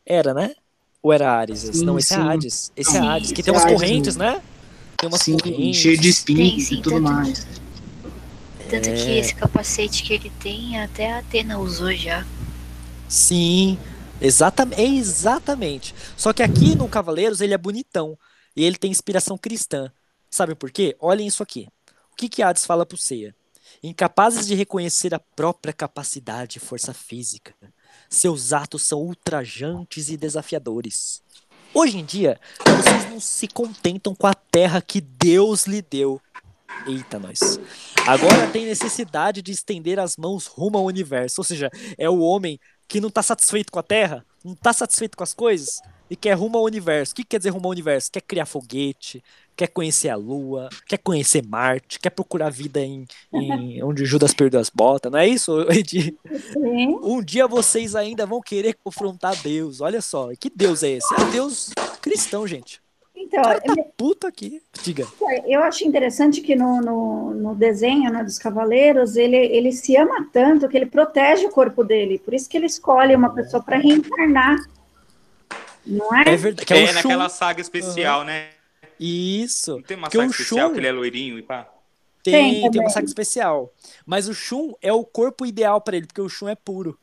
Era, 0.06 0.34
né? 0.34 0.56
Ou 1.02 1.12
era 1.12 1.32
Ares? 1.32 1.60
Sim, 1.60 1.86
não, 1.86 1.98
esse 2.00 2.14
sim. 2.14 2.16
é 2.16 2.24
Hades. 2.24 2.72
Esse 2.76 2.96
é 2.96 3.00
Sim, 3.02 3.08
Hades, 3.08 3.32
que 3.34 3.44
tem 3.44 3.52
é 3.54 3.56
umas 3.56 3.66
Hades 3.66 3.76
correntes, 3.76 4.16
mesmo. 4.16 4.24
né? 4.38 4.42
Tem 4.98 5.10
umas 5.10 5.22
Sim, 5.22 5.38
correntes. 5.38 5.78
cheio 5.82 5.98
de 5.98 6.10
espinhos 6.10 6.72
e 6.72 6.82
tudo 6.82 6.96
tanto- 6.96 7.02
mais. 7.04 7.48
Tanto 8.70 8.90
É. 8.90 8.94
que 8.94 9.18
esse 9.18 9.36
capacete 9.36 10.04
que 10.04 10.14
ele 10.14 10.32
tem, 10.42 10.80
até 10.80 11.12
a 11.12 11.20
Atena 11.20 11.58
usou 11.60 11.92
já. 11.94 12.26
Sim, 13.08 13.78
exatamente, 14.22 14.82
exatamente. 14.82 15.96
Só 16.18 16.34
que 16.34 16.44
aqui 16.44 16.76
no 16.76 16.88
Cavaleiros 16.88 17.42
ele 17.42 17.54
é 17.54 17.58
bonitão 17.58 18.18
e 18.56 18.64
ele 18.64 18.78
tem 18.78 18.92
inspiração 18.92 19.38
cristã. 19.38 19.92
Sabe 20.30 20.56
por 20.56 20.72
quê? 20.72 20.96
Olhem 21.00 21.28
isso 21.28 21.42
aqui. 21.42 21.68
O 22.12 22.16
que 22.16 22.30
que 22.30 22.44
Hades 22.44 22.66
fala 22.66 22.86
pro 22.86 22.98
Seiya? 22.98 23.36
Incapazes 23.82 24.46
de 24.46 24.56
reconhecer 24.56 25.14
a 25.14 25.20
própria 25.20 25.74
capacidade 25.74 26.58
e 26.58 26.62
força 26.62 26.94
física, 26.94 27.54
seus 28.10 28.52
atos 28.52 28.82
são 28.82 29.00
ultrajantes 29.00 30.10
e 30.10 30.18
desafiadores. 30.18 31.22
Hoje 31.74 32.00
em 32.00 32.06
dia, 32.06 32.40
vocês 32.66 33.10
não 33.10 33.20
se 33.20 33.48
contentam 33.48 34.16
com 34.16 34.26
a 34.26 34.34
terra 34.34 34.82
que 34.82 35.00
Deus 35.00 35.66
lhe 35.66 35.82
deu. 35.82 36.20
Eita, 36.88 37.20
nós. 37.20 37.60
Agora 38.08 38.48
tem 38.48 38.66
necessidade 38.66 39.42
de 39.42 39.52
estender 39.52 40.00
as 40.00 40.18
mãos 40.18 40.48
rumo 40.48 40.78
ao 40.78 40.86
universo. 40.86 41.42
Ou 41.42 41.46
seja, 41.46 41.70
é 41.98 42.10
o 42.10 42.20
homem 42.20 42.60
que 42.90 43.00
não 43.00 43.10
tá 43.10 43.24
satisfeito 43.24 43.72
com 43.72 43.80
a 43.80 43.84
Terra, 43.84 44.26
não 44.44 44.56
tá 44.56 44.74
satisfeito 44.74 45.16
com 45.16 45.24
as 45.24 45.34
coisas 45.34 45.80
e 46.10 46.16
quer 46.16 46.34
rumo 46.34 46.58
ao 46.58 46.64
universo. 46.64 47.14
O 47.14 47.16
que 47.16 47.24
quer 47.24 47.38
dizer 47.38 47.52
rumo 47.52 47.68
ao 47.68 47.72
universo? 47.72 48.12
Quer 48.12 48.22
criar 48.22 48.48
foguete, 48.48 49.24
quer 49.56 49.68
conhecer 49.68 50.10
a 50.10 50.16
Lua, 50.16 50.70
quer 50.88 50.98
conhecer 50.98 51.46
Marte, 51.46 52.00
quer 52.00 52.10
procurar 52.10 52.50
vida 52.50 52.82
em, 52.82 53.06
em 53.32 53.82
onde 53.86 54.06
Judas 54.06 54.34
perdeu 54.34 54.60
as 54.60 54.72
botas. 54.72 55.12
Não 55.12 55.20
é 55.20 55.28
isso, 55.28 55.62
Edi? 55.70 56.18
Um 56.58 57.22
dia 57.22 57.48
vocês 57.48 57.96
ainda 57.96 58.26
vão 58.26 58.42
querer 58.42 58.76
confrontar 58.84 59.40
Deus. 59.42 59.82
Olha 59.82 60.02
só, 60.02 60.30
que 60.40 60.50
Deus 60.50 60.82
é 60.82 60.90
esse? 60.90 61.14
É 61.14 61.32
Deus 61.32 61.70
cristão, 62.02 62.48
gente. 62.48 62.82
O 63.20 63.22
Então, 63.22 63.42
cara 63.44 63.60
tá 63.62 63.76
puto 63.98 64.26
aqui. 64.28 64.62
Diga. 64.82 65.06
eu 65.46 65.62
acho 65.64 65.86
interessante 65.86 66.42
que 66.42 66.56
no, 66.56 66.82
no, 66.82 67.34
no 67.34 67.56
desenho 67.56 68.12
né, 68.12 68.24
dos 68.24 68.40
Cavaleiros, 68.40 69.16
ele, 69.18 69.36
ele 69.38 69.72
se 69.72 69.96
ama 69.98 70.28
tanto 70.32 70.68
que 70.70 70.78
ele 70.78 70.86
protege 70.86 71.46
o 71.46 71.52
corpo 71.52 71.84
dele. 71.84 72.18
Por 72.20 72.34
isso 72.34 72.50
que 72.50 72.58
ele 72.58 72.66
escolhe 72.66 73.16
uma 73.16 73.34
pessoa 73.34 73.62
para 73.62 73.78
reencarnar. 73.78 74.58
Não 75.86 76.16
é? 76.16 76.30
É 76.34 76.36
verdade. 76.38 76.66
Que 76.66 76.74
é, 76.74 76.84
É, 76.86 76.94
naquela 76.94 77.30
saga 77.30 77.62
especial, 77.62 78.24
né? 78.24 78.50
Isso. 79.00 79.76
Não 79.76 79.82
tem 79.82 79.98
uma 79.98 80.08
Porque 80.08 80.18
saga 80.18 80.28
o 80.30 80.32
especial 80.32 80.68
Shun- 80.68 80.74
que 80.74 80.80
ele 80.80 80.88
é 80.88 80.92
loirinho 80.92 81.38
e 81.40 81.42
pá. 81.42 81.68
Tem, 82.24 82.62
Tem 82.62 82.72
tem, 82.72 82.82
uma 82.82 82.90
saga 82.90 83.06
especial. 83.06 83.74
Mas 84.06 84.28
o 84.28 84.34
Shun 84.34 84.74
é 84.82 84.92
o 84.92 85.06
corpo 85.06 85.46
ideal 85.46 85.80
pra 85.82 85.96
ele, 85.98 86.06
porque 86.08 86.22
o 86.22 86.30
Shun 86.30 86.50
é 86.50 86.56
puro. 86.56 86.98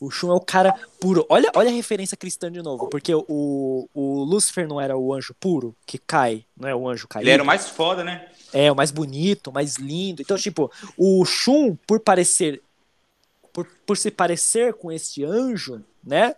O 0.00 0.10
Shun 0.10 0.30
é 0.30 0.34
o 0.34 0.40
cara 0.40 0.72
puro. 1.00 1.26
Olha, 1.28 1.50
olha 1.54 1.70
a 1.70 1.72
referência 1.72 2.16
cristã 2.16 2.50
de 2.50 2.62
novo, 2.62 2.88
porque 2.88 3.14
o, 3.14 3.88
o 3.92 4.24
Lúcifer 4.24 4.68
não 4.68 4.80
era 4.80 4.96
o 4.96 5.12
anjo 5.12 5.34
puro 5.38 5.74
que 5.86 5.98
cai, 5.98 6.44
não 6.56 6.68
é 6.68 6.74
o 6.74 6.88
anjo 6.88 7.08
caído. 7.08 7.24
Ele 7.24 7.34
era 7.34 7.42
o 7.42 7.46
mais 7.46 7.68
foda, 7.68 8.04
né? 8.04 8.28
É, 8.52 8.70
o 8.70 8.76
mais 8.76 8.90
bonito, 8.90 9.50
o 9.50 9.52
mais 9.52 9.76
lindo. 9.76 10.22
Então, 10.22 10.36
tipo, 10.36 10.70
o 10.96 11.24
Shun, 11.24 11.76
por 11.86 12.00
parecer. 12.00 12.62
Por, 13.52 13.66
por 13.84 13.96
se 13.96 14.10
parecer 14.10 14.74
com 14.74 14.92
este 14.92 15.24
anjo, 15.24 15.82
né? 16.04 16.34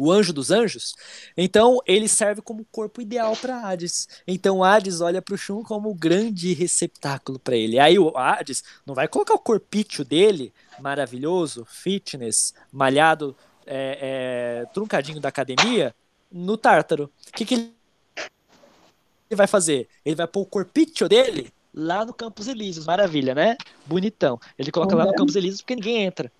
O 0.00 0.10
anjo 0.10 0.32
dos 0.32 0.50
anjos. 0.50 0.94
Então 1.36 1.78
ele 1.86 2.08
serve 2.08 2.40
como 2.40 2.64
corpo 2.72 3.02
ideal 3.02 3.36
para 3.36 3.60
Hades. 3.60 4.08
Então 4.26 4.64
Hades 4.64 5.02
olha 5.02 5.20
para 5.20 5.34
o 5.34 5.38
Shun 5.38 5.62
como 5.62 5.90
o 5.90 5.94
grande 5.94 6.54
receptáculo 6.54 7.38
para 7.38 7.54
ele. 7.54 7.78
Aí 7.78 7.98
o 7.98 8.16
Hades 8.16 8.64
não 8.86 8.94
vai 8.94 9.06
colocar 9.06 9.34
o 9.34 9.38
corpício 9.38 10.02
dele, 10.02 10.54
maravilhoso, 10.80 11.66
fitness, 11.68 12.54
malhado, 12.72 13.36
é, 13.66 14.62
é, 14.62 14.66
truncadinho 14.72 15.20
da 15.20 15.28
academia, 15.28 15.94
no 16.32 16.56
Tártaro. 16.56 17.10
O 17.28 17.32
que, 17.32 17.44
que 17.44 17.54
ele 17.54 17.70
vai 19.36 19.46
fazer? 19.46 19.86
Ele 20.02 20.16
vai 20.16 20.26
pôr 20.26 20.40
o 20.40 20.46
corpício 20.46 21.08
dele 21.10 21.52
lá 21.74 22.06
no 22.06 22.14
Campos 22.14 22.48
Elíseos. 22.48 22.86
Maravilha, 22.86 23.34
né? 23.34 23.58
Bonitão. 23.84 24.40
Ele 24.58 24.72
coloca 24.72 24.96
lá 24.96 25.04
no 25.04 25.14
Campos 25.14 25.36
Elíseos 25.36 25.60
porque 25.60 25.74
ninguém 25.74 26.04
entra. 26.04 26.32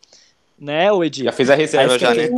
Né, 0.59 0.92
o 0.92 1.03
Edir? 1.03 1.25
Já 1.25 1.33
fez 1.33 1.49
a 1.49 1.55
reserva, 1.55 1.99
já, 1.99 2.14
né? 2.14 2.29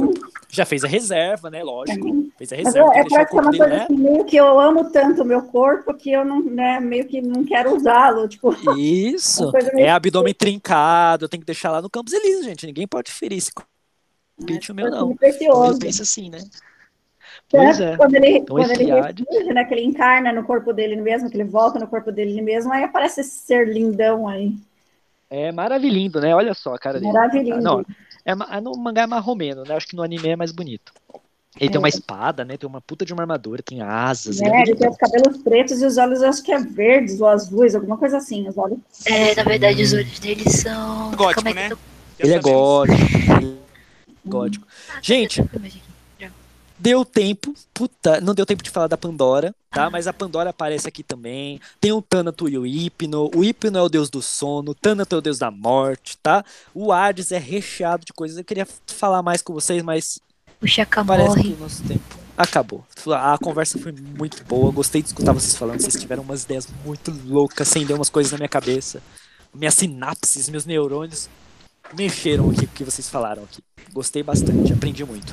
Já 0.55 0.67
fez 0.67 0.85
a 0.85 0.87
reserva, 0.87 1.49
né? 1.49 1.63
Lógico. 1.63 2.31
Fez 2.37 2.53
a 2.53 2.57
reserva. 2.57 2.93
é, 2.95 2.99
é 2.99 3.03
o 3.03 3.07
é 3.07 3.09
corpo 3.09 3.41
uma 3.41 3.45
coisa 3.45 3.67
né? 3.69 3.83
assim, 3.85 3.97
meio 3.97 4.25
que 4.27 4.37
eu 4.37 4.61
amo 4.61 4.91
tanto 4.93 5.23
o 5.23 5.25
meu 5.25 5.43
corpo 5.45 5.95
que 5.95 6.13
eu 6.13 6.27
não, 6.27 6.43
né, 6.45 6.79
meio 6.79 7.07
que 7.09 7.23
não 7.23 7.43
quero 7.43 7.75
usá-lo. 7.75 8.29
Tipo, 8.29 8.55
Isso. 8.79 9.51
É 9.79 9.91
abdômen 9.91 10.35
trincado, 10.35 11.27
tem 11.27 11.41
que 11.41 11.47
deixar 11.47 11.71
lá 11.71 11.81
no 11.81 11.89
Campos 11.89 12.13
Elíseos, 12.13 12.45
gente. 12.45 12.67
Ninguém 12.67 12.87
pode 12.87 13.11
ferir 13.11 13.39
esse 13.39 13.51
corpício 13.51 14.75
meu, 14.75 14.91
não. 14.91 15.07
muito 15.07 15.25
Então, 15.25 15.31
precioso. 15.31 15.73
ele 15.73 15.79
pensa 15.81 16.03
assim, 16.03 16.29
né? 16.29 16.39
Pois 17.49 17.81
é. 17.81 17.97
Quando 17.97 18.15
ele, 18.15 18.29
Então, 18.39 18.57
quando 18.57 18.71
ele 18.73 18.93
ressurge, 18.93 19.55
né, 19.55 19.65
que 19.65 19.73
ele 19.73 19.85
encarna 19.85 20.33
no 20.35 20.45
corpo 20.45 20.71
dele 20.75 20.97
mesmo, 20.97 21.31
que 21.31 21.37
ele 21.37 21.45
volta 21.49 21.79
no 21.79 21.87
corpo 21.87 22.13
dele 22.13 22.43
mesmo, 22.43 22.71
aí 22.75 22.85
aparece 22.85 23.23
esse 23.23 23.31
ser 23.31 23.67
lindão 23.69 24.29
aí. 24.29 24.53
É 25.31 25.51
maravilhindo, 25.51 26.21
né? 26.21 26.35
Olha 26.35 26.53
só 26.53 26.75
a 26.75 26.79
cara 26.79 27.01
dele. 27.01 27.11
Maravilhoso. 27.11 27.63
Não, 27.63 27.83
é, 28.25 28.61
no 28.61 28.73
mangá 28.77 29.03
é 29.03 29.07
mais 29.07 29.25
romeno, 29.25 29.65
né? 29.65 29.75
Acho 29.75 29.87
que 29.89 29.97
no 29.97 30.03
anime 30.03 30.29
é 30.29 30.37
mais 30.37 30.53
bonito. 30.53 30.93
Ele 31.61 31.69
tem 31.69 31.77
É. 31.77 31.79
uma 31.79 31.89
espada, 31.89 32.45
né? 32.45 32.57
Tem 32.57 32.67
uma 32.69 32.81
puta 32.81 33.05
de 33.05 33.13
uma 33.13 33.23
armadura, 33.23 33.63
tem 33.63 33.83
asas. 33.83 34.41
Né, 34.41 34.49
ele 34.49 34.57
é 34.57 34.63
ele 34.63 34.75
tem 34.77 34.89
os 34.89 34.97
cabelos 34.97 35.37
pretos 35.43 35.83
e 35.83 35.85
os 35.87 35.99
olhos, 35.99 36.23
acho 36.23 36.43
que 36.43 36.51
é 36.51 36.59
verdes 36.59 37.21
ou 37.21 37.29
azuis, 37.29 37.75
alguma 37.75 37.97
coisa 37.99 38.17
assim. 38.17 38.49
Os 38.49 38.57
olhos. 38.57 38.79
É, 39.05 39.35
na 39.35 39.43
verdade, 39.43 39.83
os 39.83 39.93
olhos 39.93 40.19
dele 40.19 40.49
são. 40.49 41.11
Gótico, 41.13 41.47
é 41.49 41.53
né? 41.55 41.69
tô- 41.69 41.79
Ele 42.19 42.33
é 42.35 42.39
gótico. 42.39 42.99
ele 43.43 43.59
é 44.25 44.29
gótico. 44.29 44.67
Gente, 45.03 45.41
eu 45.41 45.45
tô 45.47 45.51
com 45.51 45.57
a 45.57 45.61
imagem 45.61 45.83
aqui. 46.19 46.33
Deu 46.83 47.05
tempo, 47.05 47.55
puta, 47.73 48.21
não 48.21 48.35
deu 48.35 48.45
tempo 48.45 48.61
de 48.63 48.69
falar 48.69 48.89
da 48.89 48.97
Pandora, 48.97 49.55
tá? 49.71 49.89
Mas 49.89 50.09
a 50.09 50.13
Pandora 50.13 50.51
aparece 50.51 50.89
aqui 50.89 51.05
também. 51.05 51.61
Tem 51.81 51.93
o 51.93 52.03
Thanato 52.03 52.49
e 52.49 52.59
o 52.59 52.67
Hipno. 52.67 53.31
O 53.35 53.45
Hipno 53.45 53.79
é 53.79 53.83
o 53.83 53.89
deus 53.89 54.11
do 54.11 54.21
sono, 54.21 54.73
o 54.73 54.75
Thanato 54.75 55.15
é 55.15 55.19
o 55.19 55.21
deus 55.23 55.39
da 55.39 55.49
morte, 55.51 56.19
tá? 56.19 56.45
O 56.75 56.91
Hades 56.93 57.31
é 57.31 57.39
recheado 57.39 58.05
de 58.05 58.13
coisas. 58.13 58.37
Eu 58.37 58.45
queria 58.45 58.67
falar 58.89 59.23
mais 59.23 59.41
com 59.41 59.53
vocês, 59.53 59.81
mas 59.83 60.19
O 60.61 60.67
Chaka 60.67 61.05
parece 61.05 61.29
morre. 61.29 61.43
que 61.45 61.55
o 61.55 61.59
nosso 61.59 61.85
tempo 61.85 62.19
acabou. 62.37 62.85
A 63.13 63.39
conversa 63.39 63.79
foi 63.79 63.93
muito 63.93 64.43
boa, 64.45 64.73
gostei 64.73 65.03
de 65.03 65.09
escutar 65.09 65.33
vocês 65.33 65.57
falando. 65.57 65.81
Vocês 65.81 65.95
tiveram 65.95 66.25
umas 66.25 66.43
ideias 66.43 66.67
muito 66.85 67.15
loucas, 67.27 67.69
acendeu 67.69 67.95
umas 67.95 68.11
coisas 68.11 68.33
na 68.33 68.39
minha 68.39 68.49
cabeça. 68.49 69.01
Minhas 69.55 69.75
sinapses, 69.75 70.49
meus 70.49 70.65
neurônios 70.67 71.29
mexeram 71.95 72.51
aqui 72.51 72.67
com 72.67 72.73
o 72.73 72.77
que 72.77 72.85
vocês 72.85 73.09
falaram 73.09 73.45
aqui. 73.45 73.63
Gostei 73.93 74.23
bastante, 74.23 74.73
aprendi 74.73 75.05
muito. 75.05 75.33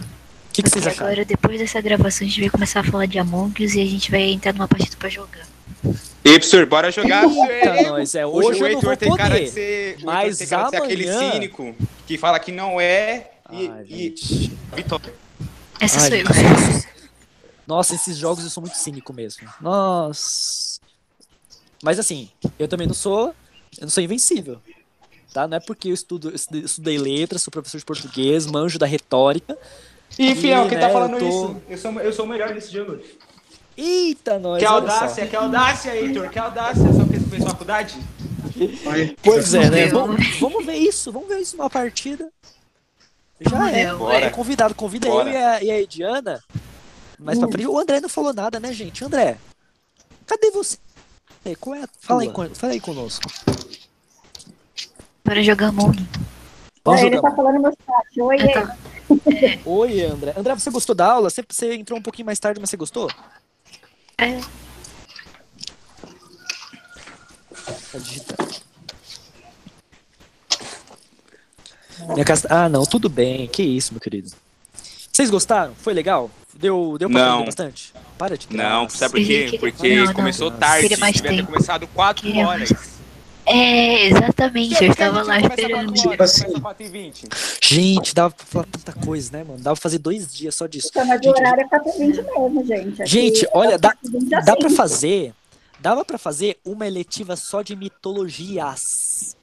Que, 0.60 0.64
que 0.64 0.70
vocês 0.72 0.88
acharam? 0.88 1.08
agora, 1.08 1.26
depois 1.26 1.58
dessa 1.58 1.80
gravação, 1.80 2.28
a 2.28 2.30
gente 2.30 2.42
vai 2.42 2.50
começar 2.50 2.82
a 2.82 2.84
falar 2.84 3.06
de 3.06 3.18
Among 3.18 3.64
Us 3.64 3.76
e 3.76 3.82
a 3.82 3.86
gente 3.86 4.12
vai 4.12 4.24
entrar 4.24 4.54
numa 4.54 4.68
partida 4.68 4.98
pra 4.98 5.08
jogar. 5.08 5.48
E, 5.84 6.32
professor, 6.34 6.66
bora 6.66 6.92
jogar. 6.92 7.24
Eita, 7.24 7.90
nós, 7.90 8.14
é, 8.14 8.26
hoje, 8.26 8.50
Hoje, 8.50 8.64
o 8.64 8.68
eu 8.68 8.74
não 8.74 8.82
vou 8.82 8.92
Heitor 8.92 8.98
tem 8.98 9.16
cara 9.16 9.40
de 9.40 9.50
ser, 9.50 9.98
mas 10.04 10.38
tem 10.38 10.48
cara 10.48 10.66
de 10.66 10.70
ser 10.72 10.84
aquele 10.84 11.14
cínico 11.14 11.76
que 12.06 12.18
fala 12.18 12.40
que 12.40 12.52
não 12.52 12.80
é 12.80 13.32
e, 13.50 13.68
Ai, 13.70 13.86
e. 13.88 14.16
Vitória. 14.76 15.14
Essa 15.80 16.02
Ai, 16.02 16.10
sou 16.10 16.18
eu. 16.18 16.84
Nossa, 17.66 17.96
esses 17.96 18.18
jogos 18.18 18.44
eu 18.44 18.50
sou 18.50 18.62
muito 18.62 18.76
cínico 18.76 19.14
mesmo. 19.14 19.48
Nossa. 19.62 20.82
Mas 21.82 22.00
assim, 22.00 22.30
eu 22.58 22.68
também 22.68 22.86
não 22.86 22.94
sou. 22.94 23.28
Eu 23.78 23.84
não 23.84 23.90
sou 23.90 24.04
invencível. 24.04 24.60
Tá? 25.32 25.48
Não 25.48 25.56
é 25.56 25.60
porque 25.60 25.88
eu 25.88 25.94
estudo, 25.94 26.30
eu 26.32 26.36
estudei 26.66 26.98
letras, 26.98 27.44
sou 27.44 27.52
professor 27.52 27.78
de 27.78 27.86
português, 27.86 28.46
manjo 28.46 28.78
da 28.78 28.86
retórica. 28.86 29.58
E, 30.18 30.36
fiel, 30.36 30.68
quem 30.68 30.78
né, 30.78 30.88
tá 30.88 30.90
falando 30.94 31.14
eu 31.14 31.20
tô- 31.20 31.28
isso? 31.28 31.62
Eu 31.70 31.78
sou, 31.78 31.92
eu 32.02 32.14
sou 32.14 32.26
o 32.26 32.28
melhor 32.28 32.54
nesse 32.54 32.72
jogo. 32.74 33.00
Eita, 33.78 34.38
nós. 34.40 34.60
Que 34.60 34.66
audácia, 34.66 35.28
que 35.28 35.36
audácia, 35.36 35.96
Heitor, 35.96 36.30
que 36.30 36.38
audácia. 36.40 36.84
Só 36.94 37.00
porque 37.04 37.20
você 37.20 37.30
fez 37.30 37.44
faculdade? 37.46 37.98
Pois 39.24 39.54
é, 39.54 39.70
né? 39.70 39.88
Vamos, 39.88 40.38
vamos 40.40 40.66
ver 40.66 40.76
isso, 40.76 41.12
vamos 41.14 41.30
ver 41.30 41.40
isso 41.40 41.56
numa 41.56 41.70
partida. 41.70 42.30
Já 43.40 43.72
é. 43.72 43.94
bora. 43.94 44.26
É 44.26 44.30
convidado, 44.30 44.76
convida 44.76 45.08
Bora. 45.08 45.30
eu 45.30 45.34
e 45.34 45.38
a, 45.38 45.64
e 45.64 45.72
a 45.72 45.80
Ediana. 45.80 46.44
Mas 47.18 47.40
pra 47.40 47.48
frente, 47.48 47.68
o 47.68 47.78
André 47.80 48.02
não 48.02 48.10
falou 48.10 48.34
nada, 48.34 48.60
né, 48.60 48.74
gente? 48.74 49.04
André, 49.06 49.38
cadê 50.26 50.52
você? 50.52 50.78
Qual 51.60 51.74
é 51.76 51.84
a 51.84 51.90
Fala 52.02 52.22
aí, 52.24 52.32
fala 52.54 52.74
aí 52.74 52.80
conosco. 52.82 53.24
Bora 55.24 55.42
jogar 55.44 55.68
Among 55.68 55.98
É, 56.88 56.92
ele 57.06 57.16
jogar. 57.16 57.30
tá 57.30 57.36
falando 57.36 57.56
no 57.56 57.62
meu 57.62 57.72
chat. 57.72 58.22
Oi, 58.22 58.38
Ah, 58.42 58.52
tá. 58.68 58.78
Oi, 59.66 60.02
André. 60.06 60.34
André, 60.38 60.54
você 60.56 60.70
gostou 60.70 60.96
da 60.96 61.12
aula? 61.12 61.30
Você, 61.30 61.44
você 61.48 61.74
entrou 61.76 62.00
um 62.00 62.02
pouquinho 62.02 62.26
mais 62.26 62.40
tarde, 62.40 62.60
mas 62.60 62.70
você 62.70 62.78
gostou? 62.78 63.10
É, 64.18 64.40
Tá 67.92 67.98
digitando. 67.98 68.50
Minha 72.14 72.26
casa... 72.26 72.48
Ah, 72.50 72.70
não, 72.70 72.86
tudo 72.86 73.10
bem. 73.10 73.48
Que 73.48 73.64
isso, 73.64 73.94
meu 73.94 74.00
querido. 74.00 74.32
Vocês 75.12 75.30
gostaram? 75.30 75.74
Foi 75.76 75.94
legal? 75.94 76.30
Deu, 76.54 76.98
deu 76.98 77.10
pra 77.10 77.26
Não. 77.26 77.46
bastante? 77.46 77.94
Para 78.18 78.38
de 78.38 78.48
graça. 78.48 78.70
Não, 78.70 78.90
sabe 78.90 79.12
por 79.14 79.26
quê? 79.26 79.58
Porque 79.60 79.96
não, 79.96 80.06
não. 80.06 80.14
começou 80.14 80.52
Queria 80.52 80.68
tarde. 80.68 80.90
Devia 80.90 81.36
ter 81.38 81.46
começado 81.46 81.88
4 81.88 82.26
Queria 82.26 82.48
horas. 82.48 82.70
É, 83.50 84.06
exatamente. 84.08 84.84
Eu 84.84 84.92
estava 84.92 85.24
lá 85.24 85.40
esperando. 85.40 85.94
Tipo 85.94 86.24
assim. 86.24 86.60
4 86.60 86.86
e 86.86 86.90
20? 86.90 87.28
Gente, 87.62 88.16
dava 88.16 88.34
pra 88.34 88.46
falar 88.46 88.66
tanta 88.66 88.94
coisa, 88.94 89.32
né, 89.32 89.44
mano? 89.44 89.60
Dava 89.60 89.76
pra 89.76 89.82
fazer 89.82 89.98
dois 90.00 90.34
dias 90.34 90.56
só 90.56 90.68
disso. 90.68 90.92
Tá, 90.92 91.04
mas 91.06 91.20
o 91.20 91.24
Gente, 91.24 91.40
horário 91.40 91.62
é 91.64 91.68
4h20 91.80 91.98
mesmo, 92.00 92.66
gente. 92.66 93.02
Aqui 93.02 93.12
Gente, 93.12 93.46
é 93.46 93.50
olha, 93.54 93.78
dá, 93.78 93.96
4h20 94.06 94.30
dá 94.46 94.56
pra 94.56 94.68
assim. 94.68 94.76
fazer. 94.76 95.34
Dava 95.80 96.04
pra 96.04 96.18
fazer 96.18 96.58
uma 96.66 96.86
eletiva 96.86 97.36
só 97.36 97.62
de 97.62 97.76
mitologias. 97.76 99.36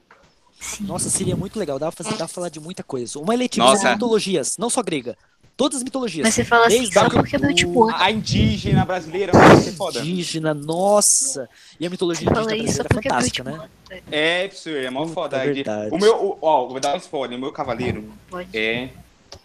Sim. 0.59 0.85
Nossa, 0.85 1.09
seria 1.09 1.35
muito 1.35 1.57
legal. 1.59 1.77
Dava 1.79 1.91
pra, 1.91 2.03
fazer, 2.03 2.17
dava 2.17 2.27
pra 2.27 2.35
falar 2.35 2.49
de 2.49 2.59
muita 2.59 2.83
coisa. 2.83 3.19
Uma 3.19 3.33
eletiva 3.33 3.65
só 3.67 3.73
Nossa. 3.73 3.87
de 3.87 3.93
mitologias, 3.93 4.57
não 4.57 4.69
só 4.69 4.81
grega. 4.81 5.17
Todas 5.57 5.77
as 5.79 5.83
mitologias. 5.83 6.23
Mas 6.23 6.35
você 6.35 6.43
fala 6.45 6.67
assim 6.67 6.77
Desde 6.77 6.93
só 6.93 6.99
a- 7.07 7.09
porque 7.09 7.35
é 7.35 7.39
meu 7.39 7.53
tipo. 7.53 7.89
A 7.89 8.11
indígena 8.11 8.85
brasileira 8.85 9.31
vai 9.33 9.57
ser 9.57 9.71
foda. 9.71 9.99
indígena, 9.99 10.53
nossa. 10.53 11.49
E 11.79 11.85
a 11.87 11.89
mitologia 11.89 12.23
indígena 12.29 12.55
isso 12.55 12.77
brasileira 12.77 12.89
é 12.93 12.99
é 12.99 13.09
fantástica, 13.09 13.43
tipo. 13.51 13.57
né? 13.89 14.01
É, 14.11 14.47
professor, 14.47 14.75
é 14.77 14.89
mó 14.91 15.07
foda. 15.07 15.39
verdade. 15.43 15.89
O 15.91 15.97
meu, 15.97 16.15
o- 16.15 16.37
ó, 16.43 16.67
vou 16.67 16.79
dar 16.79 16.93
um 16.93 16.97
spoiler. 16.97 17.37
O 17.37 17.41
meu 17.41 17.51
cavaleiro 17.51 18.07
Pode. 18.29 18.55
é. 18.55 18.89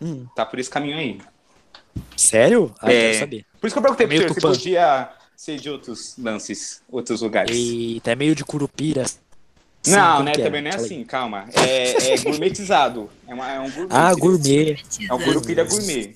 Hum, 0.02 0.26
Tá 0.36 0.44
por 0.44 0.58
esse 0.58 0.68
caminho 0.68 0.98
aí. 0.98 1.18
sério? 2.16 2.74
Ah, 2.80 2.92
É. 2.92 3.00
quero 3.08 3.18
saber. 3.20 3.46
Por 3.60 3.66
isso 3.66 3.74
que 3.74 3.78
eu 3.78 3.82
perguntei 3.82 4.06
É 4.06 4.08
meio 4.08 4.24
pro 4.26 4.34
senhor 4.40 4.54
se 4.54 4.58
podia 4.60 5.08
ser 5.36 5.56
de 5.58 5.70
outros 5.70 6.14
lances, 6.18 6.82
outros 6.90 7.20
lugares. 7.22 7.56
Eita, 7.56 8.12
é 8.12 8.14
meio 8.14 8.34
de 8.34 8.44
curupira. 8.44 9.04
Sim, 9.82 9.96
não, 9.96 10.22
né? 10.22 10.32
é? 10.32 10.42
Também 10.42 10.62
não 10.62 10.70
é 10.70 10.74
assim, 10.76 11.02
calma. 11.04 11.48
É, 11.54 12.12
é 12.12 12.18
gourmetizado. 12.18 13.10
É, 13.26 13.34
uma, 13.34 13.50
é 13.50 13.60
um 13.60 13.70
gourmet. 13.70 13.88
Ah, 13.90 14.14
gourmet. 14.14 14.84
É 15.08 15.14
um 15.14 15.18
curupira 15.18 15.64
gourmet. 15.64 16.14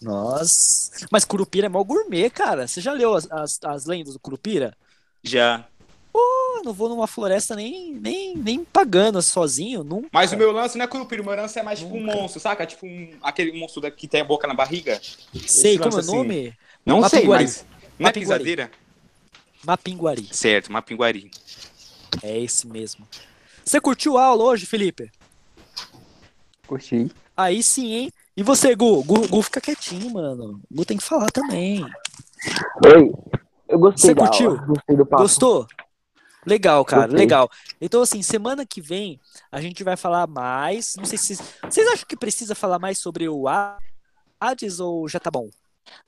Nossa. 0.00 1.06
Mas 1.10 1.24
curupira 1.24 1.66
é 1.66 1.68
mó 1.68 1.82
gourmet, 1.82 2.30
cara. 2.30 2.68
Você 2.68 2.80
já 2.80 2.92
leu 2.92 3.14
as, 3.14 3.30
as, 3.30 3.58
as 3.64 3.86
lendas 3.86 4.12
do 4.12 4.20
curupira? 4.20 4.76
Já. 5.22 5.66
Pô, 6.12 6.62
não 6.64 6.72
vou 6.72 6.88
numa 6.88 7.06
floresta 7.06 7.56
nem, 7.56 7.92
nem, 7.94 8.36
nem 8.36 8.64
pagando 8.64 9.20
sozinho, 9.22 9.82
nunca. 9.82 10.08
Mas 10.12 10.32
o 10.32 10.36
meu 10.36 10.52
lance 10.52 10.76
não 10.76 10.84
é 10.84 10.88
curupira, 10.88 11.22
o 11.22 11.24
meu 11.24 11.34
lance 11.34 11.58
é 11.58 11.62
mais 11.62 11.78
tipo 11.78 11.94
um 11.96 12.00
Nunca. 12.00 12.14
monstro, 12.16 12.40
saca? 12.40 12.66
Tipo 12.66 12.86
um, 12.86 13.10
aquele 13.22 13.52
monstro 13.58 13.80
que 13.90 14.06
tem 14.06 14.20
a 14.20 14.24
boca 14.24 14.46
na 14.46 14.54
barriga. 14.54 15.00
Sei, 15.46 15.72
esse 15.74 15.78
como 15.78 15.94
é 15.94 15.96
o 15.96 16.00
assim. 16.00 16.16
nome? 16.16 16.54
Não 16.84 17.08
sei, 17.08 17.20
Mapinguari. 17.20 17.44
mas. 17.44 17.66
Não 17.98 18.04
é 18.06 18.08
Mapinguari. 18.08 18.20
pisadeira? 18.20 18.70
Mapinguari. 19.64 20.28
Certo, 20.30 20.72
Mapinguari. 20.72 21.30
É 22.22 22.38
esse 22.38 22.66
mesmo. 22.66 23.06
Você 23.64 23.80
curtiu 23.80 24.16
a 24.16 24.24
aula 24.24 24.44
hoje, 24.44 24.66
Felipe? 24.66 25.10
Curti. 26.66 27.10
Aí 27.36 27.62
sim, 27.62 27.92
hein? 27.94 28.12
E 28.36 28.42
você, 28.42 28.74
Gu? 28.74 29.02
Gu, 29.04 29.28
Gu 29.28 29.42
fica 29.42 29.60
quietinho, 29.60 30.10
mano. 30.12 30.60
Gu 30.70 30.84
tem 30.84 30.96
que 30.96 31.04
falar 31.04 31.30
também. 31.30 31.84
Oi, 32.84 33.12
eu 33.68 33.78
gostei 33.78 34.10
Você 34.10 34.14
da 34.14 34.26
curtiu? 34.26 34.50
aula, 34.50 34.66
gostei 34.66 34.96
do 34.96 35.06
papo. 35.06 35.22
Gostou? 35.22 35.66
Legal, 36.46 36.84
cara, 36.84 37.02
Gostei. 37.02 37.18
legal. 37.18 37.50
Então, 37.80 38.00
assim, 38.00 38.22
semana 38.22 38.64
que 38.64 38.80
vem 38.80 39.20
a 39.52 39.60
gente 39.60 39.84
vai 39.84 39.96
falar 39.96 40.26
mais. 40.26 40.94
Não 40.96 41.04
sei 41.04 41.18
se. 41.18 41.36
Vocês 41.36 41.86
acham 41.88 42.06
que 42.08 42.16
precisa 42.16 42.54
falar 42.54 42.78
mais 42.78 42.98
sobre 42.98 43.28
o 43.28 43.44
Hades 44.40 44.80
ou 44.80 45.08
já 45.08 45.20
tá 45.20 45.30
bom? 45.30 45.50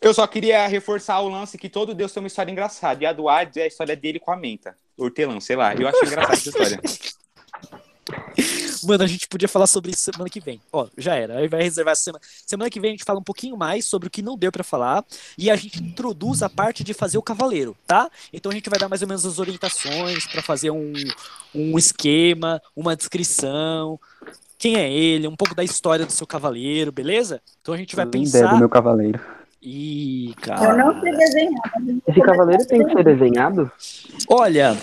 Eu 0.01 0.12
só 0.14 0.26
queria 0.26 0.66
reforçar 0.66 1.20
o 1.20 1.28
lance 1.28 1.59
que 1.59 1.68
todo 1.68 1.94
Deus 1.94 2.12
tem 2.12 2.22
uma 2.22 2.26
história 2.26 2.51
engraçada. 2.51 3.03
E 3.03 3.07
a 3.07 3.12
do 3.12 3.28
Hades 3.28 3.57
é 3.57 3.62
a 3.62 3.66
história 3.66 3.96
dele 3.96 4.18
com 4.20 4.30
a 4.30 4.36
menta. 4.36 4.76
Hortelã, 5.01 5.40
sei 5.40 5.57
lá. 5.57 5.74
Eu 5.74 5.88
achei 5.88 6.07
engraçada 6.09 6.34
essa 6.34 6.48
história. 6.48 6.80
Mano, 8.82 9.05
a 9.05 9.07
gente 9.07 9.28
podia 9.28 9.48
falar 9.48 9.66
sobre 9.66 9.90
isso 9.90 10.01
semana 10.01 10.28
que 10.28 10.40
vem. 10.40 10.61
Ó, 10.72 10.86
já 10.96 11.14
era. 11.14 11.38
Aí 11.38 11.48
vai 11.48 11.62
reservar 11.62 11.92
essa 11.92 12.03
semana. 12.03 12.22
Semana 12.46 12.70
que 12.70 12.80
vem 12.80 12.90
a 12.90 12.92
gente 12.92 13.05
fala 13.05 13.20
um 13.20 13.22
pouquinho 13.24 13.57
mais 13.57 13.84
sobre 13.84 14.09
o 14.09 14.11
que 14.11 14.22
não 14.22 14.36
deu 14.36 14.51
pra 14.51 14.64
falar 14.64 15.05
e 15.36 15.51
a 15.51 15.57
gente 15.57 15.82
introduz 15.82 16.42
a 16.42 16.48
parte 16.48 16.82
de 16.82 16.94
fazer 16.94 17.18
o 17.18 17.22
cavaleiro, 17.22 17.76
tá? 17.86 18.11
Então 18.32 18.51
a 18.51 18.55
gente 18.55 18.70
vai 18.70 18.78
dar 18.78 18.88
mais 18.88 19.03
ou 19.03 19.09
menos 19.09 19.24
as 19.26 19.38
orientações 19.38 20.26
pra 20.26 20.42
fazer 20.42 20.70
um, 20.70 20.92
um 21.55 21.78
esquema, 21.78 22.61
uma 22.74 22.96
descrição. 22.96 24.01
Quem 24.59 24.76
é 24.76 24.90
ele, 24.90 25.28
um 25.28 25.36
pouco 25.36 25.55
da 25.55 25.64
história 25.64 26.05
do 26.07 26.12
seu 26.12 26.26
cavaleiro, 26.26 26.90
beleza? 26.90 27.40
Então 27.61 27.74
a 27.74 27.78
gente 27.78 27.94
vai 27.94 28.05
Nem 28.07 28.24
ideia 28.24 28.44
do 28.44 28.48
pensar. 28.48 28.59
meu 28.59 28.68
cavaleiro. 28.68 29.20
Ih, 29.62 30.30
Eu 30.30 30.34
cara. 30.40 30.76
não 30.76 31.00
sei 31.00 31.12
desenhar. 31.12 31.72
eu 31.86 32.02
Esse 32.08 32.20
cavaleiro 32.22 32.66
tem 32.66 32.84
que 32.84 32.92
ser 32.92 33.04
desenhado? 33.04 33.70
Olha, 34.28 34.74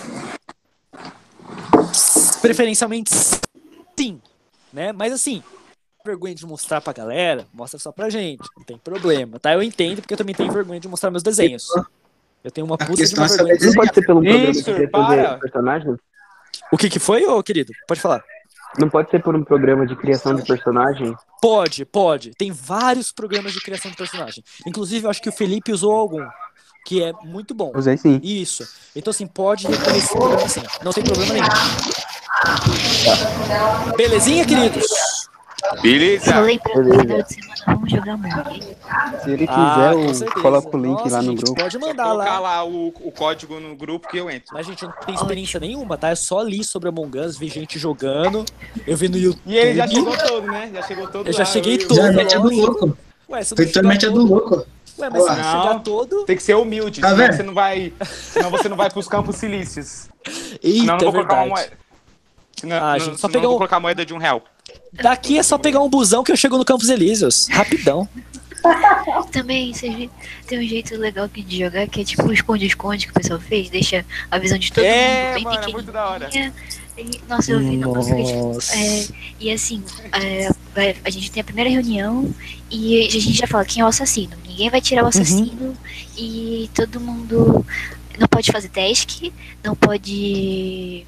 preferencialmente 2.40 3.10
sim, 3.98 4.20
né? 4.72 4.92
Mas 4.92 5.12
assim, 5.12 5.42
vergonha 6.04 6.34
de 6.34 6.46
mostrar 6.46 6.80
pra 6.80 6.92
galera, 6.92 7.44
mostra 7.52 7.78
só 7.78 7.90
pra 7.90 8.08
gente, 8.08 8.42
não 8.56 8.64
tem 8.64 8.78
problema, 8.78 9.40
tá? 9.40 9.52
Eu 9.52 9.62
entendo 9.62 10.00
porque 10.00 10.14
eu 10.14 10.18
também 10.18 10.34
tenho 10.34 10.52
vergonha 10.52 10.78
de 10.78 10.86
mostrar 10.88 11.10
meus 11.10 11.24
desenhos. 11.24 11.66
Eu 12.44 12.50
tenho 12.52 12.64
uma 12.66 12.78
puta 12.78 13.04
de 13.04 13.14
uma 13.16 13.24
é 13.26 13.28
saber 13.28 13.58
vergonha. 13.58 13.66
Não 13.66 13.74
pode 13.74 13.94
ser 13.94 14.06
pelo 14.06 14.24
Isso, 14.24 14.62
de 14.62 15.40
personagens? 15.40 15.96
O 16.72 16.76
que 16.76 16.88
que 16.88 17.00
foi, 17.00 17.26
ô 17.26 17.42
querido? 17.42 17.72
Pode 17.86 18.00
falar. 18.00 18.22
Não 18.76 18.88
pode 18.88 19.10
ser 19.10 19.22
por 19.22 19.34
um 19.34 19.42
programa 19.42 19.86
de 19.86 19.96
criação 19.96 20.34
de 20.34 20.42
personagem? 20.44 21.16
Pode, 21.40 21.84
pode. 21.84 22.32
Tem 22.36 22.50
vários 22.52 23.12
programas 23.12 23.52
de 23.52 23.60
criação 23.60 23.90
de 23.90 23.96
personagem. 23.96 24.44
Inclusive, 24.66 25.06
eu 25.06 25.10
acho 25.10 25.22
que 25.22 25.28
o 25.28 25.32
Felipe 25.32 25.72
usou 25.72 25.92
algum, 25.92 26.26
que 26.84 27.02
é 27.02 27.12
muito 27.24 27.54
bom. 27.54 27.72
Usei 27.74 27.96
sim. 27.96 28.20
Isso. 28.22 28.68
Então, 28.94 29.10
assim, 29.10 29.26
pode 29.26 29.66
recorrer 29.66 29.98
esse 29.98 30.12
programa 30.12 30.48
sim. 30.48 30.62
Não 30.82 30.92
tem 30.92 31.04
problema 31.04 31.32
nenhum. 31.32 31.46
Belezinha, 33.96 34.44
queridos? 34.44 34.86
Beleza. 35.82 36.24
De 36.42 37.34
semana 37.34 37.54
vamos 37.66 37.90
jogar 37.90 38.12
Among. 38.14 38.60
Se 39.22 39.30
ele 39.30 39.46
quiser, 39.46 39.50
Ah, 39.58 39.92
eu 39.94 40.14
certeza. 40.14 40.40
coloco 40.42 40.76
o 40.76 40.80
link 40.80 40.98
Nossa, 40.98 41.10
lá 41.16 41.22
no 41.22 41.30
gente, 41.30 41.42
grupo. 41.44 41.60
Pode 41.60 41.78
mandar 41.78 42.04
colocar 42.04 42.38
lá. 42.38 42.62
lá 42.62 42.64
o, 42.64 42.88
o 42.88 43.12
código 43.12 43.60
no 43.60 43.76
grupo 43.76 44.08
que 44.08 44.16
eu 44.18 44.30
entro. 44.30 44.48
Mas, 44.52 44.66
gente, 44.66 44.82
eu 44.82 44.88
não 44.88 44.96
tenho 45.04 45.16
experiência 45.16 45.60
nenhuma, 45.60 45.96
tá? 45.98 46.10
Eu 46.10 46.16
só 46.16 46.42
li 46.42 46.64
sobre 46.64 46.88
Among 46.88 47.18
Us, 47.18 47.36
vi 47.36 47.48
gente 47.48 47.78
jogando, 47.78 48.44
eu 48.86 48.96
vi 48.96 49.08
no 49.08 49.16
YouTube. 49.18 49.42
E 49.46 49.56
ele 49.56 49.74
já 49.76 49.86
chegou 49.88 50.16
todo, 50.16 50.46
né? 50.46 50.70
Já 50.74 50.82
chegou 50.82 51.08
todo 51.08 51.26
Eu 51.26 51.32
já 51.32 51.38
lá, 51.40 51.44
cheguei 51.44 51.74
eu- 51.76 51.88
todo. 51.88 51.96
Já 51.96 52.12
mete 52.12 52.34
a 52.34 52.38
do 52.38 52.50
louco. 52.50 52.96
Ué, 53.30 53.38
não 53.40 53.56
Feito 53.56 53.72
chegar 53.74 53.88
mete 53.88 54.06
a 54.06 54.08
do 54.08 54.24
louco. 54.26 54.66
Ué, 54.98 55.10
mas 55.10 55.22
se 55.22 55.28
não 55.28 55.36
Não. 55.36 55.62
chegar 55.62 55.78
todo... 55.80 56.24
Tem 56.24 56.36
que 56.36 56.42
ser 56.42 56.54
humilde, 56.56 57.00
Tá 57.00 57.10
senão 57.10 57.22
vendo? 57.22 57.36
você 57.36 57.42
não 57.44 57.54
vai. 57.54 57.92
Senão 58.32 58.50
você 58.50 58.68
não 58.68 58.76
vai 58.76 58.90
pros 58.90 59.06
campos 59.06 59.36
silícios. 59.36 60.08
Eita, 60.62 60.80
Senão 60.80 60.80
eu 60.80 60.86
não 60.86 60.94
é 60.96 60.98
vou 60.98 61.12
colocar 61.12 61.34
uma 61.34 61.44
verdade. 61.44 61.48
moeda. 61.50 61.87
Senão, 62.60 62.76
Ah, 62.76 62.92
não- 62.98 63.04
gente, 63.04 63.20
só 63.20 63.28
pegar 63.28 63.42
vou 63.46 63.54
um- 63.54 63.58
colocar 63.58 63.76
a 63.76 63.80
moeda 63.80 64.04
de 64.04 64.12
um 64.14 64.18
real. 64.18 64.42
Daqui 64.92 65.38
é 65.38 65.42
só 65.42 65.56
pegar 65.58 65.80
um 65.80 65.88
busão 65.88 66.22
que 66.24 66.30
eu 66.32 66.36
chego 66.36 66.58
no 66.58 66.64
Campos 66.64 66.88
Elíseos. 66.88 67.48
Rapidão. 67.50 68.08
Também 69.32 69.72
vocês 69.72 69.94
viram, 69.94 70.12
tem 70.46 70.58
um 70.58 70.62
jeito 70.68 70.96
legal 70.96 71.24
aqui 71.26 71.42
de 71.42 71.58
jogar 71.60 71.86
que 71.86 72.00
é 72.00 72.04
tipo 72.04 72.26
o 72.26 72.32
esconde-esconde 72.32 73.06
que 73.06 73.12
o 73.12 73.14
pessoal 73.14 73.38
fez, 73.40 73.70
deixa 73.70 74.04
a 74.30 74.38
visão 74.38 74.58
de 74.58 74.72
todo 74.72 74.84
É, 74.84 75.26
mundo 75.28 75.34
bem 75.34 75.44
mano, 75.44 75.56
é 75.56 75.60
pequenininha. 75.60 75.72
muito 75.76 75.92
da 75.92 76.08
hora. 76.08 76.30
E, 76.98 77.20
nossa, 77.28 77.52
eu 77.52 77.60
vi, 77.60 77.76
não. 77.76 77.94
É, 77.96 79.06
e 79.38 79.52
assim, 79.52 79.82
é, 80.20 80.50
vai- 80.74 80.96
a 81.04 81.10
gente 81.10 81.30
tem 81.30 81.40
a 81.40 81.44
primeira 81.44 81.70
reunião 81.70 82.28
e 82.68 83.06
a 83.06 83.10
gente 83.10 83.32
já 83.34 83.46
fala 83.46 83.64
quem 83.64 83.80
é 83.80 83.84
o 83.84 83.88
assassino. 83.88 84.36
Ninguém 84.46 84.68
vai 84.68 84.80
tirar 84.80 85.04
o 85.04 85.06
assassino 85.06 85.74
e 86.16 86.68
todo 86.74 86.98
mundo 86.98 87.64
não 88.18 88.26
pode 88.26 88.50
fazer 88.50 88.68
task, 88.70 89.30
não 89.62 89.76
pode. 89.76 91.04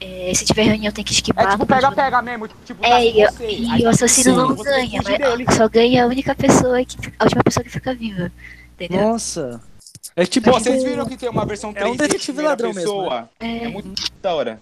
É, 0.00 0.32
se 0.34 0.44
tiver 0.44 0.62
reunião 0.64 0.92
tem 0.92 1.04
que 1.04 1.12
esquivar. 1.12 1.44
É 1.44 1.48
tipo 1.50 1.58
não 1.60 1.66
pode- 1.66 1.80
pega-pega 1.80 2.22
mesmo. 2.22 2.48
Tipo, 2.64 2.82
tá 2.82 2.88
É, 2.88 3.10
com 3.12 3.18
e, 3.18 3.24
você. 3.26 3.50
e 3.50 3.84
o 3.84 3.88
assassino 3.88 4.30
sim, 4.30 4.36
não 4.36 4.54
ganha, 4.56 5.02
só 5.56 5.68
ganha 5.68 6.04
a 6.04 6.06
única 6.06 6.34
pessoa 6.34 6.84
que. 6.84 6.96
A 7.18 7.24
última 7.24 7.42
pessoa 7.42 7.64
que 7.64 7.70
fica 7.70 7.94
viva. 7.94 8.30
Entendeu? 8.74 9.00
Nossa. 9.08 9.60
É 10.14 10.24
tipo. 10.26 10.50
Pô, 10.50 10.58
vocês 10.58 10.82
viram 10.84 11.06
que 11.06 11.16
tem 11.16 11.28
uma 11.28 11.44
versão 11.46 11.72
3 11.72 11.86
É 11.86 11.90
um 11.90 11.96
detetive 11.96 12.42
ladrão 12.42 12.72
mesmo, 12.72 12.82
pessoa? 12.82 13.28
É, 13.40 13.64
É 13.64 13.68
muito 13.68 13.90
da 14.22 14.34
hora. 14.34 14.60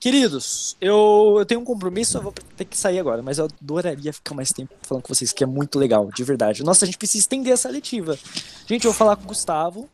Queridos, 0.00 0.76
eu, 0.80 1.36
eu 1.40 1.44
tenho 1.44 1.60
um 1.60 1.64
compromisso, 1.64 2.18
eu 2.18 2.22
vou 2.22 2.32
ter 2.56 2.64
que 2.64 2.76
sair 2.78 3.00
agora, 3.00 3.20
mas 3.20 3.38
eu 3.38 3.46
adoraria 3.60 4.12
ficar 4.12 4.32
mais 4.32 4.52
tempo 4.52 4.72
falando 4.82 5.02
com 5.02 5.12
vocês, 5.12 5.32
que 5.32 5.42
é 5.42 5.46
muito 5.46 5.76
legal, 5.76 6.08
de 6.14 6.22
verdade. 6.22 6.62
Nossa, 6.62 6.84
a 6.84 6.86
gente 6.86 6.96
precisa 6.96 7.22
estender 7.22 7.52
essa 7.52 7.68
letiva. 7.68 8.16
Gente, 8.64 8.84
eu 8.84 8.92
vou 8.92 8.96
falar 8.98 9.16
com 9.16 9.24
o 9.24 9.26
Gustavo. 9.26 9.88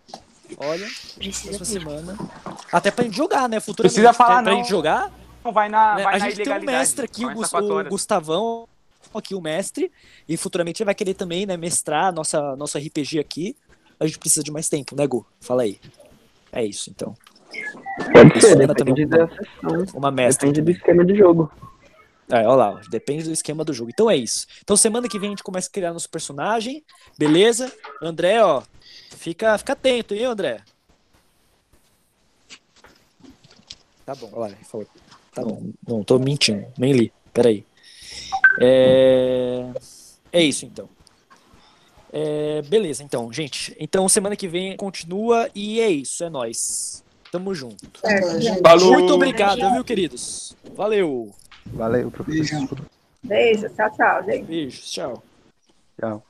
Olha, 0.59 0.87
precisa 1.17 1.57
essa 1.57 1.59
ter. 1.59 1.81
semana. 1.81 2.17
Até 2.73 2.91
pra 2.91 3.05
gente 3.05 3.17
jogar, 3.17 3.49
né? 3.49 3.61
Futuramente. 3.61 3.95
Precisa 3.95 4.13
falar 4.13 4.43
pra, 4.43 4.53
não. 4.53 4.59
gente 4.59 4.71
jogar. 4.71 5.13
Não 5.45 5.53
vai 5.53 5.69
na, 5.69 5.97
né? 5.97 6.03
vai 6.05 6.17
A 6.17 6.19
na 6.19 6.31
gente 6.31 6.43
tem 6.43 6.53
um 6.53 6.63
mestre 6.63 7.05
aqui, 7.05 7.25
o. 7.25 7.35
Gustavão, 7.89 8.69
aqui 9.15 9.35
o 9.35 9.41
mestre, 9.41 9.91
e 10.29 10.37
futuramente 10.37 10.83
ele 10.83 10.87
vai 10.87 10.95
querer 10.95 11.15
também, 11.15 11.47
né, 11.47 11.57
mestrar 11.57 12.13
nossa, 12.13 12.57
nosso 12.57 12.79
RPG 12.79 13.19
aqui. 13.19 13.57
A 13.99 14.07
gente 14.07 14.19
precisa 14.19 14.43
de 14.43 14.51
mais 14.51 14.69
tempo, 14.69 14.97
né, 14.97 15.07
Gu? 15.07 15.25
Fala 15.41 15.63
aí. 15.63 15.79
É 16.53 16.65
isso, 16.65 16.91
então. 16.91 17.15
Pode 18.13 18.41
ser, 18.41 18.57
depende 18.57 18.75
também 18.75 19.07
da 19.07 19.29
sessão. 19.29 19.87
Uma 19.95 20.11
mestra. 20.11 20.49
Depende 20.49 20.63
do 20.63 20.71
esquema 20.71 21.05
de 21.05 21.15
jogo. 21.17 21.51
É, 22.31 22.39
olha 22.39 22.55
lá, 22.55 22.81
depende 22.91 23.25
do 23.25 23.33
esquema 23.33 23.65
do 23.65 23.73
jogo. 23.73 23.91
Então 23.93 24.11
é 24.11 24.17
isso. 24.17 24.47
Então 24.63 24.77
semana 24.77 25.09
que 25.09 25.19
vem 25.19 25.29
a 25.29 25.31
gente 25.31 25.43
começa 25.43 25.69
a 25.69 25.73
criar 25.73 25.93
nosso 25.93 26.09
personagem, 26.09 26.83
beleza? 27.19 27.71
André, 28.03 28.43
ó, 28.43 28.63
fica, 29.15 29.57
fica 29.57 29.73
atento, 29.73 30.15
hein, 30.15 30.25
André? 30.25 30.61
Tá 34.05 34.15
bom, 34.15 34.29
olha 34.33 34.53
lá, 34.53 34.65
falou. 34.65 34.87
Tá 35.33 35.43
bom, 35.43 35.73
não 35.87 36.05
tô 36.05 36.19
mentindo, 36.19 36.67
nem 36.77 36.93
li. 36.93 37.13
Peraí. 37.33 37.65
É... 38.61 39.73
é 40.33 40.43
isso 40.43 40.67
então. 40.67 40.89
É, 42.13 42.63
beleza, 42.63 43.03
então, 43.03 43.33
gente. 43.33 43.75
Então 43.81 44.09
semana 44.09 44.37
que 44.37 44.47
vem 44.47 44.77
continua 44.77 45.51
e 45.55 45.81
é 45.81 45.91
isso, 45.91 46.23
é 46.23 46.31
nóis. 46.31 47.03
Tamo 47.33 47.53
junto. 47.53 48.01
Falou. 48.63 48.93
Muito 48.93 49.13
obrigado, 49.13 49.69
viu, 49.73 49.83
queridos? 49.83 50.55
Valeu. 50.77 51.35
Valeu, 51.67 52.11
professor. 52.13 52.61
Beijo. 52.61 52.77
Beijo, 53.25 53.69
tchau, 53.71 53.91
tchau, 53.97 54.25
gente. 54.25 54.45
Beijos, 54.45 54.91
tchau. 54.93 55.23
Tchau. 55.99 56.23